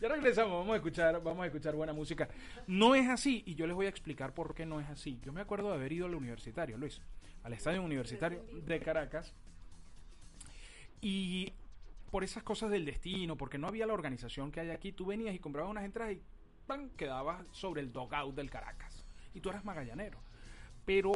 ya 0.01 0.09
regresamos, 0.09 0.53
vamos 0.61 0.75
a 0.75 0.77
escuchar, 0.77 1.23
vamos 1.23 1.43
a 1.43 1.47
escuchar 1.47 1.75
buena 1.75 1.93
música. 1.93 2.29
No 2.67 2.95
es 2.95 3.09
así, 3.09 3.43
y 3.47 3.55
yo 3.55 3.67
les 3.67 3.75
voy 3.75 3.87
a 3.87 3.89
explicar 3.89 4.33
por 4.33 4.55
qué 4.55 4.67
no 4.67 4.81
es 4.81 4.89
así. 4.89 5.19
Yo 5.23 5.33
me 5.33 5.41
acuerdo 5.41 5.69
de 5.71 5.75
haber 5.75 5.93
ido 5.93 6.07
al 6.07 6.15
universitario, 6.15 6.77
Luis, 6.79 7.01
al 7.43 7.53
estadio 7.53 7.83
universitario 7.83 8.45
de 8.65 8.81
Caracas, 8.81 9.35
y 11.05 11.53
por 12.11 12.25
esas 12.25 12.43
cosas 12.43 12.71
del 12.71 12.87
destino, 12.87 13.37
porque 13.37 13.59
no 13.59 13.69
había 13.69 13.87
la 13.87 13.93
organización 13.93 14.51
que 14.51 14.61
hay 14.61 14.71
aquí, 14.71 14.91
tú 14.91 15.05
venías 15.05 15.35
y 15.35 15.39
comprabas 15.39 15.71
unas 15.71 15.85
entradas 15.85 16.15
y 16.15 16.23
¡pam! 16.67 16.89
quedabas 16.97 17.47
sobre 17.53 17.83
el 17.83 17.93
dogout 17.93 18.35
del 18.35 18.49
Caracas. 18.49 19.05
Y 19.35 19.41
tú 19.41 19.51
eras 19.51 19.67
magallanero. 19.67 20.23
Pero 20.87 21.13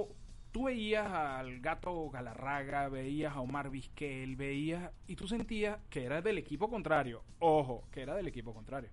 tú 0.53 0.64
veías 0.64 1.07
al 1.07 1.61
gato 1.61 2.11
Galarraga, 2.11 2.91
veías 2.91 3.34
a 3.34 3.41
Omar 3.41 3.70
Vizquel, 3.70 4.36
veías 4.36 4.93
y 5.07 5.16
tú 5.16 5.26
sentías 5.26 5.78
que 5.89 6.05
era 6.05 6.20
del 6.20 6.36
equipo 6.36 6.68
contrario. 6.68 7.24
Ojo, 7.39 7.89
que 7.91 8.03
era 8.03 8.14
del 8.14 8.28
equipo 8.28 8.53
contrario. 8.53 8.91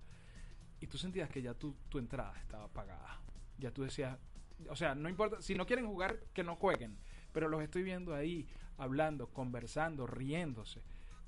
Y 0.80 0.88
tú 0.88 0.98
sentías 0.98 1.30
que 1.30 1.42
ya 1.42 1.56
tu, 1.56 1.76
tu 1.90 1.98
entrada 1.98 2.40
estaba 2.40 2.70
pagada. 2.70 3.20
Ya 3.58 3.72
tú 3.72 3.84
decías, 3.84 4.18
o 4.70 4.78
sea, 4.78 4.96
no 4.96 5.10
importa, 5.10 5.42
si 5.42 5.56
no 5.56 5.66
quieren 5.66 5.88
jugar, 5.88 6.20
que 6.34 6.44
no 6.44 6.56
jueguen. 6.56 6.98
Pero 7.34 7.50
los 7.50 7.62
estoy 7.62 7.84
viendo 7.84 8.16
ahí, 8.16 8.48
hablando, 8.78 9.28
conversando, 9.28 10.08
riéndose. 10.08 10.82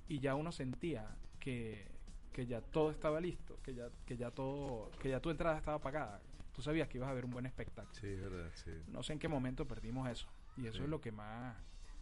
Y 0.08 0.20
ya 0.20 0.36
uno 0.36 0.52
sentía 0.52 1.16
que, 1.40 1.88
que 2.34 2.46
ya 2.46 2.62
todo 2.62 2.92
estaba 2.92 3.20
listo, 3.20 3.58
que 3.64 3.74
ya, 3.74 3.90
que 4.06 4.18
ya 4.18 4.32
todo, 4.32 4.92
que 5.00 5.10
ya 5.10 5.20
tu 5.20 5.30
entrada 5.30 5.58
estaba 5.58 5.80
pagada. 5.80 6.22
Tú 6.54 6.62
sabías 6.62 6.88
que 6.88 6.98
ibas 6.98 7.10
a 7.10 7.14
ver 7.14 7.26
un 7.26 7.32
buen 7.32 7.46
espectáculo 7.46 7.94
Sí, 7.94 8.16
verdad, 8.16 8.50
sí. 8.56 8.72
no 8.88 9.04
sé 9.04 9.14
en 9.14 9.20
qué 9.20 9.28
momento 9.28 9.68
perdimos 9.68 10.10
eso 10.10 10.28
y 10.58 10.66
eso 10.66 10.78
Sí. 10.78 10.84
es 10.86 10.90
lo 10.90 11.00
que 11.00 11.12
más 11.12 11.56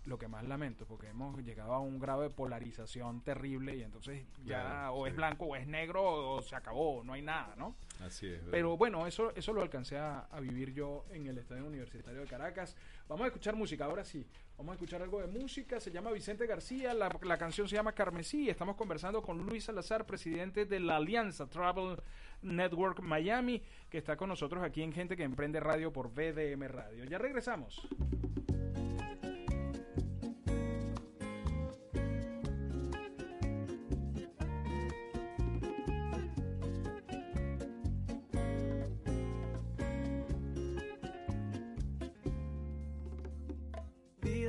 lo 0.06 0.18
que 0.18 0.28
más 0.28 0.43
lamento 0.45 0.86
porque 0.86 1.08
hemos 1.10 1.38
llegado 1.43 1.74
a 1.74 1.80
un 1.80 1.99
grado 1.99 2.22
de 2.22 2.30
polarización 2.30 3.22
terrible 3.22 3.76
y 3.76 3.82
entonces 3.82 4.24
ya 4.43 4.62
Claro, 4.62 4.93
o 4.93 5.08
es 5.08 5.16
blanco 5.16 5.45
o 5.45 5.56
es 5.56 5.66
negro 5.68 6.03
o 6.36 6.41
se 6.41 6.56
acabó 6.56 7.03
no 7.03 7.14
hay 7.14 7.22
nada 7.22 7.56
no 7.58 7.76
Así 8.01 8.28
es. 8.28 8.41
pero 8.51 8.78
bueno 8.78 9.08
eso 9.08 9.34
eso 9.36 9.51
lo 9.53 9.62
alcancé 9.62 9.97
a, 9.97 10.20
a 10.32 10.39
vivir 10.39 10.74
yo 10.74 11.06
en 11.12 11.26
el 11.28 11.38
estadio 11.38 11.66
universitario 11.66 12.22
de 12.22 12.28
Caracas. 12.28 12.76
Vamos 13.08 13.24
a 13.26 13.28
escuchar 13.28 13.56
música 13.56 13.86
ahora 13.86 14.03
sí. 14.03 14.26
Vamos 14.58 14.72
a 14.72 14.76
escuchar 14.76 15.01
algo 15.01 15.20
de 15.22 15.28
música. 15.28 15.80
Se 15.80 15.91
llama 15.91 16.12
Vicente 16.12 16.47
García 16.47 16.93
la, 16.93 17.10
la 17.22 17.38
canción 17.38 17.68
se 17.68 17.76
llama 17.76 17.91
Carmesí. 17.93 18.49
Estamos 18.49 18.76
conversando 18.76 19.22
con 19.22 19.45
Luis 19.45 19.66
Salazar 19.66 20.06
presidente 20.06 20.66
de 20.66 20.80
la 20.80 20.95
Alianza 20.97 21.47
Travel 21.47 21.97
Network 22.41 22.99
Miami 23.01 23.62
que 23.89 23.97
está 23.97 24.18
con 24.18 24.30
nosotros 24.30 24.64
aquí 24.64 24.82
en 24.82 24.91
Gente 24.93 25.16
que 25.18 25.24
Emprende 25.24 25.60
Radio 25.60 25.91
por 25.93 26.10
VDM 26.12 26.64
Radio. 26.68 27.06
Ya 27.06 27.18
regresamos 27.18 27.88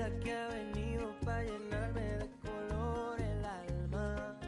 Que 0.06 0.32
ha 0.32 0.48
venido 0.48 1.12
para 1.24 1.42
llenarme 1.42 2.00
de 2.00 2.30
color 2.40 3.20
el 3.20 3.44
alma. 3.44 4.38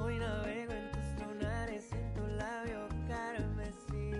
Hoy 0.00 0.18
navego 0.18 0.72
en 0.72 0.90
tus 0.90 1.26
lunares, 1.26 1.92
en 1.92 2.14
tu 2.14 2.26
labio 2.38 2.88
carmesí. 3.08 4.12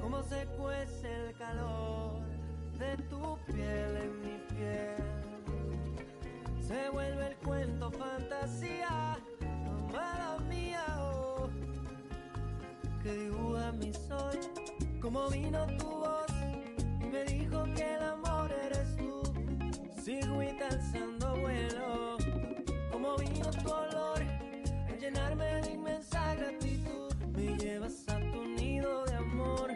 Cómo 0.00 0.22
se 0.22 0.46
cuece 0.58 1.26
el 1.26 1.34
calor 1.34 2.20
de 2.78 2.96
tu 3.10 3.36
piel 3.52 3.96
en 3.96 4.20
mi 4.20 4.38
piel. 4.54 5.02
Se 6.60 6.88
vuelve 6.90 7.26
el 7.26 7.36
cuento 7.38 7.90
fantasía, 7.90 9.18
amada 9.90 10.38
mía. 10.48 11.13
Que 13.04 13.12
dibuja 13.12 13.70
mi 13.72 13.92
sol. 13.92 14.40
Como 15.00 15.28
vino 15.28 15.66
tu 15.76 15.84
voz 15.84 16.32
y 17.02 17.06
me 17.06 17.24
dijo 17.24 17.64
que 17.76 17.94
el 17.96 18.02
amor 18.02 18.50
eres 18.50 18.96
tú. 18.96 19.22
Sigo 20.02 20.42
y 20.42 20.48
alzando 20.48 21.36
vuelo. 21.36 22.16
Como 22.90 23.16
vino 23.18 23.50
tu 23.62 23.70
olor 23.70 24.22
a 24.22 24.96
llenarme 24.98 25.44
de 25.44 25.72
inmensa 25.72 26.34
gratitud. 26.34 27.14
Me 27.36 27.58
llevas 27.58 28.08
a 28.08 28.18
tu 28.32 28.42
nido 28.56 29.04
de 29.04 29.14
amor. 29.16 29.70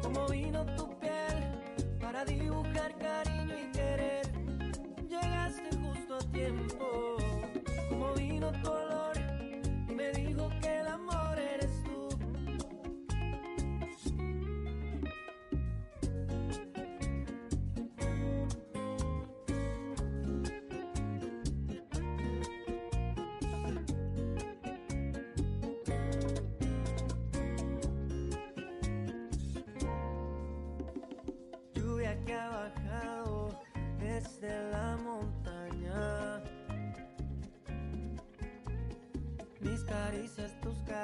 Como 0.00 0.28
vino 0.28 0.64
tu 0.76 0.88
piel 1.00 1.98
para 2.00 2.24
dibujar 2.24 2.96
cariño 2.98 3.54
y 3.58 3.72
querer. 3.72 4.30
Llegaste 5.08 5.76
justo 5.82 6.14
a 6.14 6.32
tiempo. 6.32 6.99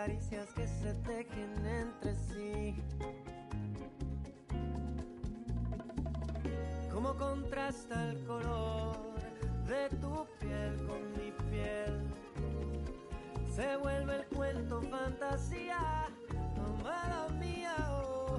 Caricias 0.06 0.48
que 0.54 0.68
se 0.68 0.94
tejen 0.94 1.66
entre 1.66 2.14
sí. 2.14 2.76
Cómo 6.92 7.16
contrasta 7.16 8.10
el 8.10 8.24
color 8.24 8.96
de 9.66 9.88
tu 9.96 10.26
piel 10.38 10.76
con 10.86 11.10
mi 11.12 11.32
piel. 11.50 12.02
Se 13.52 13.76
vuelve 13.78 14.16
el 14.20 14.26
cuento 14.26 14.80
fantasía, 14.82 16.06
amada 16.56 17.28
mía, 17.40 17.74
oh, 17.90 18.38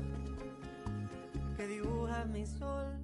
que 1.57 1.67
dibuja 1.67 2.23
mi 2.25 2.45
sol. 2.45 2.97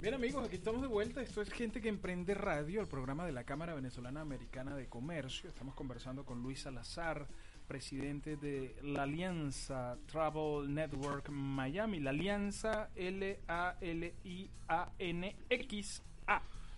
Bien 0.00 0.14
amigos, 0.14 0.46
aquí 0.46 0.56
estamos 0.56 0.80
de 0.80 0.88
vuelta. 0.88 1.20
Esto 1.20 1.42
es 1.42 1.52
Gente 1.52 1.82
que 1.82 1.90
Emprende 1.90 2.32
Radio, 2.32 2.80
el 2.80 2.86
programa 2.86 3.26
de 3.26 3.32
la 3.32 3.44
Cámara 3.44 3.74
Venezolana 3.74 4.22
Americana 4.22 4.74
de 4.74 4.88
Comercio. 4.88 5.50
Estamos 5.50 5.74
conversando 5.74 6.24
con 6.24 6.42
Luis 6.42 6.60
Salazar, 6.60 7.26
presidente 7.68 8.38
de 8.38 8.74
la 8.82 9.02
Alianza 9.02 9.98
Travel 10.06 10.72
Network 10.72 11.28
Miami. 11.28 12.00
La 12.00 12.10
Alianza 12.10 12.88
L-A-L-I-A-N-X-A. 12.96 13.82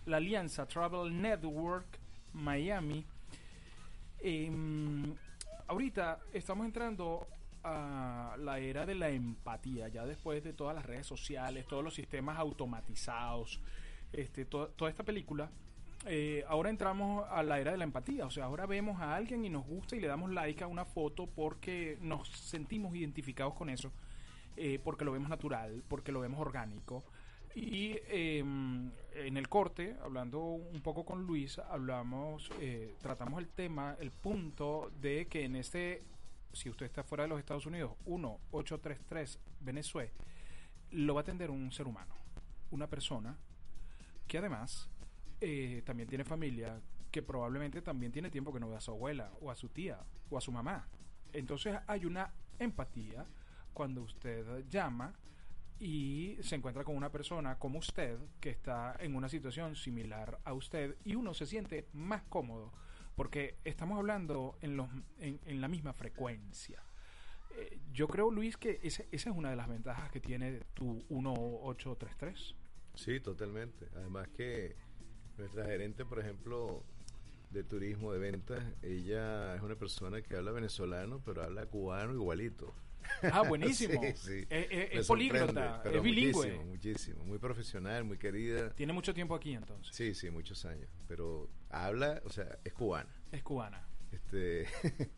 La 0.05 0.17
Alianza 0.17 0.65
Travel 0.65 1.21
Network 1.21 1.97
Miami. 2.33 3.05
Em, 4.19 5.15
ahorita 5.67 6.19
estamos 6.33 6.65
entrando 6.65 7.25
a 7.63 8.35
la 8.39 8.59
era 8.59 8.85
de 8.85 8.95
la 8.95 9.09
empatía, 9.09 9.87
ya 9.89 10.05
después 10.05 10.43
de 10.43 10.53
todas 10.53 10.75
las 10.75 10.85
redes 10.85 11.07
sociales, 11.07 11.65
todos 11.67 11.83
los 11.83 11.93
sistemas 11.93 12.37
automatizados, 12.37 13.59
este, 14.11 14.45
to- 14.45 14.69
toda 14.69 14.91
esta 14.91 15.03
película, 15.03 15.49
eh, 16.05 16.43
ahora 16.47 16.69
entramos 16.69 17.25
a 17.29 17.43
la 17.43 17.59
era 17.59 17.71
de 17.71 17.77
la 17.77 17.85
empatía, 17.85 18.25
o 18.25 18.29
sea, 18.31 18.45
ahora 18.45 18.65
vemos 18.65 18.99
a 19.01 19.15
alguien 19.15 19.45
y 19.45 19.49
nos 19.49 19.65
gusta 19.65 19.95
y 19.95 20.01
le 20.01 20.07
damos 20.07 20.31
like 20.31 20.63
a 20.63 20.67
una 20.67 20.83
foto 20.85 21.27
porque 21.27 21.97
nos 22.01 22.27
sentimos 22.27 22.93
identificados 22.95 23.53
con 23.53 23.69
eso, 23.69 23.91
eh, 24.57 24.79
porque 24.83 25.05
lo 25.05 25.11
vemos 25.13 25.29
natural, 25.29 25.81
porque 25.87 26.11
lo 26.11 26.19
vemos 26.19 26.39
orgánico. 26.39 27.03
Y 27.55 27.91
eh, 28.07 28.39
en 28.39 29.37
el 29.37 29.47
corte, 29.47 29.95
hablando 30.03 30.39
un 30.41 30.81
poco 30.81 31.05
con 31.05 31.23
Luis, 31.23 31.59
hablamos, 31.59 32.51
eh, 32.59 32.95
tratamos 32.99 33.39
el 33.39 33.47
tema, 33.47 33.95
el 33.99 34.09
punto 34.09 34.91
de 34.99 35.27
que 35.27 35.45
en 35.45 35.55
este, 35.55 36.01
si 36.53 36.69
usted 36.69 36.85
está 36.85 37.03
fuera 37.03 37.23
de 37.23 37.29
los 37.29 37.39
Estados 37.39 37.65
Unidos, 37.65 37.93
1833 38.05 39.39
Venezuela, 39.59 40.11
lo 40.91 41.15
va 41.15 41.21
a 41.21 41.23
atender 41.23 41.49
un 41.49 41.71
ser 41.71 41.87
humano, 41.87 42.15
una 42.71 42.87
persona 42.87 43.35
que 44.27 44.37
además 44.37 44.89
eh, 45.41 45.81
también 45.85 46.07
tiene 46.07 46.23
familia, 46.23 46.79
que 47.11 47.21
probablemente 47.21 47.81
también 47.81 48.11
tiene 48.11 48.29
tiempo 48.29 48.53
que 48.53 48.59
no 48.59 48.69
ve 48.69 48.75
a 48.75 48.81
su 48.81 48.91
abuela, 48.91 49.31
o 49.41 49.51
a 49.51 49.55
su 49.55 49.69
tía, 49.69 49.99
o 50.29 50.37
a 50.37 50.41
su 50.41 50.51
mamá. 50.51 50.87
Entonces 51.33 51.77
hay 51.87 52.05
una 52.05 52.31
empatía 52.59 53.25
cuando 53.73 54.01
usted 54.03 54.67
llama 54.69 55.13
y 55.79 56.37
se 56.41 56.55
encuentra 56.55 56.83
con 56.83 56.95
una 56.95 57.11
persona 57.11 57.57
como 57.57 57.79
usted 57.79 58.17
que 58.39 58.51
está 58.51 58.95
en 58.99 59.15
una 59.15 59.27
situación 59.27 59.75
similar 59.75 60.39
a 60.45 60.53
usted 60.53 60.95
y 61.03 61.15
uno 61.15 61.33
se 61.33 61.45
siente 61.45 61.87
más 61.93 62.23
cómodo 62.23 62.71
porque 63.15 63.55
estamos 63.63 63.97
hablando 63.97 64.57
en, 64.61 64.77
los, 64.77 64.89
en, 65.19 65.39
en 65.45 65.61
la 65.61 65.67
misma 65.67 65.93
frecuencia. 65.93 66.81
Eh, 67.55 67.79
yo 67.93 68.07
creo, 68.07 68.31
Luis, 68.31 68.57
que 68.57 68.79
ese- 68.83 69.07
esa 69.11 69.29
es 69.29 69.35
una 69.35 69.49
de 69.51 69.55
las 69.55 69.67
ventajas 69.67 70.09
que 70.11 70.19
tiene 70.19 70.61
tu 70.73 71.03
1833. 71.09 72.55
Sí, 72.95 73.19
totalmente. 73.19 73.87
Además 73.95 74.27
que 74.29 74.75
nuestra 75.37 75.65
gerente, 75.65 76.05
por 76.05 76.19
ejemplo, 76.19 76.83
de 77.51 77.63
turismo, 77.63 78.11
de 78.13 78.19
ventas, 78.19 78.63
ella 78.81 79.55
es 79.55 79.61
una 79.61 79.75
persona 79.75 80.21
que 80.21 80.35
habla 80.35 80.51
venezolano, 80.51 81.21
pero 81.23 81.43
habla 81.43 81.65
cubano 81.67 82.13
igualito. 82.13 82.73
Ah, 83.31 83.41
buenísimo. 83.47 84.01
Sí, 84.01 84.13
sí. 84.15 84.47
Es, 84.49 84.67
es- 84.71 84.91
es 84.99 85.07
políglota, 85.07 85.81
bilingüe. 86.01 86.31
Muchísimo, 86.51 86.65
muchísimo. 86.65 87.23
Muy 87.25 87.37
profesional, 87.39 88.03
muy 88.03 88.17
querida. 88.17 88.71
Tiene 88.75 88.93
mucho 88.93 89.13
tiempo 89.13 89.35
aquí 89.35 89.53
entonces. 89.53 89.95
Sí, 89.95 90.13
sí, 90.13 90.29
muchos 90.29 90.65
años. 90.65 90.89
Pero 91.07 91.49
habla, 91.69 92.21
o 92.25 92.29
sea, 92.29 92.59
es 92.63 92.73
cubana. 92.73 93.09
Es 93.31 93.43
cubana. 93.43 93.87
Este, 94.11 94.67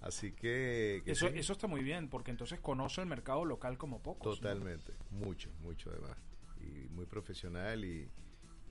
así 0.00 0.32
que, 0.32 1.02
que 1.04 1.12
Eso, 1.12 1.28
sí, 1.28 1.34
eso 1.38 1.52
está 1.52 1.66
muy 1.66 1.82
bien, 1.82 2.08
porque 2.08 2.30
entonces 2.30 2.60
conoce 2.60 3.00
el 3.00 3.06
mercado 3.06 3.44
local 3.44 3.76
como 3.78 4.02
pocos. 4.02 4.40
¿no? 4.40 4.48
totalmente, 4.48 4.92
mucho, 5.10 5.50
mucho 5.60 5.90
además. 5.90 6.16
Y 6.60 6.88
muy 6.90 7.06
profesional 7.06 7.84
y, 7.84 8.08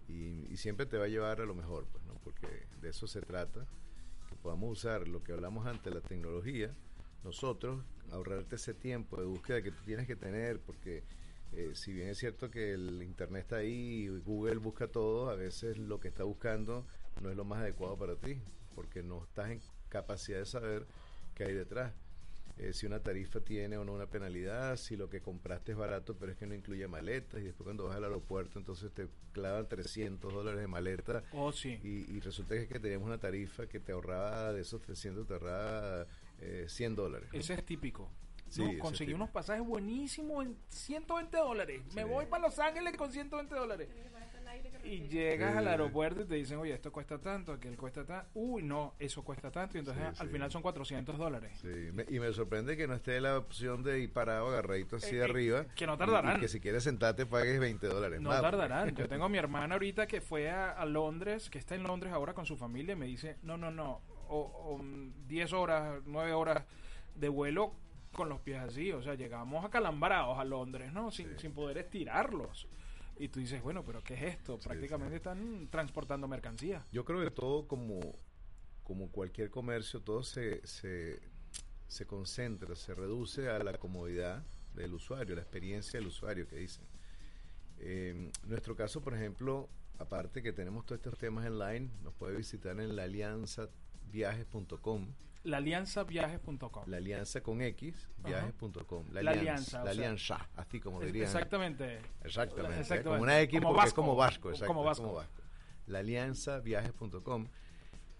y, 0.07 0.45
y 0.49 0.57
siempre 0.57 0.85
te 0.85 0.97
va 0.97 1.05
a 1.05 1.07
llevar 1.07 1.41
a 1.41 1.45
lo 1.45 1.55
mejor, 1.55 1.87
pues, 1.91 2.03
¿no? 2.05 2.13
Porque 2.23 2.67
de 2.79 2.89
eso 2.89 3.07
se 3.07 3.21
trata, 3.21 3.65
que 4.29 4.35
podamos 4.35 4.71
usar 4.71 5.07
lo 5.07 5.23
que 5.23 5.31
hablamos 5.33 5.65
antes, 5.67 5.93
la 5.93 6.01
tecnología, 6.01 6.73
nosotros, 7.23 7.83
ahorrarte 8.11 8.55
ese 8.55 8.73
tiempo 8.73 9.17
de 9.17 9.25
búsqueda 9.25 9.61
que 9.61 9.71
tú 9.71 9.83
tienes 9.85 10.07
que 10.07 10.15
tener, 10.15 10.59
porque 10.59 11.03
eh, 11.51 11.71
si 11.73 11.93
bien 11.93 12.09
es 12.09 12.17
cierto 12.17 12.49
que 12.49 12.73
el 12.73 13.01
internet 13.03 13.41
está 13.43 13.57
ahí 13.57 14.03
y 14.05 14.07
Google 14.19 14.57
busca 14.57 14.87
todo, 14.87 15.29
a 15.29 15.35
veces 15.35 15.77
lo 15.77 15.99
que 15.99 16.07
está 16.07 16.23
buscando 16.23 16.85
no 17.21 17.29
es 17.29 17.35
lo 17.35 17.43
más 17.45 17.59
adecuado 17.59 17.97
para 17.97 18.15
ti, 18.15 18.39
porque 18.75 19.03
no 19.03 19.23
estás 19.23 19.51
en 19.51 19.61
capacidad 19.89 20.39
de 20.39 20.45
saber 20.45 20.85
qué 21.35 21.45
hay 21.45 21.53
detrás. 21.53 21.93
Eh, 22.57 22.73
si 22.73 22.85
una 22.85 22.99
tarifa 22.99 23.39
tiene 23.39 23.77
o 23.77 23.85
no 23.85 23.93
una 23.93 24.07
penalidad, 24.07 24.75
si 24.75 24.97
lo 24.97 25.09
que 25.09 25.21
compraste 25.21 25.71
es 25.71 25.77
barato 25.77 26.17
pero 26.17 26.33
es 26.33 26.37
que 26.37 26.45
no 26.45 26.53
incluye 26.53 26.85
maletas 26.89 27.39
y 27.39 27.45
después 27.45 27.63
cuando 27.63 27.85
vas 27.85 27.95
al 27.95 28.03
aeropuerto 28.03 28.59
entonces 28.59 28.91
te 28.91 29.07
clavan 29.31 29.65
300 29.69 30.33
dólares 30.33 30.59
de 30.59 30.67
maleta 30.67 31.23
Oh, 31.31 31.53
sí. 31.53 31.79
y, 31.81 32.11
y 32.13 32.19
resulta 32.19 32.55
que, 32.55 32.63
es 32.63 32.67
que 32.67 32.81
teníamos 32.81 33.07
una 33.07 33.17
tarifa 33.17 33.65
que 33.67 33.79
te 33.79 33.93
ahorraba 33.93 34.51
de 34.51 34.59
esos 34.59 34.81
300 34.81 35.25
te 35.25 35.33
ahorraba 35.35 36.05
eh, 36.41 36.65
100 36.67 36.95
dólares. 36.95 37.29
Ese 37.33 37.53
es 37.53 37.65
típico. 37.65 38.11
Sí, 38.47 38.63
No, 38.63 38.79
conseguí 38.79 39.13
unos 39.13 39.29
pasajes 39.29 39.63
buenísimos 39.63 40.43
en 40.43 40.57
120 40.69 41.37
dólares. 41.37 41.81
Me 41.93 42.03
voy 42.03 42.25
para 42.25 42.43
Los 42.47 42.57
Ángeles 42.57 42.97
con 42.97 43.11
120 43.11 43.53
dólares. 43.53 43.89
Y 44.83 45.07
llegas 45.07 45.51
Sí, 45.51 45.57
al 45.59 45.67
aeropuerto 45.67 46.21
y 46.21 46.25
te 46.25 46.35
dicen, 46.35 46.57
oye, 46.57 46.73
esto 46.73 46.91
cuesta 46.91 47.19
tanto, 47.19 47.51
aquel 47.53 47.77
cuesta 47.77 48.03
tanto. 48.05 48.27
Uy, 48.33 48.63
no, 48.63 48.95
eso 48.97 49.23
cuesta 49.23 49.51
tanto. 49.51 49.77
Y 49.77 49.79
entonces 49.81 50.01
Sí, 50.13 50.21
al 50.21 50.27
sí. 50.27 50.33
final 50.33 50.49
son 50.51 50.61
400 50.63 51.17
dólares. 51.17 51.59
Sí, 51.61 51.67
me- 51.93 52.05
y 52.09 52.19
me 52.19 52.31
sorprende 52.33 52.75
que 52.75 52.87
no 52.87 52.95
esté 52.95 53.21
la 53.21 53.37
opción 53.37 53.83
de 53.83 53.99
ir 53.99 54.11
parado 54.11 54.47
agarradito 54.47 54.95
así 54.95 55.09
Eh, 55.15 55.19
de 55.19 55.21
eh, 55.21 55.23
arriba. 55.25 55.65
que 55.75 55.85
no 55.85 55.95
tardarán. 55.97 56.37
Y, 56.37 56.39
que 56.39 56.47
si 56.47 56.59
quieres 56.59 56.83
sentarte 56.83 57.25
pagues 57.27 57.59
20 57.59 57.85
dólares. 57.87 58.19
No 58.19 58.29
más, 58.29 58.41
tardarán. 58.41 58.95
Yo 58.95 59.07
tengo 59.09 59.25
a 59.25 59.29
mi 59.29 59.37
hermana 59.37 59.75
ahorita 59.75 60.07
que 60.07 60.21
fue 60.21 60.49
a, 60.49 60.71
a 60.71 60.85
Londres, 60.85 61.49
que 61.51 61.59
está 61.59 61.75
en 61.75 61.83
Londres 61.83 62.11
ahora 62.11 62.33
con 62.33 62.45
su 62.47 62.57
familia, 62.57 62.93
y 62.93 62.95
me 62.97 63.05
dice, 63.05 63.37
no, 63.43 63.57
no, 63.57 63.69
no, 63.69 64.01
o, 64.29 64.39
o, 64.39 64.77
mm, 64.77 65.27
10 65.27 65.53
horas, 65.53 66.01
9 66.05 66.33
horas 66.33 66.65
de 67.15 67.29
vuelo 67.29 67.73
con 68.11 68.29
los 68.29 68.39
pies 68.41 68.59
así, 68.59 68.91
o 68.91 69.01
sea, 69.01 69.15
llegamos 69.15 69.63
acalambrados 69.63 70.37
a 70.39 70.43
Londres, 70.43 70.91
¿no? 70.93 71.11
Sin, 71.11 71.37
sin 71.37 71.53
poder 71.53 71.77
estirarlos. 71.77 72.67
Y 73.17 73.27
tú 73.27 73.39
dices, 73.39 73.61
bueno, 73.61 73.83
pero 73.83 74.01
¿qué 74.01 74.13
es 74.15 74.21
esto? 74.23 74.57
Sí, 74.59 74.67
Prácticamente 74.69 75.17
están 75.17 75.67
transportando 75.69 76.27
mercancía. 76.27 76.85
Yo 76.91 77.03
creo 77.03 77.21
que 77.21 77.31
todo 77.31 77.67
como, 77.67 77.99
como 78.83 79.11
cualquier 79.11 79.49
comercio, 79.49 80.01
todo 80.01 80.23
se, 80.23 80.65
se, 80.65 81.21
se 81.87 82.05
concentra, 82.05 82.75
se 82.75 82.93
reduce 82.95 83.49
a 83.49 83.59
la 83.59 83.73
comodidad 83.77 84.43
del 84.73 84.93
usuario, 84.93 85.35
la 85.35 85.41
experiencia 85.41 85.99
del 85.99 86.07
usuario 86.07 86.47
que 86.47 86.55
dicen. 86.55 86.85
Eh, 87.79 88.31
nuestro 88.45 88.75
caso, 88.75 89.01
por 89.01 89.13
ejemplo, 89.13 89.69
aparte 89.97 90.41
que 90.41 90.53
tenemos 90.53 90.85
todos 90.85 90.99
estos 90.99 91.17
temas 91.17 91.45
online, 91.45 91.89
nos 92.03 92.13
puede 92.13 92.37
visitar 92.37 92.79
en 92.79 92.95
la 92.95 93.03
alianza 93.03 93.69
lalianzaviajes.com. 94.13 95.07
Lalianzaviajes.com. 95.43 96.83
La 96.87 96.97
alianza 96.97 97.41
con 97.41 97.61
X, 97.61 98.09
viajes.com. 98.25 99.05
La, 99.11 99.21
La 99.23 99.31
alianza. 99.31 99.39
alianza, 99.41 99.77
La 99.79 99.83
sea, 99.83 99.91
alianza, 99.91 100.49
así 100.55 100.79
como 100.79 100.99
Es- 101.01 101.07
dirían. 101.07 101.25
Exactamente. 101.25 101.99
Exactamente. 102.23 102.77
¿eh? 102.77 102.81
Exactamente. 102.81 103.09
Como 103.09 103.21
una 103.23 103.39
X 103.41 103.59
Como 103.59 103.69
porque 103.73 103.79
es 103.79 103.85
vasco. 103.85 104.01
como 104.01 104.15
vasco. 104.15 104.49
Exacto, 104.49 104.67
Como 104.67 104.81
es 104.81 104.85
vasco. 104.87 105.03
como 105.03 105.15
vasco. 105.15 105.41
La 105.87 105.99
alianza 105.99 106.59
viajes.com 106.59 107.47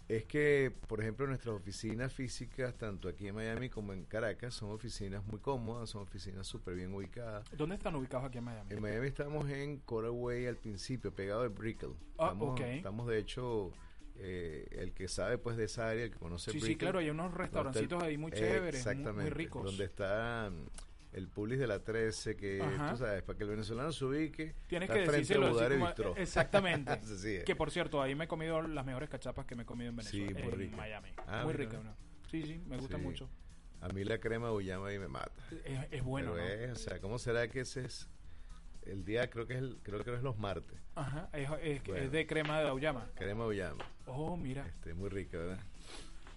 es 0.07 0.25
que, 0.25 0.73
por 0.87 1.01
ejemplo, 1.01 1.27
nuestras 1.27 1.53
oficinas 1.55 2.11
físicas, 2.11 2.73
tanto 2.75 3.07
aquí 3.09 3.27
en 3.27 3.35
Miami 3.35 3.69
como 3.69 3.93
en 3.93 4.05
Caracas, 4.05 4.55
son 4.55 4.71
oficinas 4.71 5.23
muy 5.25 5.39
cómodas, 5.39 5.89
son 5.91 6.01
oficinas 6.01 6.47
súper 6.47 6.73
bien 6.73 6.91
ubicadas. 6.95 7.45
¿Dónde 7.55 7.75
están 7.75 7.95
ubicados 7.95 8.25
aquí 8.27 8.39
en 8.39 8.45
Miami? 8.45 8.73
En 8.73 8.81
Miami 8.81 9.05
estamos 9.07 9.47
en 9.51 9.77
Coral 9.81 10.09
Way 10.11 10.47
al 10.47 10.55
principio, 10.55 11.13
pegado 11.13 11.43
de 11.43 11.49
Brickell. 11.49 11.93
Ah, 12.17 12.27
estamos, 12.33 12.49
ok. 12.53 12.59
estamos, 12.61 13.07
de 13.07 13.19
hecho, 13.19 13.71
eh, 14.21 14.67
el 14.71 14.93
que 14.93 15.07
sabe 15.07 15.37
pues 15.37 15.57
de 15.57 15.65
esa 15.65 15.89
área, 15.89 16.03
el 16.03 16.11
que 16.11 16.17
conoce 16.19 16.51
Sí, 16.51 16.59
sí, 16.61 16.75
claro, 16.75 16.99
hay 16.99 17.09
unos 17.09 17.33
restaurancitos 17.33 18.01
ahí 18.03 18.17
muy 18.17 18.31
eh, 18.31 18.35
chéveres, 18.35 18.61
muy- 18.61 18.91
Exactamente. 18.91 19.21
muy 19.21 19.29
ricos. 19.31 19.63
Donde 19.63 19.85
está 19.85 20.49
mm, 20.51 20.65
el 21.13 21.27
Pulis 21.27 21.57
de 21.59 21.67
la 21.67 21.79
13, 21.83 22.35
que 22.35 22.61
Ajá. 22.61 22.91
tú 22.91 22.97
sabes, 22.97 23.23
para 23.23 23.37
que 23.37 23.43
el 23.45 23.49
venezolano 23.49 23.91
se 23.91 24.05
ubique, 24.05 24.53
Tienes 24.67 24.89
que 24.89 24.95
frente 24.95 25.11
decírselo 25.17 25.51
como- 25.53 25.85
Bistró. 25.87 26.15
Exactamente. 26.17 26.91
Así 26.91 27.35
es. 27.37 27.43
que 27.45 27.55
por 27.55 27.71
cierto, 27.71 28.01
ahí 28.01 28.13
me 28.15 28.25
he 28.25 28.27
comido 28.27 28.61
las 28.61 28.85
mejores 28.85 29.09
cachapas 29.09 29.45
que 29.45 29.55
me 29.55 29.63
he 29.63 29.65
comido 29.65 29.89
en 29.89 29.95
Venezuela. 29.95 30.27
Sí, 30.27 30.33
muy 30.33 30.53
en 30.53 30.59
rica. 30.59 30.77
Miami. 30.77 31.09
Ah, 31.27 31.43
muy 31.45 31.53
rica, 31.53 31.79
¿no? 31.83 31.95
Sí, 32.29 32.43
sí, 32.43 32.61
me 32.67 32.77
gusta 32.77 32.97
Sí. 32.97 33.01
mucho. 33.03 33.29
A 33.81 33.87
mí 33.89 34.03
la 34.03 34.19
crema 34.19 34.51
Uyama 34.51 34.89
ahí 34.89 34.99
me 34.99 35.07
mata. 35.07 35.31
Es, 35.63 35.79
es 35.91 36.03
bueno, 36.03 36.33
Pero 36.35 36.45
¿no? 36.45 36.51
es, 36.65 36.71
o 36.73 36.75
sea, 36.75 36.99
¿cómo 36.99 37.17
será 37.17 37.47
que 37.47 37.61
ese 37.61 37.85
es 37.85 38.09
el 38.91 39.05
día, 39.05 39.29
creo 39.29 39.45
que 39.47 39.53
es 39.53 39.59
el, 39.59 39.77
creo 39.83 40.03
que 40.03 40.13
es 40.15 40.21
los 40.23 40.37
martes, 40.37 40.77
Ajá, 40.95 41.29
es, 41.33 41.49
es- 41.61 41.83
Bueno. 41.83 42.03
es 42.03 42.11
de 42.11 42.25
crema 42.27 42.59
de 42.61 42.67
auyama. 42.69 43.07
crema 43.15 43.45
Uyama. 43.45 43.83
Oh, 44.07 44.35
mira. 44.37 44.65
Este, 44.67 44.93
muy 44.93 45.09
rica, 45.09 45.37
¿verdad? 45.37 45.59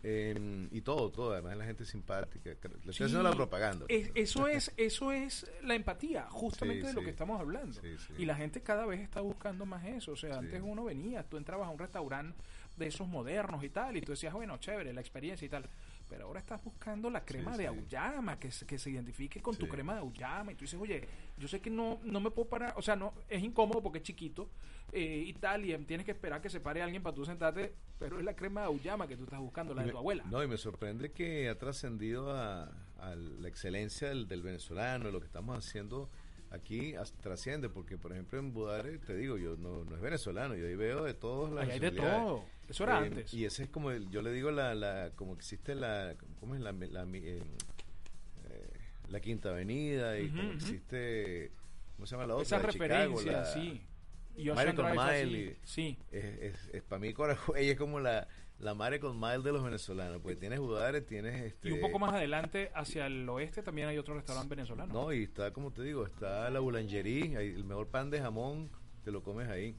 Eh, 0.04 0.68
y 0.72 0.80
todo, 0.80 1.10
todo, 1.12 1.32
además 1.32 1.56
la 1.56 1.64
gente 1.64 1.84
simpática. 1.84 2.50
Le 2.50 2.54
estoy 2.56 2.92
Sí, 2.92 3.04
haciendo 3.04 3.22
la 3.22 3.30
propaganda. 3.36 3.86
es- 3.88 4.10
eso 4.16 4.48
es 4.48 4.72
eso 4.76 5.12
es 5.12 5.48
la 5.62 5.74
empatía, 5.76 6.26
justamente 6.28 6.80
Sí, 6.82 6.86
de 6.88 6.92
lo 6.94 7.00
sí. 7.00 7.04
que 7.04 7.10
estamos 7.12 7.40
hablando. 7.40 7.80
Y 8.18 8.24
la 8.24 8.34
gente 8.34 8.62
cada 8.62 8.84
vez 8.84 9.00
está 9.00 9.20
buscando 9.20 9.64
más 9.64 9.84
eso. 9.84 10.12
O 10.12 10.16
sea, 10.16 10.38
antes 10.38 10.60
uno 10.64 10.84
venía, 10.84 11.22
tú 11.22 11.36
entrabas 11.36 11.68
a 11.68 11.70
un 11.70 11.78
restaurante 11.78 12.36
de 12.76 12.86
esos 12.88 13.06
modernos 13.06 13.62
y 13.62 13.68
tal, 13.68 13.96
y 13.96 14.00
tú 14.00 14.12
decías, 14.12 14.32
bueno, 14.32 14.56
chévere, 14.58 14.92
la 14.92 15.00
experiencia 15.02 15.46
y 15.46 15.48
tal. 15.48 15.68
Pero 16.08 16.26
ahora 16.26 16.40
estás 16.40 16.62
buscando 16.64 17.08
la 17.08 17.24
crema 17.24 17.56
de 17.56 17.68
auyama, 17.68 18.38
que 18.40 18.50
se, 18.50 18.66
que 18.66 18.78
se 18.78 18.90
identifique 18.90 19.40
con 19.40 19.54
tu 19.56 19.68
crema 19.68 19.94
de 19.94 20.00
auyama. 20.00 20.50
Y 20.52 20.56
tú 20.56 20.62
dices, 20.62 20.80
oye, 20.80 21.06
yo 21.42 21.48
sé 21.48 21.60
que 21.60 21.70
no, 21.70 21.98
no 22.04 22.20
me 22.20 22.30
puedo 22.30 22.48
parar, 22.48 22.72
o 22.76 22.82
sea, 22.82 22.94
no 22.94 23.12
es 23.28 23.42
incómodo 23.42 23.82
porque 23.82 23.98
es 23.98 24.04
chiquito 24.04 24.48
eh, 24.92 25.24
y 25.26 25.32
tal, 25.32 25.64
y 25.64 25.76
tienes 25.78 26.06
que 26.06 26.12
esperar 26.12 26.40
que 26.40 26.48
se 26.48 26.60
pare 26.60 26.80
alguien 26.82 27.02
para 27.02 27.16
tú 27.16 27.24
sentarte, 27.24 27.74
pero 27.98 28.18
es 28.20 28.24
la 28.24 28.36
crema 28.36 28.60
de 28.60 28.66
auyama 28.68 29.08
que 29.08 29.16
tú 29.16 29.24
estás 29.24 29.40
buscando, 29.40 29.74
la 29.74 29.82
Y 29.82 29.84
de 29.84 29.86
me- 29.88 29.92
tu 29.92 29.98
abuela. 29.98 30.22
No, 30.30 30.40
y 30.42 30.46
me 30.46 30.56
sorprende 30.56 31.10
que 31.10 31.48
ha 31.48 31.58
trascendido 31.58 32.30
a, 32.30 32.70
a 33.00 33.16
la 33.16 33.48
excelencia 33.48 34.08
del, 34.08 34.28
del 34.28 34.42
venezolano, 34.42 35.10
lo 35.10 35.18
que 35.18 35.26
estamos 35.26 35.58
haciendo 35.58 36.08
aquí 36.50 36.94
as- 36.94 37.12
trasciende, 37.14 37.68
porque 37.68 37.98
por 37.98 38.12
ejemplo 38.12 38.38
en 38.38 38.52
Budare, 38.52 38.98
te 38.98 39.16
digo, 39.16 39.36
yo 39.36 39.56
no, 39.56 39.84
no 39.84 39.96
es 39.96 40.00
venezolano, 40.00 40.54
yo 40.54 40.66
ahí 40.68 40.76
veo 40.76 41.02
de 41.02 41.14
todos 41.14 41.50
las 41.50 41.64
Ahí 41.64 41.72
hay 41.72 41.80
de 41.80 41.90
todo. 41.90 42.44
Eso 42.68 42.84
era 42.84 43.00
Eh, 43.02 43.06
antes. 43.06 43.34
Y 43.34 43.44
ese 43.44 43.64
es 43.64 43.68
como, 43.70 43.90
el- 43.90 44.08
yo 44.10 44.22
le 44.22 44.30
digo, 44.32 44.50
la, 44.52 44.74
la 44.76 45.10
como 45.16 45.34
existe 45.34 45.74
la, 45.74 46.14
¿cómo 46.38 46.54
es 46.54 46.60
la, 46.60 46.70
la, 46.72 47.04
eh, 47.14 47.42
la 49.12 49.20
Quinta 49.20 49.50
Avenida 49.50 50.18
y 50.18 50.30
como 50.30 50.52
existe, 50.52 51.52
¿cómo 51.96 52.06
se 52.06 52.14
llama 52.16 52.26
la 52.26 52.34
otra? 52.34 52.44
Esa 52.46 52.58
referencia, 52.58 53.32
la- 53.32 53.44
sí. 53.44 53.82
Y 54.34 54.44
Miracle 54.44 54.84
Mile 54.94 55.56
sí. 55.62 55.98
es, 56.10 56.24
es, 56.24 56.70
es 56.72 56.82
para 56.82 56.98
mí 56.98 57.12
Corajuey 57.12 57.68
es 57.70 57.76
como 57.76 58.00
la, 58.00 58.26
la 58.58 58.74
con 58.98 59.20
mile 59.20 59.42
de 59.42 59.52
los 59.52 59.62
venezolanos, 59.62 60.22
porque 60.22 60.36
tienes 60.36 60.58
Budare, 60.58 61.02
tienes 61.02 61.42
este 61.42 61.68
Y 61.68 61.72
un 61.72 61.80
poco 61.80 61.98
más 61.98 62.14
adelante, 62.14 62.70
hacia 62.74 63.06
el 63.06 63.28
oeste, 63.28 63.62
también 63.62 63.88
hay 63.88 63.98
otro 63.98 64.14
restaurante 64.14 64.54
venezolano. 64.54 64.92
No, 64.94 65.12
y 65.12 65.24
está, 65.24 65.52
como 65.52 65.70
te 65.72 65.82
digo, 65.82 66.06
está 66.06 66.48
la 66.48 66.60
boulangerie, 66.60 67.36
hay 67.36 67.48
el 67.48 67.64
mejor 67.64 67.88
pan 67.88 68.08
de 68.08 68.20
jamón, 68.20 68.70
te 69.04 69.10
lo 69.12 69.22
comes 69.22 69.48
ahí. 69.48 69.76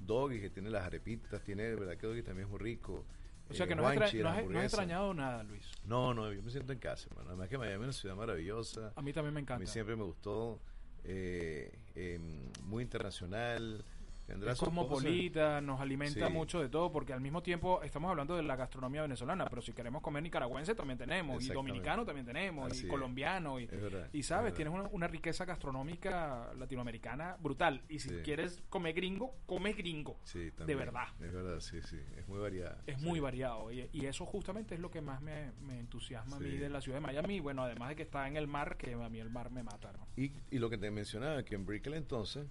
Doggy, 0.00 0.38
que 0.40 0.50
tiene 0.50 0.68
las 0.68 0.84
arepitas, 0.84 1.42
tiene, 1.42 1.74
verdad 1.74 1.96
que 1.96 2.06
Doggy 2.06 2.22
también 2.22 2.44
es 2.46 2.50
muy 2.50 2.58
rico. 2.60 3.06
O 3.50 3.54
sea 3.54 3.66
Eh, 3.66 3.68
que 3.68 3.74
no 3.74 3.86
has, 3.86 3.96
no 4.14 4.30
has- 4.58 4.64
extrañado 4.64 5.12
nada, 5.14 5.42
Luis. 5.42 5.64
No, 5.86 6.14
no, 6.14 6.32
yo 6.32 6.42
me 6.42 6.50
siento 6.50 6.72
en 6.72 6.78
casa, 6.78 7.06
hermano. 7.10 7.28
Además 7.30 7.48
que 7.48 7.58
Miami 7.58 7.74
es 7.76 7.80
una 7.82 7.92
ciudad 7.92 8.16
maravillosa. 8.16 8.92
A 8.96 9.02
mí 9.02 9.12
también 9.12 9.34
me 9.34 9.40
A 9.40 9.42
encanta. 9.42 9.60
mí 9.60 9.66
siempre 9.66 9.96
me 9.96 10.04
gustó. 10.04 10.60
eh, 11.06 11.78
em, 11.94 12.50
muy 12.62 12.82
internacional. 12.82 13.84
Es 14.26 14.58
cosmopolita, 14.58 15.60
nos 15.60 15.80
alimenta 15.80 16.26
Sí. 16.28 16.32
mucho 16.32 16.60
de 16.60 16.68
todo, 16.70 16.90
porque 16.90 17.12
al 17.12 17.20
mismo 17.20 17.42
tiempo 17.42 17.82
estamos 17.82 18.08
hablando 18.10 18.34
de 18.36 18.42
la 18.42 18.56
gastronomía 18.56 19.02
venezolana, 19.02 19.44
pero 19.46 19.60
si 19.60 19.72
queremos 19.72 20.00
comer 20.02 20.22
nicaragüense 20.22 20.74
también 20.74 20.98
tenemos, 20.98 21.44
y 21.44 21.48
dominicano 21.48 22.04
también 22.06 22.24
tenemos, 22.26 22.70
Así 22.72 22.86
y 22.86 22.88
colombiano, 22.88 23.60
y, 23.60 23.66
verdad, 23.66 24.08
y 24.12 24.20
es 24.20 24.26
sabes, 24.26 24.54
tienes 24.54 24.72
una, 24.72 24.88
una 24.92 25.06
riqueza 25.08 25.44
gastronómica 25.44 26.52
latinoamericana 26.58 27.36
brutal. 27.40 27.82
Y 27.88 27.98
si 27.98 28.08
Sí. 28.08 28.14
quieres 28.24 28.62
comer 28.70 28.94
gringo, 28.94 29.34
come 29.46 29.72
gringo. 29.74 30.18
Sí, 30.24 30.50
de 30.56 30.74
verdad. 30.74 31.08
Es 31.20 31.32
verdad, 31.32 31.60
sí, 31.60 31.82
sí. 31.82 32.00
Es 32.16 32.26
muy 32.26 32.38
variada. 32.38 32.78
Es 32.86 33.00
muy 33.02 33.20
variado 33.20 33.70
y, 33.72 33.88
y 33.92 34.06
eso 34.06 34.24
justamente 34.24 34.74
es 34.74 34.80
lo 34.80 34.90
que 34.90 35.00
más 35.02 35.20
me, 35.20 35.52
me 35.60 35.78
entusiasma 35.78 36.36
a 36.36 36.40
mí 36.40 36.56
de 36.56 36.68
la 36.70 36.80
ciudad 36.80 36.96
de 36.96 37.02
Miami. 37.06 37.40
Bueno, 37.40 37.62
además 37.62 37.90
de 37.90 37.96
que 37.96 38.02
está 38.02 38.26
en 38.26 38.36
el 38.36 38.46
mar, 38.46 38.76
que 38.76 38.94
a 38.94 39.08
mí 39.08 39.20
el 39.20 39.30
mar 39.30 39.50
me 39.50 39.62
mata, 39.62 39.92
¿no? 39.92 40.06
Y, 40.16 40.32
y 40.50 40.58
lo 40.58 40.70
que 40.70 40.78
te 40.78 40.90
mencionaba, 40.90 41.42
que 41.44 41.54
en 41.54 41.66
Brickell 41.66 41.94
entonces, 41.94 42.46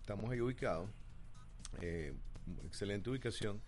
estamos 0.00 0.30
ahí 0.30 0.40
ubicados, 0.40 0.88
eh, 1.80 2.14
excelente 2.64 3.10
ubicación, 3.10 3.60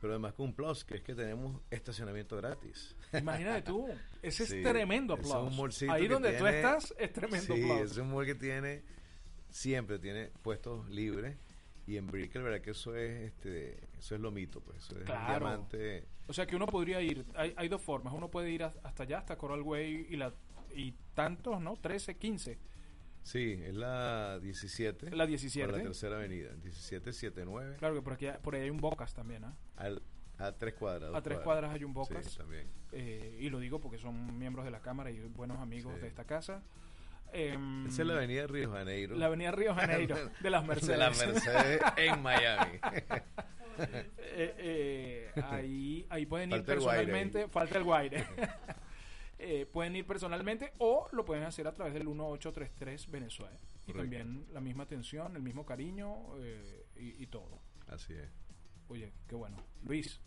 pero 0.00 0.12
además 0.12 0.34
con 0.34 0.46
un 0.46 0.54
plus, 0.54 0.84
que 0.84 0.96
es 0.96 1.02
que 1.02 1.14
tenemos 1.14 1.60
estacionamiento 1.70 2.36
gratis. 2.36 2.94
Imagínate 3.12 3.62
tú, 3.62 3.88
ese 4.22 4.46
Sí, 4.46 4.56
es 4.58 4.62
tremendo 4.62 5.16
es 5.18 5.26
un 5.26 5.56
mallcito 5.56 5.92
Ahí 5.92 6.06
donde 6.06 6.32
tú 6.32 6.44
tiene- 6.44 6.56
estás 6.58 6.94
es 6.98 7.12
tremendo 7.12 7.54
sí, 7.54 7.62
aplauso. 7.62 7.84
es 7.84 7.96
un 7.98 8.10
mall 8.10 8.26
que 8.26 8.34
tiene, 8.34 8.82
siempre 9.50 9.98
tiene 9.98 10.30
puestos 10.42 10.88
libres, 10.90 11.36
y 11.86 11.96
en 11.96 12.06
Brickell, 12.08 12.42
verdad 12.42 12.60
que 12.60 12.70
eso 12.72 12.96
es, 12.96 13.22
este, 13.32 13.78
eso 13.96 14.16
es 14.16 14.20
lo 14.20 14.30
mito, 14.32 14.60
pues, 14.60 14.78
eso 14.84 14.98
es 14.98 15.04
Claro. 15.04 15.46
diamante. 15.46 16.04
O 16.26 16.32
sea 16.32 16.44
que 16.46 16.56
uno 16.56 16.66
podría 16.66 17.00
ir, 17.00 17.24
hay, 17.36 17.54
hay 17.56 17.68
dos 17.68 17.80
formas, 17.80 18.12
uno 18.12 18.28
puede 18.28 18.50
ir 18.50 18.64
hasta 18.64 19.04
allá, 19.04 19.18
hasta 19.18 19.36
Coral 19.38 19.62
Way 19.62 20.08
y, 20.10 20.16
la, 20.16 20.34
y 20.74 20.92
tantos, 21.14 21.60
¿no? 21.60 21.76
13, 21.76 22.16
15. 22.16 22.58
Sí, 23.26 23.60
es 23.64 23.74
la 23.74 24.38
17. 24.38 25.10
La 25.10 25.26
17. 25.26 25.66
Por 25.68 25.78
la 25.78 25.82
tercera 25.82 26.14
avenida, 26.16 26.50
1779. 26.62 27.74
Claro 27.76 27.96
que 27.96 28.02
por 28.02 28.12
aquí 28.12 28.28
por 28.40 28.54
ahí 28.54 28.62
hay 28.62 28.70
un 28.70 28.76
Bocas 28.76 29.14
también, 29.14 29.42
¿ah? 29.44 29.56
A 30.38 30.52
tres 30.52 30.74
cuadras. 30.74 31.12
A 31.12 31.20
tres 31.22 31.40
cuadras 31.40 31.72
hay 31.74 31.82
un 31.82 31.90
Sí, 31.90 31.94
Bocas. 31.96 32.36
también. 32.36 32.68
Eh, 32.92 33.36
y 33.40 33.50
lo 33.50 33.58
digo 33.58 33.80
porque 33.80 33.98
son 33.98 34.38
miembros 34.38 34.64
de 34.64 34.70
la 34.70 34.78
Cámara 34.80 35.10
y 35.10 35.18
buenos 35.18 35.58
amigos 35.58 35.94
Sí. 35.96 36.02
de 36.02 36.06
esta 36.06 36.22
casa. 36.24 36.62
Em, 37.32 37.86
Esa 37.88 38.02
es 38.02 38.06
la 38.08 38.14
avenida 38.14 38.46
Río 38.46 38.70
Janeiro. 38.70 39.16
La 39.16 39.26
avenida 39.26 39.50
Río 39.50 39.74
Janeiro, 39.74 40.16
de 40.40 40.50
las 40.50 40.64
Mercedes. 40.64 40.88
De 40.90 40.96
las 40.96 41.18
Mercedes 41.26 41.80
en 41.96 42.22
Miami. 42.22 42.78
Eh, 43.78 44.54
eh, 45.36 45.42
ahí, 45.50 46.06
ahí 46.08 46.24
pueden 46.24 46.48
ir 46.50 46.56
Falta 46.58 46.72
el 46.72 46.80
guaire 46.80 47.02
personalmente. 47.04 47.42
ahí. 47.42 47.48
Falta 47.50 47.76
el 47.78 47.84
guaire. 47.84 48.24
Eh, 49.38 49.66
pueden 49.66 49.94
ir 49.96 50.06
personalmente 50.06 50.72
o 50.78 51.08
lo 51.12 51.24
pueden 51.24 51.44
hacer 51.44 51.66
a 51.66 51.74
través 51.74 51.92
del 51.92 52.04
1833 52.04 53.10
Venezuela. 53.10 53.58
Y 53.86 53.92
Correcto. 53.92 53.98
también 54.00 54.46
la 54.52 54.60
misma 54.60 54.84
atención, 54.84 55.36
el 55.36 55.42
mismo 55.42 55.64
cariño 55.66 56.36
eh, 56.38 56.86
y, 56.96 57.22
y 57.22 57.26
todo. 57.26 57.60
Así 57.86 58.14
es. 58.14 58.28
Oye, 58.88 59.12
qué 59.28 59.34
bueno. 59.34 59.56
Luis, 59.84 60.20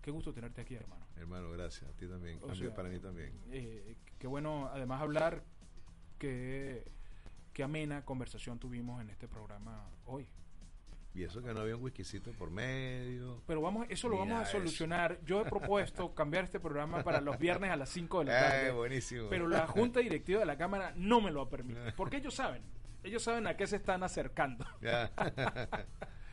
qué 0.00 0.10
gusto 0.10 0.32
tenerte 0.32 0.60
aquí, 0.60 0.74
hermano. 0.74 1.06
Hermano, 1.16 1.50
gracias. 1.50 1.90
A 1.90 1.94
ti 1.94 2.06
también. 2.06 2.38
O 2.42 2.54
sea, 2.54 2.74
para 2.74 2.88
mí 2.88 2.98
también. 2.98 3.32
Eh, 3.50 3.96
qué 4.18 4.26
bueno, 4.26 4.68
además, 4.72 5.02
hablar. 5.02 5.44
Qué, 6.18 6.90
qué 7.52 7.62
amena 7.62 8.04
conversación 8.04 8.58
tuvimos 8.58 9.00
en 9.00 9.10
este 9.10 9.28
programa 9.28 9.88
hoy. 10.06 10.28
Y 11.18 11.24
eso 11.24 11.42
que 11.42 11.52
no 11.52 11.62
había 11.62 11.74
un 11.74 11.82
whiskycito 11.82 12.30
por 12.30 12.48
medio. 12.52 13.42
Pero 13.44 13.60
vamos, 13.60 13.88
eso 13.90 14.08
lo 14.08 14.18
vamos 14.18 14.38
a 14.38 14.42
eso. 14.42 14.52
solucionar. 14.52 15.18
Yo 15.24 15.40
he 15.40 15.44
propuesto 15.46 16.14
cambiar 16.14 16.44
este 16.44 16.60
programa 16.60 17.02
para 17.02 17.20
los 17.20 17.36
viernes 17.40 17.72
a 17.72 17.76
las 17.76 17.88
5 17.88 18.20
de 18.20 18.24
la 18.26 18.40
tarde. 18.40 18.68
Eh, 18.68 18.70
buenísimo. 18.70 19.26
Pero 19.28 19.48
la 19.48 19.66
junta 19.66 19.98
directiva 19.98 20.38
de 20.38 20.46
la 20.46 20.56
Cámara 20.56 20.92
no 20.94 21.20
me 21.20 21.32
lo 21.32 21.40
ha 21.40 21.50
permitido. 21.50 21.86
Porque 21.96 22.18
ellos 22.18 22.34
saben. 22.34 22.62
Ellos 23.02 23.20
saben 23.20 23.48
a 23.48 23.56
qué 23.56 23.66
se 23.66 23.74
están 23.76 24.04
acercando. 24.04 24.64
Ya. 24.80 25.10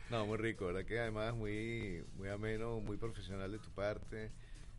no, 0.08 0.24
muy 0.24 0.38
rico, 0.38 0.66
¿verdad? 0.66 0.84
Que 0.84 1.00
además 1.00 1.34
muy, 1.34 2.04
muy 2.14 2.28
ameno, 2.28 2.78
muy 2.78 2.96
profesional 2.96 3.50
de 3.50 3.58
tu 3.58 3.70
parte. 3.70 4.30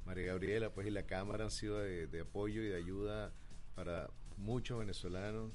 María 0.05 0.27
Gabriela, 0.27 0.69
pues 0.69 0.87
y 0.87 0.91
la 0.91 1.03
Cámara 1.03 1.43
han 1.43 1.51
sido 1.51 1.79
de, 1.79 2.07
de 2.07 2.21
apoyo 2.21 2.61
y 2.61 2.69
de 2.69 2.77
ayuda 2.77 3.33
para 3.75 4.09
muchos 4.37 4.79
venezolanos. 4.79 5.51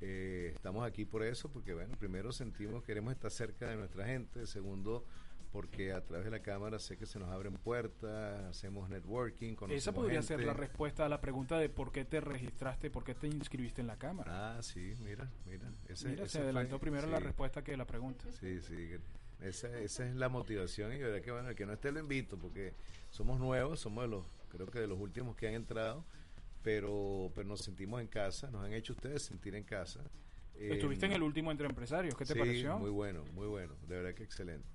Eh, 0.00 0.52
estamos 0.54 0.86
aquí 0.86 1.04
por 1.04 1.22
eso, 1.22 1.48
porque 1.50 1.72
bueno, 1.74 1.94
primero 1.98 2.30
sentimos 2.32 2.82
queremos 2.84 3.12
estar 3.14 3.30
cerca 3.30 3.68
de 3.68 3.76
nuestra 3.76 4.04
gente, 4.06 4.46
segundo 4.46 5.04
porque 5.52 5.92
a 5.92 6.04
través 6.04 6.26
de 6.26 6.30
la 6.32 6.40
cámara 6.40 6.78
sé 6.78 6.98
que 6.98 7.06
se 7.06 7.18
nos 7.18 7.30
abren 7.30 7.54
puertas, 7.54 8.44
hacemos 8.44 8.90
networking, 8.90 9.54
conocemos 9.54 9.82
Esa 9.82 9.92
podría 9.92 10.20
gente. 10.20 10.36
ser 10.36 10.44
la 10.44 10.52
respuesta 10.52 11.06
a 11.06 11.08
la 11.08 11.20
pregunta 11.20 11.58
de 11.58 11.70
por 11.70 11.92
qué 11.92 12.04
te 12.04 12.20
registraste, 12.20 12.90
por 12.90 13.04
qué 13.04 13.14
te 13.14 13.26
inscribiste 13.28 13.80
en 13.80 13.86
la 13.86 13.96
Cámara. 13.96 14.56
Ah, 14.58 14.62
sí, 14.62 14.92
mira, 15.00 15.30
mira. 15.46 15.72
Ese, 15.88 16.08
Mira, 16.10 16.24
ese 16.24 16.32
se 16.32 16.38
adelantó 16.40 16.78
fue- 16.78 16.80
primero 16.90 17.06
la 17.06 17.20
respuesta 17.20 17.64
que 17.64 17.74
la 17.76 17.86
pregunta. 17.86 18.24
Sí, 18.38 18.60
sí. 18.60 18.90
esa, 19.40 19.78
esa 19.78 20.06
es 20.06 20.14
la 20.16 20.28
motivación 20.28 20.92
y 20.92 20.98
verdad 20.98 21.22
que 21.22 21.30
bueno, 21.30 21.48
el 21.48 21.54
que 21.56 21.64
no 21.64 21.72
esté 21.72 21.90
lo 21.90 22.00
invito 22.00 22.36
porque 22.36 22.74
somos 23.10 23.40
nuevos, 23.40 23.80
somos 23.80 24.04
de 24.04 24.08
los, 24.10 24.26
creo 24.50 24.66
que 24.66 24.80
de 24.80 24.88
los 24.88 24.98
últimos 24.98 25.36
que 25.36 25.48
han 25.48 25.54
entrado, 25.54 26.04
pero, 26.66 27.30
pero 27.32 27.46
nos 27.46 27.60
sentimos 27.60 28.00
en 28.00 28.08
casa, 28.08 28.50
nos 28.50 28.64
han 28.64 28.72
hecho 28.72 28.92
ustedes 28.92 29.22
sentir 29.22 29.54
en 29.54 29.62
casa. 29.62 30.00
Estuviste 30.52 31.06
en 31.06 31.12
el 31.12 31.22
último 31.22 31.52
entre 31.52 31.68
empresarios, 31.68 32.16
¿qué 32.16 32.24
te 32.24 32.32
sí, 32.32 32.38
pareció? 32.40 32.76
Muy 32.76 32.90
bueno, 32.90 33.24
muy 33.34 33.46
bueno, 33.46 33.76
de 33.86 33.94
verdad 33.94 34.14
que 34.14 34.24
excelente. 34.24 34.66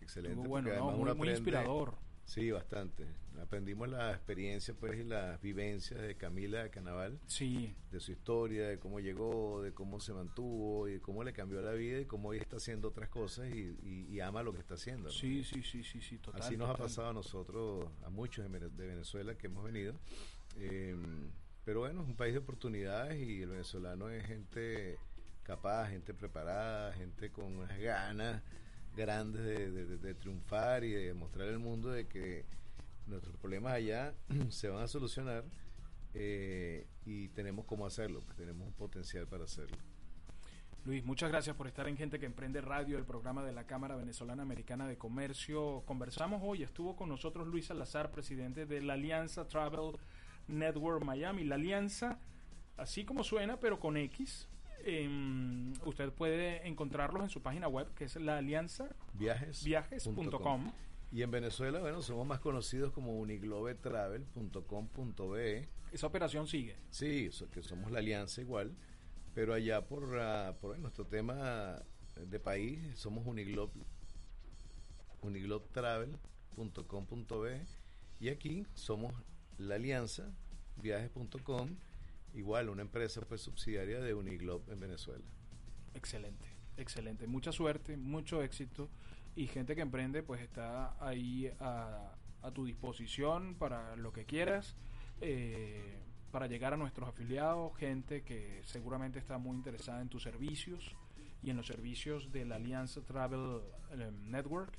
Excelente. 0.00 0.36
Estuvo 0.40 0.48
bueno, 0.48 0.90
muy, 0.90 1.14
muy 1.14 1.28
inspirador. 1.30 1.94
Sí, 2.24 2.50
bastante. 2.50 3.06
Aprendimos 3.40 3.88
la 3.88 4.10
experiencia 4.10 4.74
pues 4.74 4.98
y 4.98 5.04
las 5.04 5.40
vivencias 5.40 6.00
de 6.00 6.16
Camila 6.16 6.64
de 6.64 6.70
Canaval, 6.70 7.20
Sí, 7.26 7.76
de 7.92 8.00
su 8.00 8.10
historia, 8.10 8.68
de 8.68 8.80
cómo 8.80 8.98
llegó, 8.98 9.62
de 9.62 9.72
cómo 9.72 10.00
se 10.00 10.12
mantuvo 10.12 10.88
y 10.88 10.94
de 10.94 11.00
cómo 11.00 11.22
le 11.22 11.32
cambió 11.32 11.60
la 11.62 11.72
vida 11.72 12.00
y 12.00 12.06
cómo 12.06 12.30
hoy 12.30 12.38
está 12.38 12.56
haciendo 12.56 12.88
otras 12.88 13.08
cosas 13.08 13.48
y, 13.54 13.76
y- 13.84 14.06
y 14.10 14.18
ama 14.20 14.42
lo 14.42 14.52
que 14.52 14.58
está 14.60 14.74
haciendo. 14.74 15.04
¿no? 15.04 15.10
sí, 15.10 15.44
sí, 15.44 15.62
sí, 15.62 15.84
sí, 15.84 16.00
sí, 16.00 16.18
total. 16.18 16.42
Así 16.42 16.56
nos 16.56 16.70
ha 16.70 16.74
pasado 16.76 17.08
a 17.10 17.12
nosotros, 17.12 17.88
a 18.04 18.10
muchos 18.10 18.50
de 18.50 18.86
Venezuela 18.86 19.36
que 19.38 19.46
hemos 19.46 19.64
venido. 19.64 19.94
Eh, 20.56 20.96
pero 21.64 21.80
bueno, 21.80 22.02
es 22.02 22.08
un 22.08 22.16
país 22.16 22.32
de 22.32 22.38
oportunidades 22.40 23.20
y 23.20 23.42
el 23.42 23.50
venezolano 23.50 24.08
es 24.10 24.24
gente 24.26 24.98
capaz, 25.42 25.88
gente 25.90 26.14
preparada, 26.14 26.92
gente 26.92 27.30
con 27.30 27.56
unas 27.56 27.78
ganas 27.78 28.42
grandes 28.96 29.42
de, 29.44 29.70
de- 29.70 29.98
de- 29.98 30.14
triunfar 30.14 30.84
y 30.84 30.90
de 30.92 31.14
mostrar 31.14 31.48
al 31.48 31.58
mundo 31.58 31.90
de 31.90 32.06
que 32.08 32.44
nuestros 33.06 33.36
problemas 33.36 33.72
allá 33.74 34.14
se 34.50 34.68
van 34.68 34.82
a 34.82 34.88
solucionar 34.88 35.44
eh, 36.14 36.86
y 37.04 37.28
tenemos 37.28 37.64
cómo 37.66 37.86
hacerlo, 37.86 38.20
pues 38.24 38.36
tenemos 38.36 38.66
un 38.66 38.74
potencial 38.74 39.26
para 39.26 39.44
hacerlo. 39.44 39.76
Luis, 40.84 41.04
muchas 41.04 41.30
gracias 41.30 41.54
por 41.56 41.66
estar 41.66 41.86
en 41.88 41.96
Gente 41.96 42.18
que 42.18 42.24
Emprende 42.26 42.60
Radio, 42.62 42.96
el 42.96 43.04
programa 43.04 43.44
de 43.44 43.52
la 43.52 43.64
Cámara 43.64 43.96
Venezolana 43.96 44.42
Americana 44.42 44.88
de 44.88 44.96
Comercio. 44.96 45.82
Conversamos 45.84 46.40
hoy, 46.42 46.62
estuvo 46.62 46.96
con 46.96 47.08
nosotros 47.10 47.46
Luis 47.46 47.66
Salazar, 47.66 48.10
presidente 48.10 48.64
de 48.64 48.80
la 48.80 48.94
Alianza 48.94 49.46
Travel 49.46 49.92
Network 50.50 51.04
Miami. 51.04 51.44
La 51.44 51.56
Alianza, 51.56 52.18
así 52.76 53.04
como 53.04 53.24
suena, 53.24 53.58
pero 53.58 53.80
con 53.80 53.96
X. 53.96 54.48
Em, 54.84 55.72
usted 55.84 56.12
puede 56.12 56.66
encontrarlos 56.66 57.22
en 57.22 57.28
su 57.28 57.42
página 57.42 57.68
web, 57.68 57.92
que 57.94 58.04
es 58.04 58.16
la 58.16 58.38
alianza 58.38 58.88
Viajes. 59.12 59.62
viajes.com. 59.62 60.72
Y 61.12 61.20
en 61.22 61.30
Venezuela, 61.30 61.78
bueno, 61.80 62.00
somos 62.02 62.26
más 62.26 62.40
conocidos 62.40 62.92
como 62.92 63.18
uniglobetravel.com.be. 63.18 65.68
Esa 65.92 66.06
operación 66.06 66.46
sigue. 66.46 66.76
Sí, 66.90 67.28
que 67.52 67.62
somos 67.62 67.90
la 67.90 67.98
alianza 67.98 68.40
igual, 68.40 68.74
pero 69.34 69.52
allá 69.52 69.86
por, 69.86 70.18
ah, 70.18 70.56
por 70.60 70.78
nuestro 70.78 71.04
tema 71.04 71.82
de 72.16 72.38
país 72.38 72.78
somos 72.94 73.26
Uniglob, 73.26 73.70
uniglobtravel.com.be 75.22 77.66
y 78.20 78.28
aquí 78.28 78.66
somos 78.74 79.14
la 79.60 79.76
alianza 79.76 80.32
viajes.com, 80.76 81.76
igual 82.34 82.68
una 82.68 82.82
empresa 82.82 83.20
pues 83.22 83.42
subsidiaria 83.42 84.00
de 84.00 84.14
Uniglob 84.14 84.70
en 84.70 84.80
Venezuela. 84.80 85.24
Excelente, 85.94 86.46
excelente. 86.76 87.26
Mucha 87.26 87.52
suerte, 87.52 87.96
mucho 87.96 88.42
éxito 88.42 88.88
y 89.36 89.46
gente 89.46 89.74
que 89.74 89.82
emprende 89.82 90.22
pues 90.22 90.40
está 90.40 90.96
ahí 91.04 91.52
a, 91.60 92.14
a 92.42 92.50
tu 92.50 92.64
disposición 92.64 93.54
para 93.56 93.96
lo 93.96 94.12
que 94.12 94.24
quieras, 94.24 94.76
eh, 95.20 95.98
para 96.30 96.46
llegar 96.46 96.72
a 96.72 96.76
nuestros 96.76 97.08
afiliados, 97.08 97.76
gente 97.76 98.22
que 98.22 98.62
seguramente 98.64 99.18
está 99.18 99.38
muy 99.38 99.56
interesada 99.56 100.00
en 100.00 100.08
tus 100.08 100.22
servicios 100.22 100.96
y 101.42 101.50
en 101.50 101.56
los 101.56 101.66
servicios 101.66 102.30
de 102.32 102.44
la 102.44 102.56
Alianza 102.56 103.00
Travel 103.02 103.60
eh, 103.92 104.10
Network. 104.22 104.78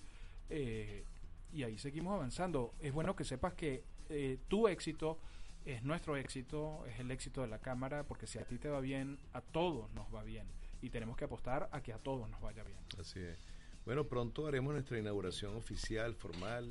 eh, 0.50 1.06
y 1.54 1.64
ahí 1.64 1.78
seguimos 1.78 2.14
avanzando. 2.14 2.74
Es 2.80 2.94
bueno 2.94 3.16
que 3.16 3.26
sepas 3.26 3.54
que 3.56 3.84
eh, 4.12 4.38
tu 4.48 4.68
éxito 4.68 5.18
es 5.66 5.84
nuestro 5.84 6.18
éxito, 6.18 6.86
es 6.88 7.00
el 7.00 7.12
éxito 7.12 7.42
de 7.42 7.48
la 7.48 7.60
Cámara, 7.60 8.04
porque 8.04 8.28
si 8.28 8.40
a 8.40 8.46
ti 8.46 8.58
te 8.58 8.70
va 8.70 8.80
bien, 8.80 9.20
a 9.34 9.42
todos 9.42 9.92
nos 9.94 10.14
va 10.14 10.24
bien. 10.24 10.48
Y 10.82 10.90
tenemos 10.90 11.16
que 11.18 11.26
apostar 11.26 11.70
a 11.72 11.82
que 11.82 11.94
a 11.94 11.98
todos 11.98 12.30
nos 12.30 12.42
vaya 12.42 12.64
bien. 12.64 12.80
Así 13.00 13.20
es. 13.20 13.38
Bueno, 13.86 14.06
pronto 14.06 14.48
haremos 14.48 14.74
nuestra 14.74 14.98
inauguración 14.98 15.56
oficial, 15.56 16.16
formal, 16.16 16.70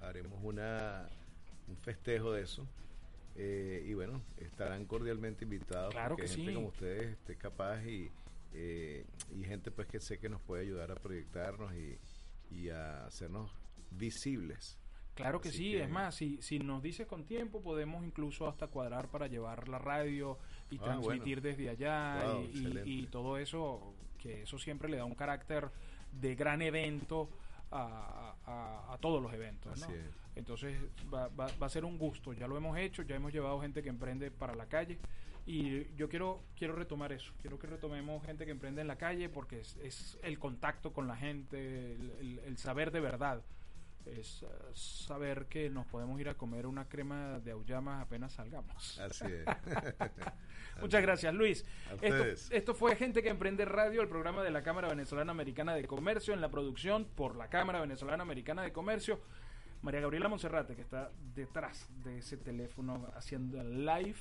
haremos 0.00 0.38
una 0.42 1.08
un 1.68 1.76
festejo 1.76 2.32
de 2.32 2.42
eso. 2.42 2.66
Eh, 3.36 3.84
y 3.86 3.94
bueno, 3.94 4.20
estarán 4.38 4.84
cordialmente 4.84 5.44
invitados. 5.44 5.92
Claro 5.92 6.16
que 6.16 6.26
gente 6.26 6.50
sí. 6.50 6.54
como 6.54 6.68
ustedes 6.68 7.12
esté 7.12 7.36
capaz 7.36 7.82
y, 7.84 8.10
eh, 8.52 9.04
y 9.34 9.44
gente 9.44 9.70
pues 9.70 9.86
que 9.86 10.00
sé 10.00 10.18
que 10.18 10.28
nos 10.28 10.40
puede 10.42 10.62
ayudar 10.62 10.90
a 10.90 10.96
proyectarnos 10.96 11.72
y, 11.74 11.98
y 12.50 12.70
a 12.70 13.06
hacernos 13.06 13.50
visibles. 13.92 14.79
Claro 15.20 15.40
que 15.40 15.48
Así 15.50 15.58
sí, 15.58 15.72
que- 15.72 15.82
es 15.84 15.90
más, 15.90 16.14
si, 16.14 16.40
si 16.42 16.58
nos 16.58 16.82
dices 16.82 17.06
con 17.06 17.24
tiempo, 17.24 17.62
podemos 17.62 18.04
incluso 18.04 18.48
hasta 18.48 18.66
cuadrar 18.68 19.08
para 19.08 19.26
llevar 19.26 19.68
la 19.68 19.78
radio 19.78 20.38
y 20.70 20.76
Ah, 20.78 20.84
transmitir 20.84 21.40
bueno. 21.40 21.56
desde 21.56 21.68
allá 21.70 22.22
Wow, 22.24 22.40
y- 22.42 22.44
y, 22.44 22.48
excelente. 22.50 22.90
y 22.90 23.06
todo 23.06 23.36
eso, 23.38 23.94
que 24.18 24.42
eso 24.42 24.58
siempre 24.58 24.88
le 24.88 24.96
da 24.98 25.04
un 25.04 25.14
carácter 25.14 25.70
de 26.12 26.34
gran 26.34 26.60
evento 26.62 27.28
a, 27.70 28.34
a- 28.46 28.94
a 28.94 28.98
todos 28.98 29.22
los 29.22 29.32
eventos. 29.32 29.78
¿no? 29.78 29.86
Así 29.86 29.94
es. 29.94 30.06
Entonces 30.36 30.80
va, 31.12 31.28
va- 31.28 31.50
va 31.62 31.66
a 31.66 31.70
ser 31.70 31.84
un 31.84 31.98
gusto, 31.98 32.32
ya 32.32 32.46
lo 32.48 32.56
hemos 32.56 32.76
hecho, 32.78 33.02
ya 33.02 33.14
hemos 33.16 33.32
llevado 33.32 33.60
gente 33.60 33.82
que 33.82 33.88
emprende 33.88 34.30
para 34.30 34.54
la 34.54 34.66
calle 34.66 34.98
y 35.46 35.86
yo 35.96 36.08
quiero, 36.08 36.40
quiero 36.56 36.74
retomar 36.76 37.12
eso, 37.12 37.32
quiero 37.40 37.58
que 37.58 37.66
retomemos 37.66 38.24
gente 38.24 38.44
que 38.44 38.50
emprende 38.52 38.80
en 38.80 38.88
la 38.88 38.96
calle 38.96 39.28
porque 39.28 39.60
es, 39.60 39.76
es 39.82 40.18
el 40.22 40.38
contacto 40.38 40.92
con 40.92 41.06
la 41.08 41.16
gente, 41.16 41.94
el, 41.94 42.10
el- 42.20 42.38
el 42.40 42.58
saber 42.58 42.90
de 42.90 43.00
verdad, 43.00 43.42
es 44.06 44.42
eh, 44.42 44.46
saber 44.72 45.46
que 45.46 45.70
nos 45.70 45.86
podemos 45.86 46.20
ir 46.20 46.28
a 46.28 46.34
comer 46.34 46.66
una 46.66 46.88
crema 46.88 47.38
de 47.40 47.52
aullamas 47.52 48.02
apenas 48.02 48.32
salgamos. 48.32 48.98
Así 48.98 49.24
es. 49.26 49.44
Muchas 50.80 51.02
gracias, 51.02 51.34
Luis. 51.34 51.64
Esto, 52.50 52.74
fue 52.74 52.96
Gente 52.96 53.22
que 53.22 53.28
Emprende 53.28 53.64
Radio, 53.64 54.02
el 54.02 54.08
programa 54.08 54.42
de 54.42 54.50
la 54.50 54.62
Cámara 54.62 54.88
Venezolana 54.88 55.32
Americana 55.32 55.74
de 55.74 55.84
Comercio, 55.86 56.32
en 56.34 56.40
la 56.40 56.48
producción 56.50 57.04
por 57.04 57.36
la 57.36 57.48
Cámara 57.48 57.80
Venezolana 57.80 58.22
Americana 58.22 58.62
de 58.62 58.72
Comercio. 58.72 59.20
María 59.82 60.00
Gabriela 60.00 60.28
Monserrate, 60.28 60.74
que 60.74 60.82
está 60.82 61.10
detrás 61.34 61.88
de 62.04 62.18
ese 62.18 62.36
teléfono 62.36 63.08
haciendo 63.14 63.62
live. 63.62 64.18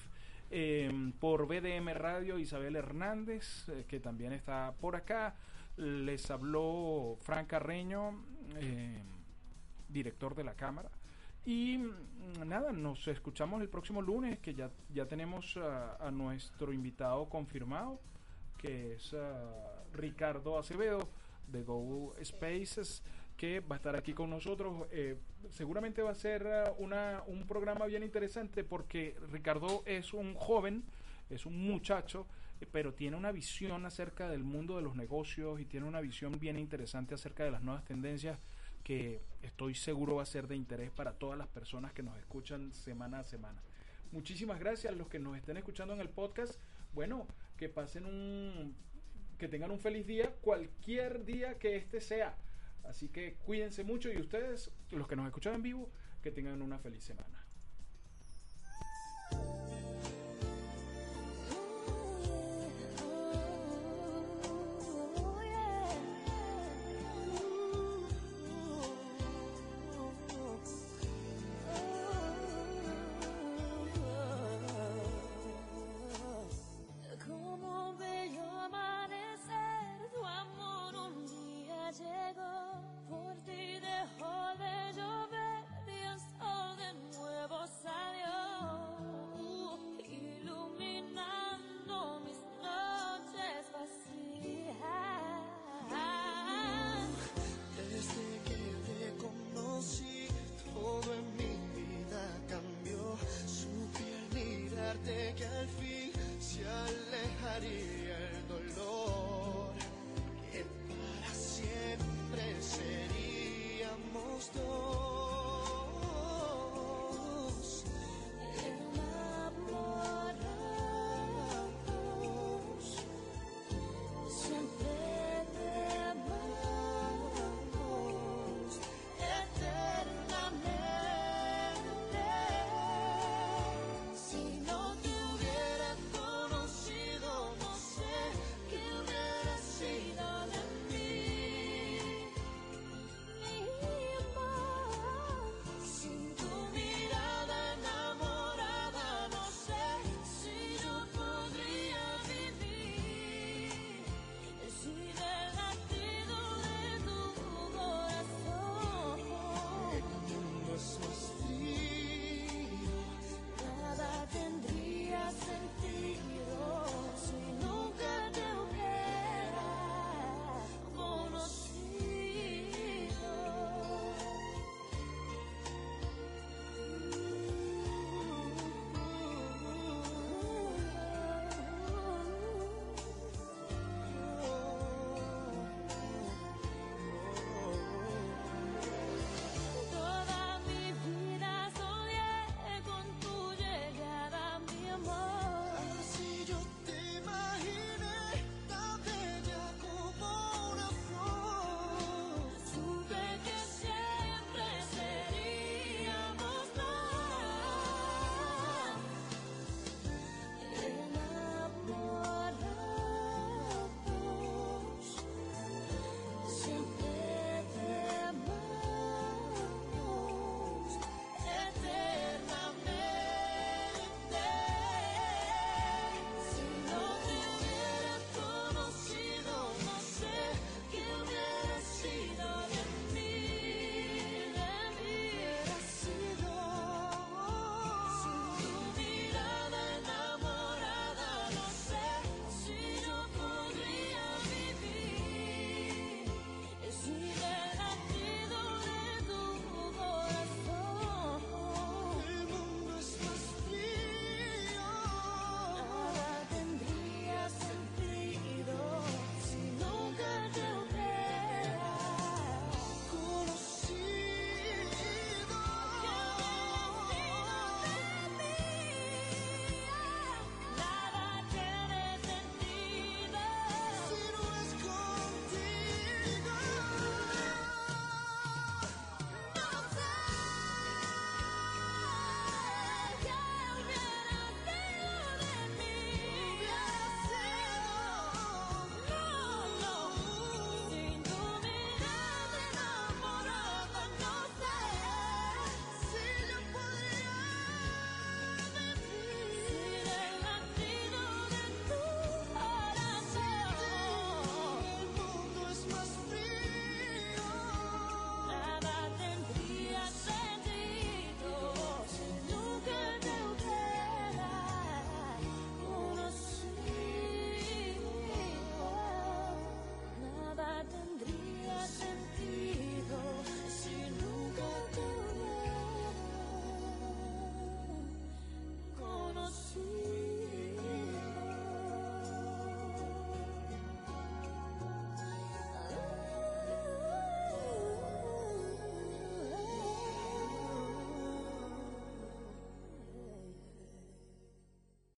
eh, 0.51 1.11
por 1.19 1.47
BDM 1.47 1.93
Radio, 1.93 2.39
Isabel 2.39 2.75
Hernández, 2.75 3.69
eh, 3.69 3.85
que 3.87 3.99
también 3.99 4.33
está 4.33 4.73
por 4.79 4.95
acá. 4.95 5.35
Les 5.77 6.29
habló 6.31 7.17
Fran 7.21 7.45
Carreño, 7.45 8.23
eh, 8.57 9.01
director 9.89 10.35
de 10.35 10.43
la 10.43 10.53
Cámara. 10.53 10.89
Y 11.45 11.77
mm, 11.77 12.47
nada, 12.47 12.71
nos 12.71 13.07
escuchamos 13.07 13.61
el 13.61 13.69
próximo 13.69 14.01
lunes, 14.01 14.39
que 14.39 14.53
ya, 14.53 14.69
ya 14.93 15.05
tenemos 15.05 15.57
a, 15.57 15.95
a 15.95 16.11
nuestro 16.11 16.71
invitado 16.73 17.27
confirmado, 17.27 17.99
que 18.57 18.93
es 18.93 19.13
ah, 19.13 19.83
Ricardo 19.93 20.59
Acevedo 20.59 21.09
de 21.47 21.63
Go 21.63 22.13
Spaces, 22.23 23.01
que 23.35 23.61
va 23.61 23.75
a 23.75 23.77
estar 23.77 23.95
aquí 23.95 24.13
con 24.13 24.29
nosotros. 24.29 24.87
Eh, 24.91 25.17
seguramente 25.49 26.01
va 26.01 26.11
a 26.11 26.15
ser 26.15 26.45
ah, 26.45 26.73
una, 26.77 27.23
un 27.27 27.47
programa 27.47 27.85
bien 27.85 28.03
interesante 28.03 28.63
porque 28.63 29.15
Ricardo 29.31 29.81
es 29.85 30.13
un 30.13 30.35
joven, 30.35 30.83
es 31.29 31.45
un 31.45 31.57
muchacho, 31.65 32.27
eh, 32.59 32.67
pero 32.69 32.93
tiene 32.93 33.15
una 33.15 33.31
visión 33.31 33.85
acerca 33.85 34.27
del 34.27 34.43
mundo 34.43 34.75
de 34.75 34.83
los 34.83 34.95
negocios 34.95 35.59
y 35.61 35.65
tiene 35.65 35.87
una 35.87 36.01
visión 36.01 36.37
bien 36.37 36.59
interesante 36.59 37.15
acerca 37.15 37.45
de 37.45 37.51
las 37.51 37.63
nuevas 37.63 37.85
tendencias 37.85 38.37
que 38.89 39.21
estoy 39.43 39.75
seguro 39.75 40.15
va 40.15 40.23
a 40.23 40.25
ser 40.25 40.47
de 40.47 40.55
interés 40.55 40.89
para 40.89 41.13
todas 41.13 41.37
las 41.37 41.47
personas 41.47 41.93
que 41.93 42.01
nos 42.01 42.17
escuchan 42.17 42.73
semana 42.73 43.19
a 43.19 43.23
semana. 43.23 43.61
Muchísimas 44.11 44.59
gracias 44.59 44.91
a 44.91 44.95
los 44.95 45.07
que 45.07 45.19
nos 45.19 45.37
estén 45.37 45.57
escuchando 45.57 45.93
en 45.93 45.99
el 46.01 46.09
podcast. 46.09 46.59
Bueno, 46.95 47.27
que 47.55 47.69
pasen 47.69 48.07
un 48.07 48.75
que 49.37 49.47
tengan 49.47 49.69
un 49.69 49.79
feliz 49.79 50.07
día 50.07 50.33
cualquier 50.41 51.23
día 51.23 51.59
que 51.59 51.75
este 51.75 52.01
sea. 52.01 52.35
Así 52.83 53.09
que 53.09 53.35
cuídense 53.45 53.83
mucho 53.83 54.11
y 54.11 54.17
ustedes, 54.17 54.71
los 54.89 55.07
que 55.07 55.15
nos 55.15 55.27
escuchan 55.27 55.53
en 55.53 55.61
vivo, 55.61 55.91
que 56.23 56.31
tengan 56.31 56.59
una 56.59 56.79
feliz 56.79 57.03
semana. 57.03 57.45